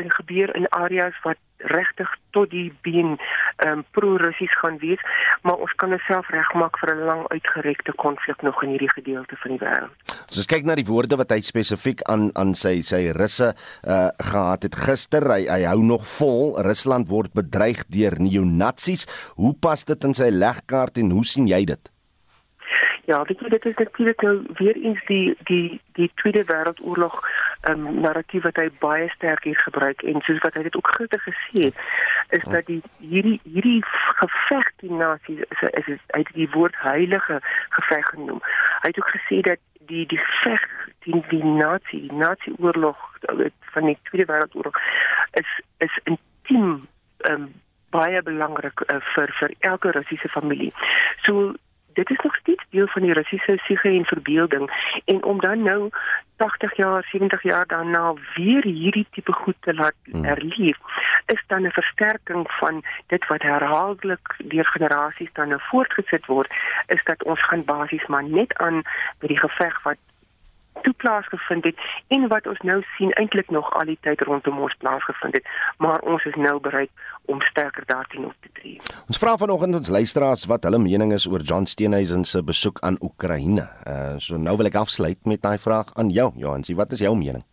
in 0.01 0.12
gebeur 0.12 0.56
in 0.56 0.70
areas 0.70 1.20
wat 1.22 1.38
regtig 1.58 2.10
tot 2.32 2.49
die 2.51 2.74
been 2.82 3.18
ehm 3.64 3.80
um, 3.80 3.86
pro-russies 3.91 4.58
gaan 4.60 4.78
wees 4.78 5.01
maar 5.41 5.62
ons 5.64 5.74
kan 5.80 5.93
onsself 5.93 6.28
regmaak 6.30 6.78
vir 6.80 6.95
'n 6.95 7.06
lang 7.06 7.24
uitgerekte 7.28 7.93
konflik 7.95 8.41
nog 8.41 8.64
in 8.64 8.70
hierdie 8.70 8.93
gedeelte 8.93 9.36
van 9.36 9.51
die 9.51 9.60
wêreld. 9.60 9.95
As 10.28 10.45
kyk 10.45 10.66
na 10.66 10.76
die 10.76 10.86
woorde 10.86 11.16
wat 11.16 11.32
hy 11.32 11.41
spesifiek 11.41 12.01
aan 12.01 12.30
aan 12.34 12.53
sy 12.56 12.82
sy 12.82 13.12
russe 13.16 13.53
uh 13.88 14.10
gehad 14.18 14.64
het 14.64 14.76
gister 14.76 15.24
hy 15.32 15.47
hy 15.47 15.64
hou 15.64 15.82
nog 15.84 16.08
vol 16.18 16.62
Rusland 16.62 17.08
word 17.10 17.34
bedreig 17.34 17.86
deur 17.88 18.20
neonazies. 18.20 19.08
Hoe 19.36 19.53
pas 19.53 19.86
dit 19.86 20.03
in 20.03 20.14
sy 20.14 20.30
legkaart 20.30 20.97
en 20.97 21.12
hoe 21.12 21.26
sien 21.26 21.47
jy 21.47 21.66
dit? 21.66 21.95
Ja, 23.06 23.24
weet 23.24 23.39
jy, 23.39 23.49
dit 23.49 23.66
is 23.66 23.76
natuurlik 23.78 24.22
nou 24.22 24.45
weer 24.53 24.76
eens 24.76 25.06
die 25.06 25.38
die 25.43 25.82
die 25.93 26.12
Tweede 26.16 26.43
Wêreldoorlog 26.45 27.20
um, 27.70 27.99
narratief 28.01 28.43
wat 28.43 28.58
hy 28.58 28.70
baie 28.82 29.10
sterk 29.14 29.43
hier 29.45 29.60
gebruik 29.62 30.01
en 30.01 30.22
soos 30.26 30.41
wat 30.41 30.56
hy 30.58 30.64
dit 30.66 30.76
ook 30.76 30.89
gister 30.97 31.22
gesê 31.22 31.68
het, 31.68 31.84
is 32.38 32.47
dat 32.49 32.66
die 32.66 32.82
hierdie 32.97 33.38
hierdie 33.43 33.84
geveg 34.22 34.72
die 34.82 34.91
nasies 34.91 35.43
is 35.45 35.62
is, 35.70 35.91
is 35.97 36.01
uit 36.18 36.32
die 36.34 36.49
woord 36.56 36.78
heilige 36.82 37.38
geveg 37.78 38.10
genoem. 38.10 38.41
Hy 38.82 38.89
het 38.89 39.01
ook 39.01 39.14
gesê 39.18 39.41
dat 39.45 39.62
die 39.91 40.06
die 40.10 40.22
geveg 40.24 40.66
teen 41.06 41.22
die 41.30 41.43
nasie, 41.43 42.01
die 42.08 42.18
nasie 42.24 42.56
oorlog 42.58 42.97
van 43.76 43.86
die 43.86 43.97
Tweede 44.10 44.32
Wêreldoorlog 44.32 44.82
is 45.43 45.53
is 45.78 45.99
intiem 46.10 46.88
um, 47.30 47.45
baie 47.93 48.22
belangrik 48.26 48.82
uh, 48.89 48.97
vir 49.14 49.32
vir 49.39 49.53
elke 49.70 49.93
Russiese 49.93 50.34
familie. 50.34 50.72
So 51.28 51.53
dit 51.96 52.10
is 52.10 52.20
nog 52.24 52.36
steeds 52.36 52.66
deel 52.70 52.88
van 52.88 53.02
die 53.02 53.14
Russiese 53.14 53.58
siege 53.58 53.89
en 53.89 54.06
verbeelding 54.06 54.66
en 55.06 55.24
om 55.24 55.39
dan 55.39 55.62
nou 55.64 55.89
80 56.36 56.76
jaar, 56.76 57.04
70 57.12 57.43
jaar 57.43 57.68
daarna 57.68 58.14
weer 58.36 58.64
hierdie 58.64 59.08
tipe 59.12 59.32
goed 59.32 59.56
te 59.60 59.74
laat 59.74 59.93
hmm. 60.04 60.24
herleef 60.24 60.78
is 61.26 61.43
dan 61.48 61.62
'n 61.66 61.72
versterking 61.72 62.52
van 62.52 62.84
dit 63.08 63.28
wat 63.28 63.41
herhaaldelik 63.41 64.36
deur 64.38 64.66
generasies 64.66 65.34
dan 65.34 65.48
nou 65.48 65.62
voortgesit 65.64 66.26
word 66.26 66.52
is 66.88 67.04
dat 67.04 67.24
ons 67.24 67.46
gaan 67.46 67.64
basies 67.64 68.06
maar 68.06 68.24
net 68.24 68.58
aan 68.58 68.82
by 69.20 69.28
die 69.28 69.39
geveg 69.39 69.84
wat 69.84 69.98
toe 70.86 70.93
plaasgevind 71.03 71.65
het 71.69 71.81
en 72.15 72.27
wat 72.33 72.47
ons 72.51 72.61
nou 72.69 72.79
sien 72.97 73.13
eintlik 73.21 73.49
nog 73.57 73.71
al 73.79 73.89
die 73.89 73.97
tyd 74.07 74.21
rondom 74.29 74.61
ons 74.67 74.77
plaasgevind 74.83 75.39
het, 75.39 75.49
maar 75.81 76.03
ons 76.05 76.25
is 76.29 76.38
nou 76.38 76.59
bereid 76.67 76.91
om 77.31 77.41
sterker 77.49 77.88
daarteen 77.89 78.29
op 78.29 78.36
te 78.45 78.51
tree. 78.59 78.77
Ons 79.09 79.21
vra 79.21 79.36
vanoggend 79.41 79.81
ons 79.81 79.93
luisteraars 79.97 80.45
wat 80.51 80.67
hulle 80.69 80.81
mening 80.81 81.13
is 81.15 81.27
oor 81.31 81.41
John 81.41 81.65
Steenhuisen 81.69 82.25
se 82.29 82.43
besoek 82.43 82.83
aan 82.86 83.01
Oekraïne. 83.01 83.67
Uh 83.88 84.15
so 84.21 84.38
nou 84.38 84.55
wil 84.57 84.69
ek 84.69 84.79
afsluit 84.79 85.19
met 85.25 85.41
daai 85.41 85.57
vraag 85.57 85.91
aan 85.99 86.13
jou, 86.13 86.31
Johansie, 86.39 86.77
wat 86.77 86.93
is 86.95 87.03
jou 87.03 87.15
mening? 87.17 87.43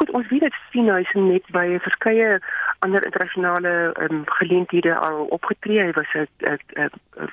Goed, 0.00 0.10
ons 0.16 0.28
weet 0.28 0.40
dit 0.40 0.54
Steenhuisen 0.66 1.26
net 1.28 1.48
by 1.52 1.76
verskeie 1.84 2.38
ander 2.80 3.04
internasionale 3.04 3.72
um, 4.00 4.22
geleenthede 4.38 4.94
al 4.96 5.26
opgetree. 5.36 5.82
Hy 5.84 5.92
was 5.92 6.14
'n 6.16 6.88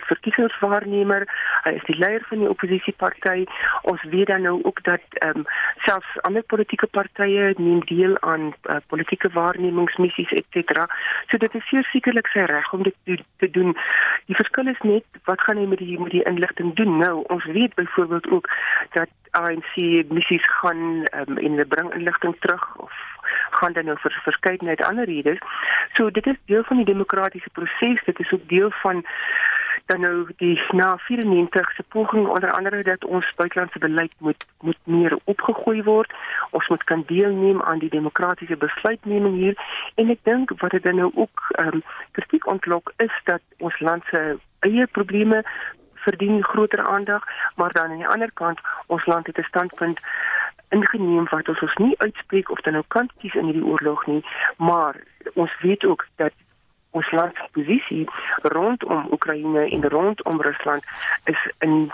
verkiesingswaarnemer. 0.10 1.24
Hy 1.64 1.72
is 1.80 1.86
die 1.88 1.96
leier 1.96 2.26
van 2.28 2.44
die 2.44 2.50
oppositieparty. 2.50 3.46
Ons 3.82 4.04
weet 4.04 4.28
dan 4.28 4.42
nou 4.42 4.60
ook 4.64 4.84
dat 4.84 5.02
um, 5.24 5.46
selfs 5.86 6.20
ander 6.28 6.44
politieke 6.44 6.88
partye 6.88 7.54
neem 7.58 7.80
deel 7.86 8.20
aan 8.20 8.52
uh, 8.52 8.76
politieke 8.88 9.30
waarnemingsmissies 9.32 10.32
et 10.32 10.46
cetera. 10.50 10.90
So 11.32 11.38
dit 11.38 11.56
is 11.56 11.88
sekerlik 11.92 12.28
sy 12.28 12.44
reg 12.52 12.74
om 12.74 12.84
dit 12.84 12.96
te, 13.04 13.18
te 13.38 13.50
doen. 13.50 13.78
Die 14.26 14.36
verskil 14.36 14.68
is 14.68 14.84
net 14.84 15.06
wat 15.24 15.42
gaan 15.42 15.58
hy 15.58 15.66
met 15.72 15.80
die 15.80 16.00
met 16.00 16.12
die 16.12 16.28
inligting 16.28 16.76
doen 16.76 16.98
nou? 16.98 17.24
Ons 17.32 17.46
weet 17.46 17.76
byvoorbeeld 17.76 18.28
ook 18.28 18.52
dat 18.92 19.08
ANC 19.40 19.74
missies 20.10 20.48
gaan 20.60 20.82
um, 21.20 21.38
en 21.38 21.52
hulle 21.52 21.66
bring 21.66 21.94
inligting 21.94 22.36
terug 22.40 22.66
of 22.86 22.94
gaan 23.60 23.74
dan 23.74 23.86
nou 23.86 23.98
vir 24.00 24.20
verskeidenheid 24.24 24.84
ander 24.84 25.06
redes. 25.06 25.40
So 25.94 26.12
dit 26.12 26.28
is 26.28 26.40
deel 26.46 26.64
van 26.64 26.82
die 26.82 26.90
demokratiese 26.94 27.50
proses, 27.54 28.04
dit 28.06 28.20
is 28.20 28.32
ook 28.32 28.50
deel 28.50 28.72
van 28.82 29.06
dan 29.88 30.00
nou 30.00 30.28
die 30.38 30.62
na 30.76 30.98
94 30.98 31.72
se 31.72 31.84
poging 31.84 32.28
onder 32.28 32.52
andere 32.52 32.84
dat 32.84 33.06
ons 33.06 33.34
buitelandse 33.36 33.80
beleid 33.80 34.14
moet 34.18 34.46
moet 34.60 34.78
meer 34.84 35.18
opgegooi 35.24 35.84
word. 35.84 36.14
Ons 36.50 36.68
moet 36.68 36.84
kan 36.84 37.04
deelneem 37.08 37.62
aan 37.62 37.80
die 37.80 37.90
demokratiese 37.90 38.58
besluitneming 38.58 39.36
hier 39.36 39.56
en 39.96 40.10
ek 40.10 40.20
dink 40.24 40.52
wat 40.60 40.76
dit 40.76 40.92
nou 40.92 41.12
ook 41.14 41.46
ehm 41.56 41.80
um, 41.80 41.84
kritiek 42.12 42.48
ontlok 42.48 42.94
is 42.98 43.16
dat 43.24 43.42
ons 43.58 43.80
land 43.80 44.04
se 44.12 44.38
eie 44.60 44.88
probleme 44.88 45.44
verdien 46.08 46.44
groter 46.44 46.82
aandag, 46.86 47.24
maar 47.56 47.72
dan 47.72 47.92
aan 47.92 48.02
die 48.04 48.08
ander 48.08 48.32
kant 48.34 48.60
ons 48.86 49.06
land 49.06 49.28
het 49.28 49.38
'n 49.38 49.52
standpunt 49.52 50.00
ingeneem 50.70 51.28
wat 51.30 51.50
ons 51.50 51.62
ons 51.62 51.76
nie 51.76 51.96
uitspreek 51.98 52.50
of 52.52 52.62
dan 52.62 52.74
nou 52.74 52.86
kan 52.88 53.10
kies 53.20 53.36
in 53.36 53.48
hierdie 53.50 53.70
oorlog 53.72 54.06
nie, 54.06 54.24
maar 54.58 54.96
ons 55.34 55.54
weet 55.62 55.86
ook 55.86 56.08
dat 56.16 56.34
ons 56.92 57.12
land 57.12 57.36
se 57.36 57.48
posisie 57.52 58.06
rondom 58.42 59.08
Oekraïne 59.12 59.70
en 59.70 59.90
rondom 59.90 60.42
Rusland 60.42 60.84
is 61.24 61.52
in 61.60 61.92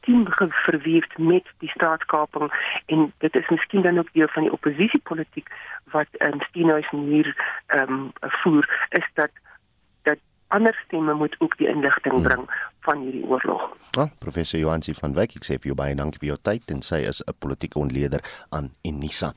team 0.00 0.26
verweef 0.50 1.06
met 1.16 1.44
die 1.58 1.70
staatskaping 1.70 2.52
en 2.86 3.12
dit 3.18 3.34
is 3.34 3.48
miskien 3.48 3.82
dan 3.82 3.98
ook 3.98 4.12
deel 4.12 4.28
van 4.28 4.42
die 4.42 4.52
oppositiepolitiek 4.52 5.50
wat 5.92 6.06
um, 6.18 6.40
Steenhuis 6.48 6.88
hier 6.90 7.34
ehm 7.66 7.92
um, 7.92 8.12
voer 8.20 8.86
is 8.88 9.08
dat 9.14 9.30
dat 10.02 10.18
ander 10.48 10.82
stemme 10.84 11.14
moet 11.14 11.36
ook 11.38 11.56
die 11.56 11.68
inligting 11.68 12.22
bring 12.22 12.44
van 12.86 13.02
hierdie 13.02 13.24
oorlog. 13.26 13.78
Ja, 13.96 14.04
professor 14.20 14.60
Johansi 14.60 14.92
van 14.94 15.14
Wyk, 15.16 15.38
ek 15.40 15.46
sê 15.46 15.56
vir 15.58 15.72
jou 15.72 15.76
baie 15.78 15.94
dankie 15.96 16.20
vir 16.20 16.28
jou 16.32 16.36
tyd 16.44 16.70
en 16.70 16.82
sy 16.84 17.00
is 17.08 17.22
'n 17.26 17.34
politieke 17.40 17.78
ontleder 17.80 18.22
aan 18.52 18.70
Unisa. 18.84 19.32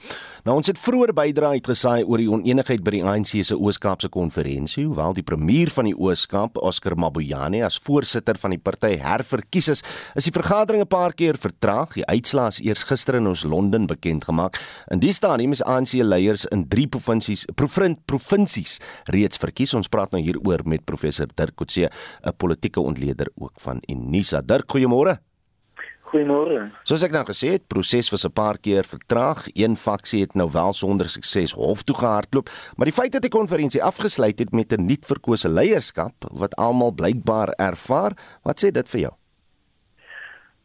Nou 0.46 0.58
ons 0.58 0.68
het 0.68 0.78
vroeër 0.78 1.14
bydra 1.14 1.54
uitgesaai 1.58 2.04
oor 2.04 2.18
die 2.18 2.30
oneenigheid 2.30 2.84
by 2.84 2.92
die 2.92 3.04
ANC 3.04 3.44
se 3.44 3.56
Oos-Kaapse 3.56 4.10
konferensie, 4.10 4.86
hoewel 4.86 5.14
die 5.14 5.24
premier 5.24 5.70
van 5.70 5.86
die 5.86 5.96
Oos-Kaap, 5.96 6.58
Oscar 6.58 6.96
Mabuyane, 6.96 7.64
as 7.66 7.78
voorsitter 7.78 8.38
van 8.38 8.52
die 8.52 8.60
party 8.60 8.98
herverkies 8.98 9.70
is, 9.70 9.84
is 10.16 10.26
die 10.26 10.32
vergadering 10.32 10.82
'n 10.84 10.88
paar 10.88 11.14
keer 11.14 11.38
vertraag. 11.38 11.94
Die 11.94 12.06
uitslae 12.06 12.48
is 12.48 12.62
eers 12.62 12.84
gister 12.84 13.16
in 13.16 13.28
ons 13.28 13.44
Londen 13.44 13.88
bekend 13.88 14.24
gemaak. 14.24 14.60
In 14.92 15.00
die 15.00 15.14
stadium 15.14 15.52
is 15.52 15.64
ANC 15.64 15.94
leiers 15.94 16.46
in 16.46 16.68
3 16.68 16.88
provinsies, 16.88 17.46
provinsies 18.06 18.80
reeds 19.06 19.38
verkies. 19.38 19.74
Ons 19.74 19.88
praat 19.88 20.12
nou 20.12 20.22
hieroor 20.22 20.62
met 20.66 20.86
professor 20.86 21.28
Dirk 21.36 21.56
Coetzee, 21.56 21.90
'n 22.24 22.34
politieke 22.38 22.80
ontleder 22.80 23.28
ook 23.42 23.60
van 23.60 23.82
Unisa. 23.88 24.42
Dirk, 24.42 24.70
goeiemôre. 24.72 25.18
Goeiemôre. 26.12 26.66
Soos 26.84 27.06
ek 27.08 27.14
nou 27.16 27.24
gesê 27.24 27.54
het, 27.56 27.68
proses 27.72 28.10
was 28.12 28.26
'n 28.28 28.34
paar 28.36 28.58
keer 28.60 28.84
vertraag. 28.84 29.48
Een 29.56 29.76
faksie 29.76 30.22
het 30.22 30.36
nou 30.36 30.50
wel 30.52 30.74
sonder 30.74 31.10
sukses 31.10 31.52
hof 31.52 31.84
toe 31.84 31.96
gehardloop, 31.96 32.50
maar 32.76 32.86
die 32.86 33.00
feit 33.00 33.12
dat 33.12 33.22
die 33.22 33.38
konferensie 33.40 33.84
afgesluit 33.84 34.40
het 34.40 34.52
met 34.52 34.74
'n 34.74 34.86
nuut 34.86 35.06
verkose 35.06 35.50
leierskap 35.50 36.14
wat 36.32 36.56
almal 36.56 36.92
blykbaar 36.92 37.50
ervaar, 37.56 38.12
wat 38.44 38.60
sê 38.60 38.72
dit 38.72 38.90
vir 38.90 39.00
jou? 39.00 39.14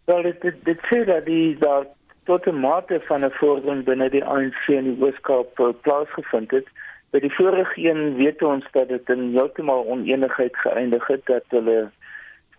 Wel, 0.04 0.22
dit 0.22 0.40
dit, 0.40 0.64
dit 0.64 0.80
sê 0.90 1.04
dat 1.04 1.24
die 1.24 1.56
daar 1.58 1.86
tot 2.24 2.46
'n 2.46 2.60
mate 2.60 3.00
van 3.08 3.24
'n 3.24 3.30
vordering 3.30 3.84
binne 3.84 4.10
die 4.10 4.24
ANC 4.24 4.68
in 4.68 4.84
die 4.84 4.98
Weskaap 5.04 5.58
uh, 5.58 5.72
plaasgevind 5.82 6.50
het. 6.50 6.66
By 7.10 7.20
die 7.20 7.34
vorige 7.34 7.88
een 7.88 8.16
weet 8.16 8.42
ons 8.42 8.64
dat 8.72 8.88
dit 8.88 9.08
in 9.08 9.30
heeltemal 9.32 9.86
onenigheid 9.86 10.56
geëindig 10.56 11.06
het 11.06 11.26
dat 11.26 11.44
hulle 11.48 11.90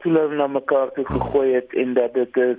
stoele 0.08 0.36
na 0.36 0.48
mekaar 0.48 0.92
toe 0.92 1.06
gegooi 1.06 1.54
het 1.54 1.74
en 1.74 1.94
dat 1.94 2.14
dit 2.14 2.36
'n 2.36 2.58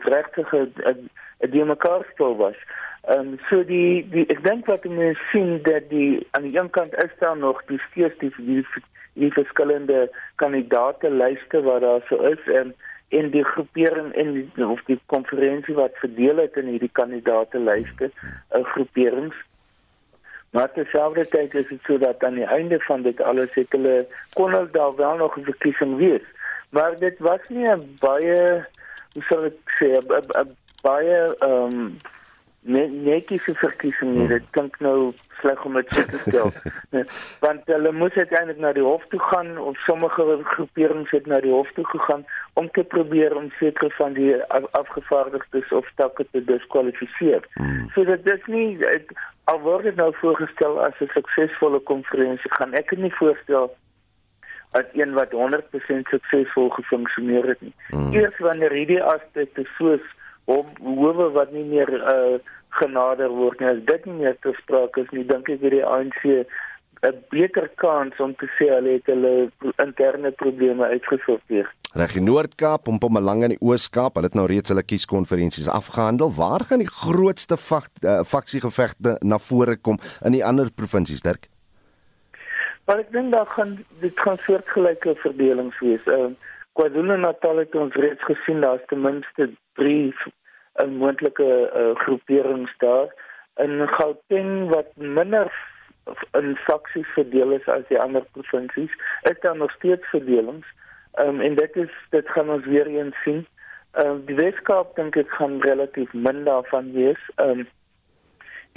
'n 1.38 1.66
mekaar 1.66 2.04
spel 2.12 2.36
was. 2.36 2.56
Ehm 3.02 3.18
um, 3.18 3.38
so 3.48 3.64
die 3.64 4.08
die 4.10 4.26
ek 4.26 4.44
dink 4.44 4.66
wat 4.66 4.84
mense 4.84 5.22
sien 5.30 5.62
dat 5.62 5.88
die 5.88 6.26
aan 6.30 6.42
die 6.42 6.58
een 6.58 6.70
kant 6.70 6.94
is 6.94 7.14
daar 7.18 7.36
nog 7.36 7.64
die 7.66 7.80
steeds 7.90 8.18
die 8.18 8.32
die, 8.36 8.66
die 9.12 9.32
verskillende 9.32 10.10
kandidaate 10.34 11.10
lyste 11.10 11.62
wat 11.62 11.80
daar 11.80 12.00
so 12.08 12.16
is 12.16 12.42
en 12.46 12.74
in 13.08 13.30
die 13.30 13.44
groepering 13.44 14.14
in 14.14 14.32
die, 14.32 14.66
of 14.66 14.82
die 14.84 15.00
konferensie 15.06 15.74
wat 15.74 15.92
verdeel 15.94 16.36
het 16.36 16.56
in 16.56 16.66
hierdie 16.66 16.92
kandidaate 16.92 17.58
lyste, 17.58 18.10
uh, 18.52 18.64
groeperings. 18.64 19.36
Maar 20.50 20.72
terselfdertyd 20.72 21.54
is 21.54 21.68
dit 21.68 21.80
so 21.82 21.98
dat 21.98 22.24
aan 22.24 22.34
die 22.34 22.44
einde 22.44 22.80
van 22.80 23.02
dit 23.02 23.20
alles 23.20 23.54
het 23.54 23.72
hulle 23.72 24.06
kon 24.32 24.52
hulle 24.52 24.70
daar 24.70 24.96
wel 24.96 25.16
nog 25.16 25.36
'n 25.36 25.44
verkiesing 25.44 25.96
wees 25.96 26.26
maar 26.70 26.98
dit 26.98 27.18
was 27.18 27.40
nie 27.48 27.68
'n 27.68 27.96
baie 28.00 28.64
hoe 29.12 29.22
sou 29.28 29.44
ek 29.44 29.58
sê 29.78 29.98
'n 29.98 30.56
baie 30.82 31.18
ehm 31.38 31.74
um, 31.74 31.96
netjiese 32.68 33.54
verkiesing 33.54 34.14
nie. 34.14 34.28
Dit 34.28 34.44
klink 34.50 34.76
nou 34.84 35.12
sleg 35.40 35.64
om 35.64 35.74
dit 35.78 35.88
te 35.88 36.18
stel. 36.18 36.50
Want 37.44 37.70
hulle 37.70 37.92
moes 37.92 38.16
uiteindelik 38.18 38.60
na 38.60 38.72
die 38.76 38.84
hof 38.84 39.04
toe 39.08 39.20
gaan 39.30 39.58
of 39.58 39.78
sommige 39.86 40.38
groeperings 40.44 41.10
het 41.10 41.26
na 41.26 41.40
die 41.40 41.52
hof 41.52 41.70
toe 41.74 41.86
gegaan 41.86 42.26
om 42.58 42.70
te 42.70 42.84
probeer 42.84 43.36
om 43.36 43.50
sekere 43.58 43.90
van 43.96 44.12
die 44.18 44.34
afgevaardigdes 44.70 45.72
of 45.72 45.90
takke 45.94 46.26
te 46.32 46.44
diskwalifiseer. 46.44 47.46
Hmm. 47.54 47.90
So 47.94 48.04
dit 48.04 48.26
is 48.26 48.46
nie 48.46 48.78
al 49.44 49.60
word 49.64 49.88
dit 49.88 49.96
nou 49.96 50.10
voorgestel 50.20 50.80
as 50.84 50.98
'n 51.00 51.10
suksesvolle 51.14 51.80
konferensie 51.80 52.50
gaan 52.58 52.74
ek 52.74 52.90
dit 52.90 52.98
nie 52.98 53.14
voorstel 53.14 53.70
as 54.76 54.84
een 54.92 55.14
wat 55.16 55.32
100% 55.32 56.12
suksesvol 56.12 56.68
gefunksioneer 56.76 57.46
het 57.54 57.60
nie. 57.60 57.74
Hmm. 57.88 58.12
Eers 58.12 58.38
wanneer 58.44 58.72
hierdie 58.72 59.02
aspekte 59.02 59.64
soos 59.78 60.04
howe 60.48 61.28
wat 61.32 61.52
nie 61.52 61.64
meer 61.64 61.90
uh, 61.98 62.38
genader 62.80 63.32
word 63.32 63.60
nie, 63.60 63.68
as 63.68 63.84
dit 63.88 64.08
nie 64.08 64.16
meer 64.22 64.36
te 64.44 64.54
sprake 64.62 65.04
is 65.04 65.12
nie, 65.16 65.24
dink 65.28 65.48
ek 65.48 65.64
hierdie 65.64 65.84
ANC 65.84 66.24
'n 66.98 67.14
beter 67.30 67.68
kans 67.78 68.16
om 68.18 68.32
te 68.34 68.48
sê 68.58 68.66
hulle 68.72 68.96
het 68.96 69.06
hulle 69.06 69.50
interne 69.78 70.32
probleme 70.34 70.88
uitgesorteer. 70.94 71.68
Reg 71.94 72.16
in 72.18 72.26
Noord-Kaap 72.26 72.88
en 72.90 72.98
Mpumalanga 72.98 73.46
in 73.48 73.54
die 73.54 73.62
Oos-Kaap, 73.62 74.18
hulle 74.18 74.26
het 74.26 74.34
nou 74.34 74.48
reeds 74.50 74.74
hulle 74.74 74.82
kieskonferensies 74.82 75.70
afgehandel. 75.70 76.32
Waar 76.34 76.66
gaan 76.66 76.82
die 76.82 76.90
grootste 76.90 77.56
fak, 77.56 77.88
uh, 78.02 78.20
faksiegevegte 78.26 79.16
na 79.22 79.38
vore 79.38 79.76
kom 79.76 80.00
in 80.26 80.34
die 80.34 80.44
ander 80.44 80.72
provinsies, 80.74 81.22
Dirk? 81.22 81.46
Maar 82.88 83.02
ek 83.02 83.10
dink 83.12 83.34
daar 83.34 83.46
gaan 83.52 83.72
dit 84.00 84.20
gaan 84.20 84.38
soortgelyke 84.40 85.12
verdelings 85.20 85.78
wees. 85.84 86.04
Ehm 86.08 86.30
uh, 86.32 86.36
KwaZulu-Natal 86.78 87.58
het 87.60 87.74
ons 87.74 87.96
reeds 88.00 88.22
gesien 88.24 88.62
daar's 88.64 88.84
ten 88.88 89.00
minste 89.04 89.48
3 89.80 89.96
'n 90.08 90.32
uh, 90.82 90.86
moontlike 91.02 91.48
uh, 91.80 91.90
groeperings 92.04 92.72
daar. 92.78 93.12
In 93.64 93.88
Gauteng 93.88 94.70
wat 94.72 94.88
minder 94.94 95.52
in 96.40 96.56
faksies 96.56 97.10
verdeel 97.18 97.52
is 97.58 97.68
as 97.68 97.84
die 97.88 98.00
ander 98.00 98.24
provinsies, 98.32 98.94
is 99.22 99.40
daar 99.40 99.56
nog 99.56 99.72
steeds 99.72 100.08
verdelings. 100.08 100.66
Ehm 101.12 101.28
um, 101.28 101.40
en 101.40 101.54
dit 101.54 101.76
is 101.76 101.92
dit 102.10 102.28
gaan 102.28 102.50
ons 102.50 102.64
weer 102.64 102.86
eens 102.86 103.22
sien. 103.22 103.46
Ehm 103.92 104.16
uh, 104.16 104.26
die 104.26 104.38
Weskaap 104.40 104.96
dink 104.96 105.16
ek 105.16 105.36
gaan 105.40 105.60
relatief 105.60 106.12
min 106.12 106.44
daarvan 106.44 106.92
wees. 106.92 107.20
Ehm 107.36 107.50
um, 107.50 107.68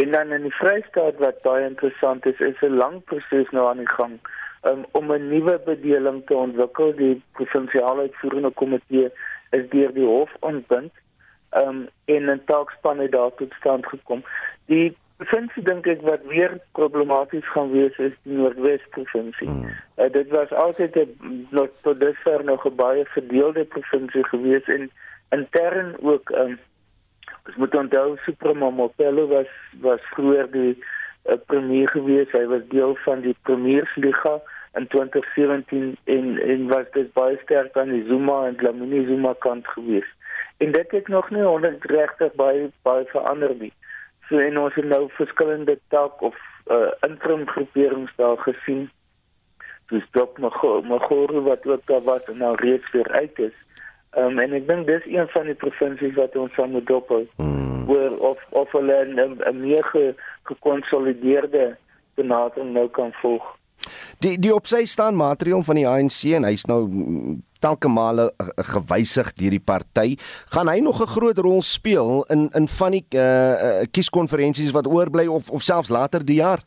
En 0.02 0.12
dan 0.12 0.32
in 0.32 0.48
die 0.48 0.56
Vrystaat 0.58 1.18
wat 1.22 1.42
baie 1.46 1.66
interessant 1.68 2.26
is, 2.26 2.40
is 2.40 2.62
'n 2.62 2.78
lang 2.84 3.04
proses 3.04 3.50
nou 3.52 3.66
aan 3.70 3.84
die 3.84 3.94
gang 3.98 4.20
um, 4.70 4.86
om 4.92 5.12
'n 5.12 5.28
nuwe 5.28 5.60
bedeling 5.66 6.26
te 6.26 6.36
ontwikkel. 6.36 6.96
Die 6.96 7.22
provinsiale 7.32 8.02
uitvoerende 8.02 8.50
komitee 8.50 9.12
is 9.50 9.70
deur 9.70 9.94
die 9.94 10.06
hof 10.06 10.32
ontbind 10.40 10.92
um, 11.52 11.88
en 12.06 12.30
'n 12.30 12.42
taakspan 12.46 13.00
het 13.00 13.12
daar 13.12 13.34
tot 13.36 13.54
stand 13.60 13.86
gekom. 13.86 14.24
Die 14.66 14.98
provinsie 15.18 15.64
dink 15.64 15.88
ek 15.88 16.02
wat 16.02 16.26
weer 16.26 16.58
problematies 16.72 17.52
gaan 17.52 17.72
wees 17.72 17.98
is 17.98 18.14
die 18.24 18.38
Noordwes 18.38 18.82
provinsie. 18.90 19.50
Mm. 19.50 19.70
Uh, 19.98 20.12
dit 20.12 20.30
was 20.30 20.52
altyd 20.52 20.96
'n 20.96 21.70
tot 21.82 22.00
dusver 22.00 22.44
nog 22.44 22.66
'n 22.66 22.76
baie 22.76 23.06
verdeelde 23.06 23.66
provinsie 23.66 24.26
gewees 24.28 24.64
en 24.64 24.92
intern 25.30 25.96
ook 26.02 26.30
um, 26.30 26.60
Ons 27.48 27.56
moet 27.56 27.76
onthou 27.76 28.18
Supremo 28.26 28.72
Mopelo 28.72 29.28
was 29.28 29.52
was 29.82 30.02
vroeër 30.14 30.50
die 30.52 30.74
uh, 30.78 31.38
premier 31.46 31.90
gewees. 31.90 32.32
Hy 32.32 32.46
was 32.52 32.68
deel 32.70 32.96
van 33.06 33.24
die 33.26 33.36
Premiersliga 33.48 34.38
in 34.78 34.88
2017 34.88 35.98
en 36.04 36.38
en 36.40 36.68
was 36.68 36.86
dit 36.94 37.14
baie 37.14 37.40
sterk 37.44 37.78
aan 37.78 37.90
die 37.96 38.06
Zuma 38.08 38.46
en 38.48 38.56
Dlamini 38.62 39.06
Zuma 39.06 39.34
kant 39.40 39.68
gewees. 39.68 40.08
En 40.58 40.72
dit 40.72 40.92
het 40.92 41.08
nog 41.08 41.30
nie 41.30 41.48
onregtig 41.48 42.34
baie 42.40 42.70
baie 42.88 43.06
verander 43.14 43.56
nie. 43.56 43.74
So 44.30 44.38
en 44.40 44.58
ons 44.58 44.76
het 44.76 44.86
nou 44.86 45.08
verskillende 45.18 45.80
tak 45.90 46.22
of 46.22 46.38
uh, 46.72 46.92
interim 47.08 47.48
groeperings 47.48 48.14
daar 48.16 48.38
gesien. 48.38 48.90
Dis 49.90 50.06
Dok 50.12 50.38
Magoro 50.40 51.42
wat 51.42 51.66
ook 51.68 51.86
daar 51.86 52.02
was 52.02 52.24
en 52.24 52.38
nou 52.38 52.56
reeds 52.56 52.92
weer 52.92 53.12
uit 53.12 53.40
is. 53.40 53.58
Um, 54.18 54.40
en 54.40 54.54
ek 54.54 54.68
dink 54.68 54.88
dis 54.88 55.06
een 55.08 55.28
van 55.32 55.46
die 55.48 55.56
provinsies 55.56 56.16
wat 56.16 56.36
ons 56.36 56.58
aan 56.60 56.72
moet 56.72 56.88
dop. 56.88 57.12
Hmm. 57.36 57.86
Waar 57.88 58.18
of 58.20 58.40
of 58.50 58.72
hulle 58.72 59.06
'n 59.08 59.60
meer 59.60 60.16
gekonsolideerde 60.44 61.78
benadering 62.16 62.74
nou 62.74 62.90
kan 62.90 63.14
volg. 63.22 63.44
Die 64.20 64.40
die 64.40 64.54
op 64.54 64.68
sy 64.68 64.86
staan 64.86 65.16
materiaal 65.16 65.64
van 65.64 65.76
die 65.76 65.88
ANC 65.88 66.36
en 66.36 66.44
hy's 66.44 66.66
nou 66.66 66.82
telke 67.62 67.88
male 67.88 68.32
uh, 68.42 68.48
gewysig 68.74 69.34
deur 69.34 69.50
die 69.50 69.64
party, 69.64 70.18
gaan 70.54 70.68
hy 70.68 70.80
nog 70.80 71.02
'n 71.02 71.14
groot 71.16 71.38
rol 71.38 71.62
speel 71.62 72.26
in 72.30 72.50
in 72.54 72.68
van 72.68 72.92
die 72.92 73.06
uh, 73.16 73.22
uh, 73.22 73.86
kieskonferensies 73.92 74.72
wat 74.72 74.88
oorbly 74.88 75.28
of 75.28 75.50
of 75.50 75.62
selfs 75.62 75.90
later 75.90 76.26
die 76.26 76.42
jaar? 76.42 76.60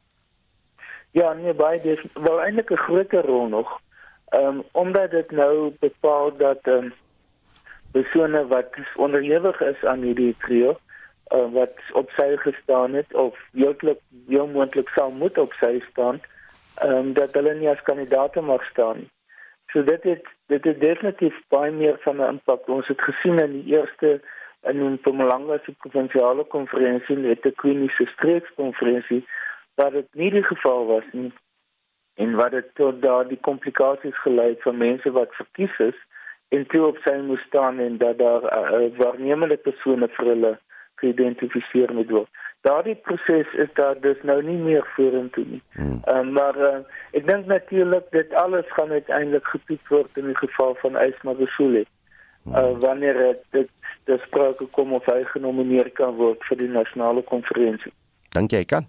Ja, 1.11 1.33
nee, 1.33 1.55
baie 1.55 1.81
dis 1.81 2.01
wel 2.15 2.41
eintlik 2.41 2.71
'n 2.71 2.85
groter 2.87 3.27
rol 3.27 3.49
nog. 3.49 3.81
Ehm 4.29 4.47
um, 4.47 4.63
omdat 4.73 5.11
dit 5.11 5.31
nou 5.31 5.73
bepaal 5.81 6.37
dat 6.37 6.59
ehm 6.63 6.85
um, 6.85 6.93
persone 7.95 8.47
wat 8.51 8.77
onderhewig 9.07 9.61
is 9.61 9.85
aan 9.85 10.03
hierdie 10.03 10.35
trio 10.47 10.75
uh, 11.33 11.47
wat 11.55 11.83
op 11.93 12.11
sy 12.19 12.35
gestaan 12.43 12.95
het 12.99 13.15
of 13.15 13.39
heeltelik 13.53 14.01
heel 14.29 14.47
moontlik 14.51 14.91
sou 14.99 15.13
moet 15.13 15.39
op 15.39 15.53
sy 15.61 15.79
staan, 15.91 16.21
um, 16.83 17.13
dat 17.19 17.35
hulle 17.39 17.55
nie 17.55 17.71
as 17.71 17.83
kandidaat 17.89 18.39
mag 18.43 18.65
staan 18.71 19.05
nie. 19.05 19.11
So 19.73 19.83
dit 19.83 20.03
het 20.03 20.27
dit 20.53 20.65
het 20.65 20.81
definitief 20.81 21.37
baie 21.55 21.73
meer 21.73 21.97
van 22.05 22.21
'n 22.21 22.29
impak. 22.37 22.69
Ons 22.69 22.89
het 22.89 23.01
gesien 23.01 23.39
in 23.39 23.53
die 23.53 23.77
eerste 23.77 24.21
in 24.63 24.83
Mpumalanga 24.93 25.59
se 25.65 25.73
provinsiale 25.73 26.45
konferensie, 26.45 27.17
net 27.17 27.47
'n 27.47 27.55
kliniese 27.55 28.07
streekskonferensie, 28.07 29.25
dat 29.75 29.93
dit 29.93 30.09
nie 30.15 30.31
die 30.31 30.43
geval 30.43 30.87
was 30.87 31.05
nie 31.13 31.33
en 32.15 32.35
wat 32.35 32.51
dit 32.51 32.67
tot 32.75 33.03
daardie 33.03 33.39
komplikasies 33.41 34.19
gelei 34.23 34.49
het 34.49 34.63
vir 34.63 34.75
mense 34.75 35.11
wat 35.11 35.35
verkies 35.35 35.79
is 35.79 35.99
en 36.55 36.67
toe 36.73 36.87
op 36.87 36.99
sy 37.03 37.15
moes 37.27 37.43
staan 37.49 37.79
en 37.83 37.99
dat 37.99 38.19
daar 38.19 38.45
uh, 38.47 38.87
waarnemende 38.99 39.57
persone 39.57 40.09
vir 40.17 40.31
hulle 40.33 40.53
geïdentifiseer 41.03 41.93
moet 41.95 42.11
word. 42.11 42.43
Daardie 42.65 42.95
proses 42.95 43.51
is 43.65 43.73
daar 43.75 43.99
dus 44.01 44.21
nou 44.23 44.39
nie 44.43 44.57
meer 44.57 44.87
vorentoe 44.97 45.45
nie. 45.49 45.63
Hmm. 45.77 45.99
Um, 46.09 46.31
maar 46.33 46.57
uh, 46.57 46.79
ek 47.19 47.27
dink 47.29 47.51
natuurlik 47.51 48.07
dit 48.17 48.33
alles 48.41 48.71
gaan 48.77 48.95
uiteindelik 48.95 49.51
getoets 49.53 49.93
word 49.93 50.23
in 50.23 50.31
die 50.31 50.39
geval 50.41 50.73
van 50.81 50.97
Ysma 51.03 51.35
Besule. 51.41 51.85
Hmm. 52.45 52.55
Uh, 52.55 52.79
wanneer 52.87 53.21
dit 53.57 53.69
dit 54.05 54.21
sprake 54.21 54.67
kom 54.77 54.93
of 54.93 55.05
hy 55.09 55.23
genomineer 55.33 55.89
kan 55.97 56.17
word 56.17 56.43
vir 56.49 56.59
die 56.61 56.69
nasionale 56.69 57.23
konferensie. 57.29 57.93
Dink 58.37 58.53
jy 58.53 58.65
kan? 58.69 58.89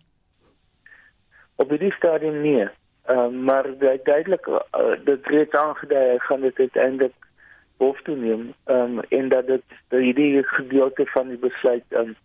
Op 1.56 1.72
die 1.72 1.94
stadium 1.96 2.42
nie. 2.44 2.66
Uh, 3.08 3.28
maar 3.30 3.68
duidelik 3.80 4.48
uh, 4.48 4.60
dit 5.08 5.28
reeds 5.32 5.56
aangedui 5.56 6.02
hy 6.10 6.18
gaan 6.28 6.42
dit 6.42 6.60
uiteindelik 6.60 7.14
hof 7.78 8.02
toe 8.02 8.16
neem 8.16 8.54
um, 8.66 9.00
en 9.10 9.30
dat 9.30 9.48
dit 9.48 9.64
die 10.16 10.44
gedeelte 10.44 11.06
van 11.06 11.28
die 11.28 11.38
besluit 11.38 11.84
um, 11.90 12.16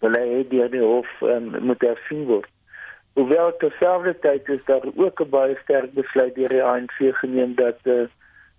wil 0.00 0.16
hy 0.16 0.44
deur 0.50 0.70
die 0.70 0.84
hof 0.84 1.08
um, 1.22 1.52
moet 1.64 1.82
hersien 1.84 2.24
word. 2.28 2.48
Hoewel 3.16 3.54
terselfdertyd 3.56 4.48
is 4.48 4.64
daar 4.68 4.84
ook 4.94 5.20
'n 5.20 5.30
baie 5.30 5.56
sterk 5.62 5.92
besluit 5.92 6.34
deur 6.34 6.48
die 6.48 6.62
ANC 6.62 6.96
geneem 7.20 7.54
dat 7.54 7.78
uh, 7.84 8.02
eh, 8.02 8.08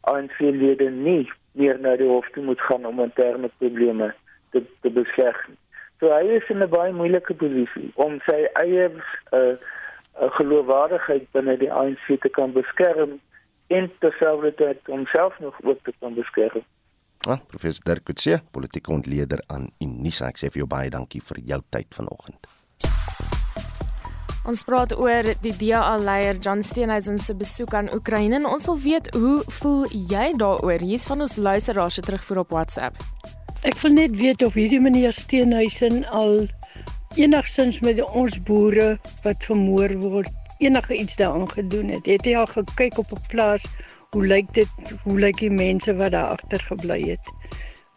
ANC-lede 0.02 0.90
nie 0.90 1.32
meer 1.52 1.80
na 1.80 1.96
die 1.96 2.08
hof 2.08 2.30
toe 2.34 2.44
moet 2.44 2.62
gaan 2.62 2.86
om 2.86 3.00
interne 3.00 3.50
probleme 3.58 4.14
te, 4.52 4.64
te 4.82 4.90
besleg. 4.90 5.38
So 6.00 6.10
hy 6.14 6.38
is 6.38 6.50
in 6.50 6.64
'n 6.64 6.70
baie 6.70 6.94
moeilike 6.94 7.34
posisie 7.34 7.92
om 7.96 8.20
sy 8.26 8.48
eie 8.54 8.90
uh, 9.34 9.56
geloofwaardigheid 10.38 11.26
binne 11.32 11.58
die 11.58 11.72
ANC 11.74 12.06
te 12.22 12.30
kan 12.30 12.54
beskerm 12.54 13.20
en 13.68 13.92
terselfdertyd 14.00 14.80
homself 14.86 15.40
nog 15.40 15.56
ook 15.64 15.80
te 15.84 15.94
kan 16.00 16.14
beskerm. 16.14 16.64
Ah, 17.28 17.40
professor 17.48 17.84
Dirk 17.84 18.06
Coetzee, 18.06 18.40
politieke 18.52 18.92
ontleder 18.92 19.42
aan 19.48 19.70
Unisa. 19.84 20.30
Ek 20.32 20.40
sê 20.40 20.52
vir 20.52 20.64
jou 20.64 20.70
baie 20.70 20.92
dankie 20.94 21.22
vir 21.24 21.42
jou 21.44 21.60
tyd 21.76 21.90
vanoggend. 21.98 22.48
Ons 24.48 24.64
praat 24.64 24.94
oor 24.96 25.28
die 25.44 25.52
DA-leier 25.60 26.38
John 26.40 26.62
Steenhuisen 26.64 27.18
se 27.20 27.34
besoek 27.36 27.74
aan 27.76 27.90
Oekraïne. 27.92 28.40
Ons 28.48 28.70
wil 28.70 28.80
weet 28.80 29.10
hoe 29.16 29.42
voel 29.58 29.84
jy 29.92 30.30
daaroor? 30.40 30.80
Hier's 30.80 31.08
van 31.10 31.26
ons 31.26 31.36
luisteraars 31.36 32.00
se 32.00 32.06
terugvoer 32.08 32.46
op 32.46 32.56
WhatsApp. 32.56 32.96
Ek 33.68 33.76
wil 33.84 33.98
net 33.98 34.16
weet 34.16 34.46
of 34.48 34.56
hierdie 34.56 34.80
meneer 34.80 35.12
Steenhuisen 35.12 36.06
al 36.16 36.46
enigsins 37.20 37.82
met 37.84 38.00
ons 38.08 38.40
boere 38.48 38.94
wat 39.26 39.44
vermoor 39.50 39.92
word 40.00 40.47
enige 40.58 40.96
iets 40.96 41.16
daaraan 41.16 41.50
gedoen 41.52 41.88
het. 41.90 42.06
Het 42.06 42.26
jy 42.26 42.36
al 42.36 42.48
gekyk 42.48 42.98
op 42.98 43.12
'n 43.12 43.28
plaas 43.28 43.66
hoe 44.10 44.26
lyk 44.26 44.54
dit? 44.54 44.70
Hoe 45.04 45.20
lyk 45.20 45.40
die 45.40 45.52
mense 45.52 45.96
wat 45.96 46.12
daar 46.12 46.32
agter 46.38 46.60
gebly 46.60 47.02
het? 47.10 47.32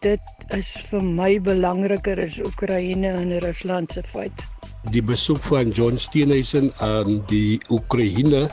Dit 0.00 0.20
is 0.56 0.72
vir 0.90 1.04
my 1.04 1.40
belangriker 1.40 2.18
as 2.22 2.38
Oekraïne 2.40 3.08
en 3.08 3.38
Rusland 3.38 3.92
se 3.92 4.02
feit. 4.02 4.44
Die 4.90 5.02
besoek 5.02 5.42
van 5.42 5.70
John 5.70 5.96
Steenhuisen 5.96 6.72
aan 6.78 7.22
die 7.26 7.60
Oekraïne 7.68 8.48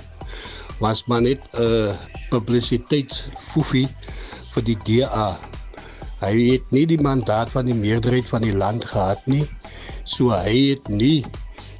was 0.80 1.06
maar 1.06 1.22
net 1.22 1.48
'n 1.54 1.62
uh, 1.64 1.96
publisiteitsfoefie 2.30 3.88
vir 4.54 4.64
die 4.64 4.78
DA. 4.84 5.40
Hy 6.20 6.34
het 6.52 6.72
nie 6.72 6.86
die 6.86 7.02
mandaat 7.02 7.50
van 7.50 7.66
die 7.66 7.78
meerderheid 7.78 8.28
van 8.28 8.42
die 8.42 8.56
land 8.56 8.86
gehad 8.86 9.26
nie. 9.26 9.46
So 10.04 10.30
hy 10.30 10.76
het 10.76 10.88
nie 10.88 11.26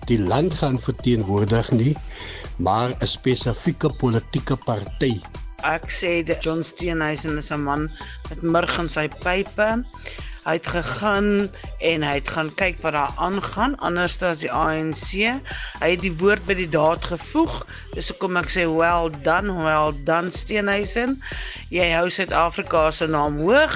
die 0.08 0.20
land 0.20 0.54
gaan 0.60 0.80
verteenwoordig 0.82 1.72
nie, 1.72 1.96
maar 2.58 2.90
'n 2.90 3.08
spesifieke 3.08 3.90
politieke 4.00 4.56
party. 4.56 5.22
Ek 5.64 5.90
sê 5.90 6.24
dat 6.24 6.44
John 6.44 6.64
Steenhuisen 6.64 7.38
is 7.38 7.52
'n 7.52 7.64
man 7.64 7.92
met 8.30 8.42
murg 8.42 8.78
in 8.80 8.90
sy 8.90 9.08
pype. 9.08 9.84
Hy 10.48 10.54
het 10.54 10.68
gegaan 10.68 11.50
en 11.84 12.04
hy 12.04 12.14
het 12.22 12.30
gaan 12.32 12.54
kyk 12.56 12.78
wat 12.82 12.94
daar 12.94 13.12
aangaan 13.18 13.76
anders 13.84 14.22
as 14.24 14.40
die 14.40 14.52
ANC. 14.52 15.12
Hy 15.82 15.90
het 15.92 16.02
die 16.02 16.14
woord 16.22 16.46
by 16.48 16.54
die 16.54 16.70
daad 16.70 17.04
gevoeg. 17.04 17.66
Dis 17.94 18.08
hoekom 18.14 18.38
ek 18.38 18.48
sê 18.54 18.64
well 18.64 19.12
done, 19.26 19.52
well 19.52 19.92
done 20.08 20.32
Steenhuisen. 20.32 21.22
Jy 21.70 21.92
hou 21.92 22.08
Suid-Afrika 22.10 22.92
se 22.92 23.08
naam 23.08 23.42
hoog. 23.44 23.76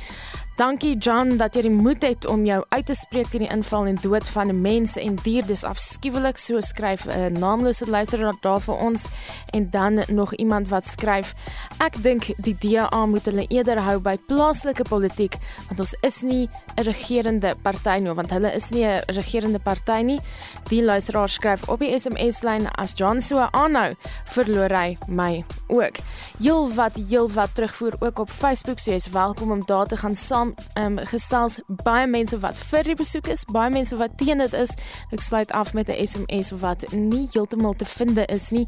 Dankie 0.59 0.97
John 0.99 1.37
dat 1.39 1.55
jy 1.55 1.69
die 1.69 1.71
moed 1.71 2.03
het 2.03 2.25
om 2.27 2.41
jou 2.43 2.57
uit 2.73 2.87
te 2.91 2.95
spreek 2.99 3.29
teen 3.31 3.45
die 3.45 3.51
inval 3.55 3.87
en 3.87 3.99
dood 4.03 4.27
van 4.35 4.51
mense 4.59 4.99
en 4.99 5.15
diere. 5.23 5.47
Dis 5.47 5.63
afskuwelik, 5.63 6.35
so 6.43 6.59
skryf 6.61 7.05
'n 7.07 7.11
uh, 7.15 7.27
naamlose 7.31 7.87
luisteraar 7.87 8.35
daar 8.43 8.59
vir 8.61 8.75
ons 8.75 9.07
en 9.55 9.71
dan 9.71 10.03
nog 10.09 10.35
iemand 10.35 10.69
wat 10.69 10.87
skryf: 10.87 11.35
Ek 11.79 12.03
dink 12.03 12.27
die 12.43 12.57
DA 12.59 13.07
moet 13.07 13.25
hulle 13.25 13.47
eerder 13.49 13.79
hou 13.79 14.01
by 14.01 14.17
plaaslike 14.27 14.83
politiek 14.83 15.37
want 15.69 15.81
ons 15.81 15.95
is 16.03 16.23
nie 16.23 16.51
'n 16.75 16.83
regerende 16.83 17.55
party 17.63 18.03
nie, 18.03 18.15
want 18.15 18.31
hulle 18.31 18.51
is 18.55 18.71
nie 18.71 18.85
'n 18.85 19.03
regerende 19.07 19.59
party 19.59 20.03
nie. 20.03 20.21
Die 20.69 20.83
luisteraar 20.83 21.29
skryf 21.29 21.69
op 21.69 21.79
die 21.79 21.99
SMS-lyn 21.99 22.67
as 22.75 22.95
John 22.97 23.21
so 23.21 23.39
aanhou, 23.39 23.95
verloor 24.25 24.71
hy 24.71 24.97
my 25.07 25.45
ook. 25.69 25.97
Heel 26.41 26.75
wat 26.75 26.97
heel 27.09 27.31
wat 27.31 27.55
terugvoer 27.55 27.95
ook 28.01 28.19
op 28.19 28.31
Facebook, 28.31 28.79
so 28.79 28.91
jy 28.91 28.97
is 28.97 29.09
welkom 29.09 29.51
om 29.53 29.63
daar 29.65 29.87
te 29.87 29.97
gaan 29.97 30.17
saam 30.17 30.48
ehm 30.75 30.99
um, 30.99 31.07
gestels 31.07 31.61
baie 31.67 32.07
mense 32.07 32.39
wat 32.39 32.59
vir 32.71 32.83
die 32.83 32.95
besoek 32.95 33.27
is, 33.29 33.45
baie 33.53 33.71
mense 33.71 33.97
wat 33.97 34.17
teen 34.19 34.39
dit 34.39 34.53
is. 34.53 34.71
Ek 35.11 35.21
sluit 35.21 35.53
af 35.53 35.75
met 35.75 35.89
'n 35.89 36.07
SMS 36.07 36.51
wat 36.61 36.93
nie 36.93 37.29
heeltemal 37.33 37.75
te 37.75 37.85
vind 37.85 38.19
is 38.31 38.51
nie. 38.51 38.67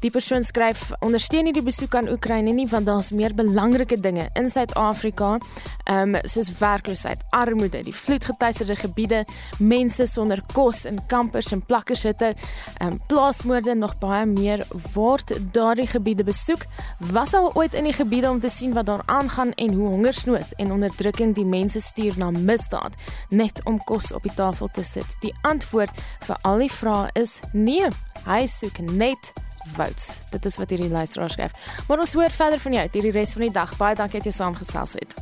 Die 0.00 0.10
persoon 0.10 0.44
skryf: 0.44 0.90
"Ondersteun 1.00 1.44
nie 1.44 1.52
die 1.52 1.62
besoek 1.62 1.94
aan 1.94 2.08
Oekraïne 2.08 2.52
nie 2.52 2.66
want 2.66 2.86
daar's 2.86 3.10
meer 3.10 3.34
belangrike 3.34 4.00
dinge 4.00 4.28
in 4.34 4.50
Suid-Afrika, 4.50 5.38
ehm 5.84 6.14
um, 6.14 6.20
soos 6.22 6.58
werkloosheid, 6.58 7.22
armoede, 7.30 7.82
die 7.82 7.94
vloedgetuieerde 7.94 8.76
gebiede, 8.76 9.24
mense 9.58 10.06
sonder 10.06 10.42
kos 10.52 10.84
in 10.84 11.06
kampers 11.06 11.52
en 11.52 11.64
plakkershitte, 11.64 12.34
ehm 12.78 12.92
um, 12.92 13.00
plaasmoorde 13.06 13.74
nog 13.74 13.98
baie 13.98 14.26
meer 14.26 14.66
word 14.92 15.38
daardie 15.52 15.86
gebiede 15.86 16.24
besoek. 16.24 16.64
Was 16.98 17.34
al 17.34 17.50
ooit 17.54 17.74
in 17.74 17.84
die 17.84 17.92
gebiede 17.92 18.30
om 18.30 18.40
te 18.40 18.48
sien 18.48 18.72
wat 18.72 18.86
daar 18.86 19.02
aangaan 19.06 19.52
en 19.52 19.72
hoe 19.72 19.88
hongersnood 19.88 20.54
en 20.56 20.72
onderdrukking 20.72 21.17
onderdrukking 21.18 21.34
die 21.34 21.44
mense 21.44 21.80
stuur 21.80 22.14
na 22.18 22.30
misdaad 22.30 22.94
net 23.30 23.60
om 23.66 23.78
kos 23.78 24.12
op 24.12 24.22
die 24.22 24.34
tafel 24.34 24.68
te 24.72 24.84
sit. 24.84 25.06
Die 25.20 25.34
antwoord 25.42 25.90
vir 26.26 26.36
al 26.44 26.58
die 26.58 26.70
vrae 26.70 27.10
is 27.14 27.40
nee. 27.52 27.88
Hy 28.26 28.46
soek 28.46 28.78
net 28.92 29.32
votes. 29.74 30.20
Dit 30.30 30.46
is 30.46 30.58
wat 30.58 30.70
hierdie 30.70 30.90
luisteraar 30.90 31.30
skryf. 31.30 31.52
Maar 31.88 31.98
ons 31.98 32.14
hoor 32.14 32.30
verder 32.30 32.58
van 32.58 32.72
jou 32.72 32.88
hierdie 32.92 33.12
res 33.12 33.34
van 33.34 33.48
die 33.48 33.52
dag. 33.52 33.76
Baie 33.76 33.94
dankie 33.94 34.20
dat 34.20 34.30
jy 34.30 34.32
saamgesels 34.32 34.94
het. 34.98 35.14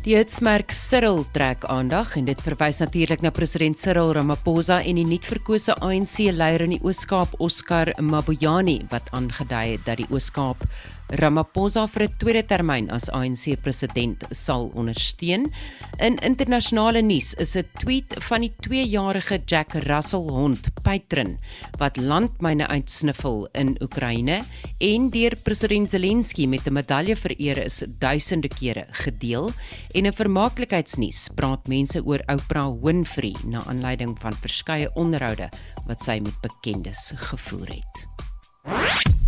Die 0.00 0.14
hitsmerk 0.16 0.72
Cyril 0.72 1.26
trek 1.34 1.66
aandag 1.68 2.14
en 2.16 2.24
dit 2.24 2.38
verwys 2.40 2.78
natuurlik 2.80 3.20
na 3.20 3.28
president 3.36 3.76
Cyril 3.76 4.14
Ramaphosa 4.16 4.78
en 4.80 4.96
die 4.96 5.04
nuutverkose 5.04 5.74
ANC 5.84 6.30
leier 6.32 6.64
in 6.64 6.72
die 6.72 6.80
Oos-Kaap 6.80 7.34
Oscar 7.36 7.92
Mabuyane 8.00 8.78
wat 8.88 9.12
aangedui 9.12 9.74
het 9.74 9.84
dat 9.84 10.00
die 10.00 10.08
Oos-Kaap 10.08 10.64
Ramaphosa 11.10 11.88
vir 11.90 12.04
'n 12.06 12.14
tweede 12.18 12.42
termyn 12.46 12.90
as 12.90 13.10
ANC-president 13.10 14.22
sal 14.30 14.70
ondersteun. 14.78 15.50
In 15.98 16.18
internasionale 16.22 17.02
nuus 17.02 17.34
is 17.34 17.56
'n 17.56 17.66
tweet 17.78 18.14
van 18.28 18.40
die 18.40 18.52
2-jarige 18.62 19.42
Jack 19.46 19.74
Russell 19.74 20.30
hond 20.30 20.70
Patron 20.82 21.38
wat 21.78 21.96
landmyne 21.96 22.66
uitsniffel 22.66 23.48
in 23.54 23.76
Oekraïne 23.82 24.44
en 24.78 25.10
deur 25.10 25.34
president 25.42 25.90
Zelensky 25.90 26.46
met 26.46 26.66
'n 26.66 26.72
medalje 26.72 27.16
vereer 27.16 27.58
is 27.64 27.82
duisende 27.98 28.48
kere 28.48 28.86
gedeel. 28.90 29.50
En 29.94 30.06
'n 30.06 30.12
vermaaklikheidsnuus 30.12 31.28
praat 31.34 31.66
mense 31.68 32.04
oor 32.04 32.22
Oprah 32.26 32.70
Winfrey 32.82 33.34
na 33.44 33.64
aanleiding 33.66 34.16
van 34.20 34.32
verskeie 34.32 34.90
onderhoude 34.94 35.48
wat 35.86 36.02
sy 36.02 36.20
met 36.22 36.40
bekendes 36.40 37.12
gevoer 37.16 37.66
het. 37.66 39.19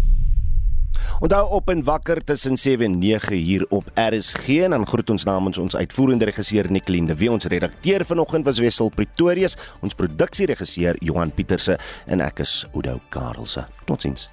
Onthou 1.20 1.50
op 1.50 1.68
en 1.68 1.84
wakker 1.84 2.24
tussen 2.24 2.56
7 2.56 2.84
en 2.84 2.98
9 2.98 3.36
hier 3.36 3.66
op 3.68 3.90
RSG 3.94 4.48
en 4.48 4.70
dan 4.70 4.86
groet 4.86 5.10
ons 5.10 5.24
namens 5.24 5.58
ons 5.58 5.76
uitvoerende 5.76 6.24
regisseur 6.24 6.70
Nicoline 6.70 7.14
Wie 7.14 7.30
ons 7.30 7.44
redakteur 7.44 8.04
vanoggend 8.04 8.44
was 8.44 8.58
Wessel 8.58 8.90
Pretorius, 8.94 9.56
ons 9.80 9.94
produksieregisseur 9.94 10.96
Johan 11.00 11.32
Pieterse 11.34 11.78
en 12.06 12.20
ek 12.20 12.44
is 12.46 12.62
Oudo 12.72 13.00
Karelse. 13.08 13.66
Totsiens. 13.84 14.28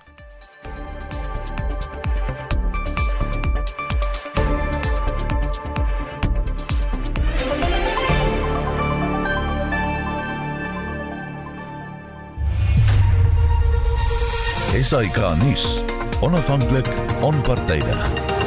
SAK 14.80 15.18
nuus. 15.44 15.99
Onafhanklik, 16.22 16.88
onpartydig. 17.22 18.39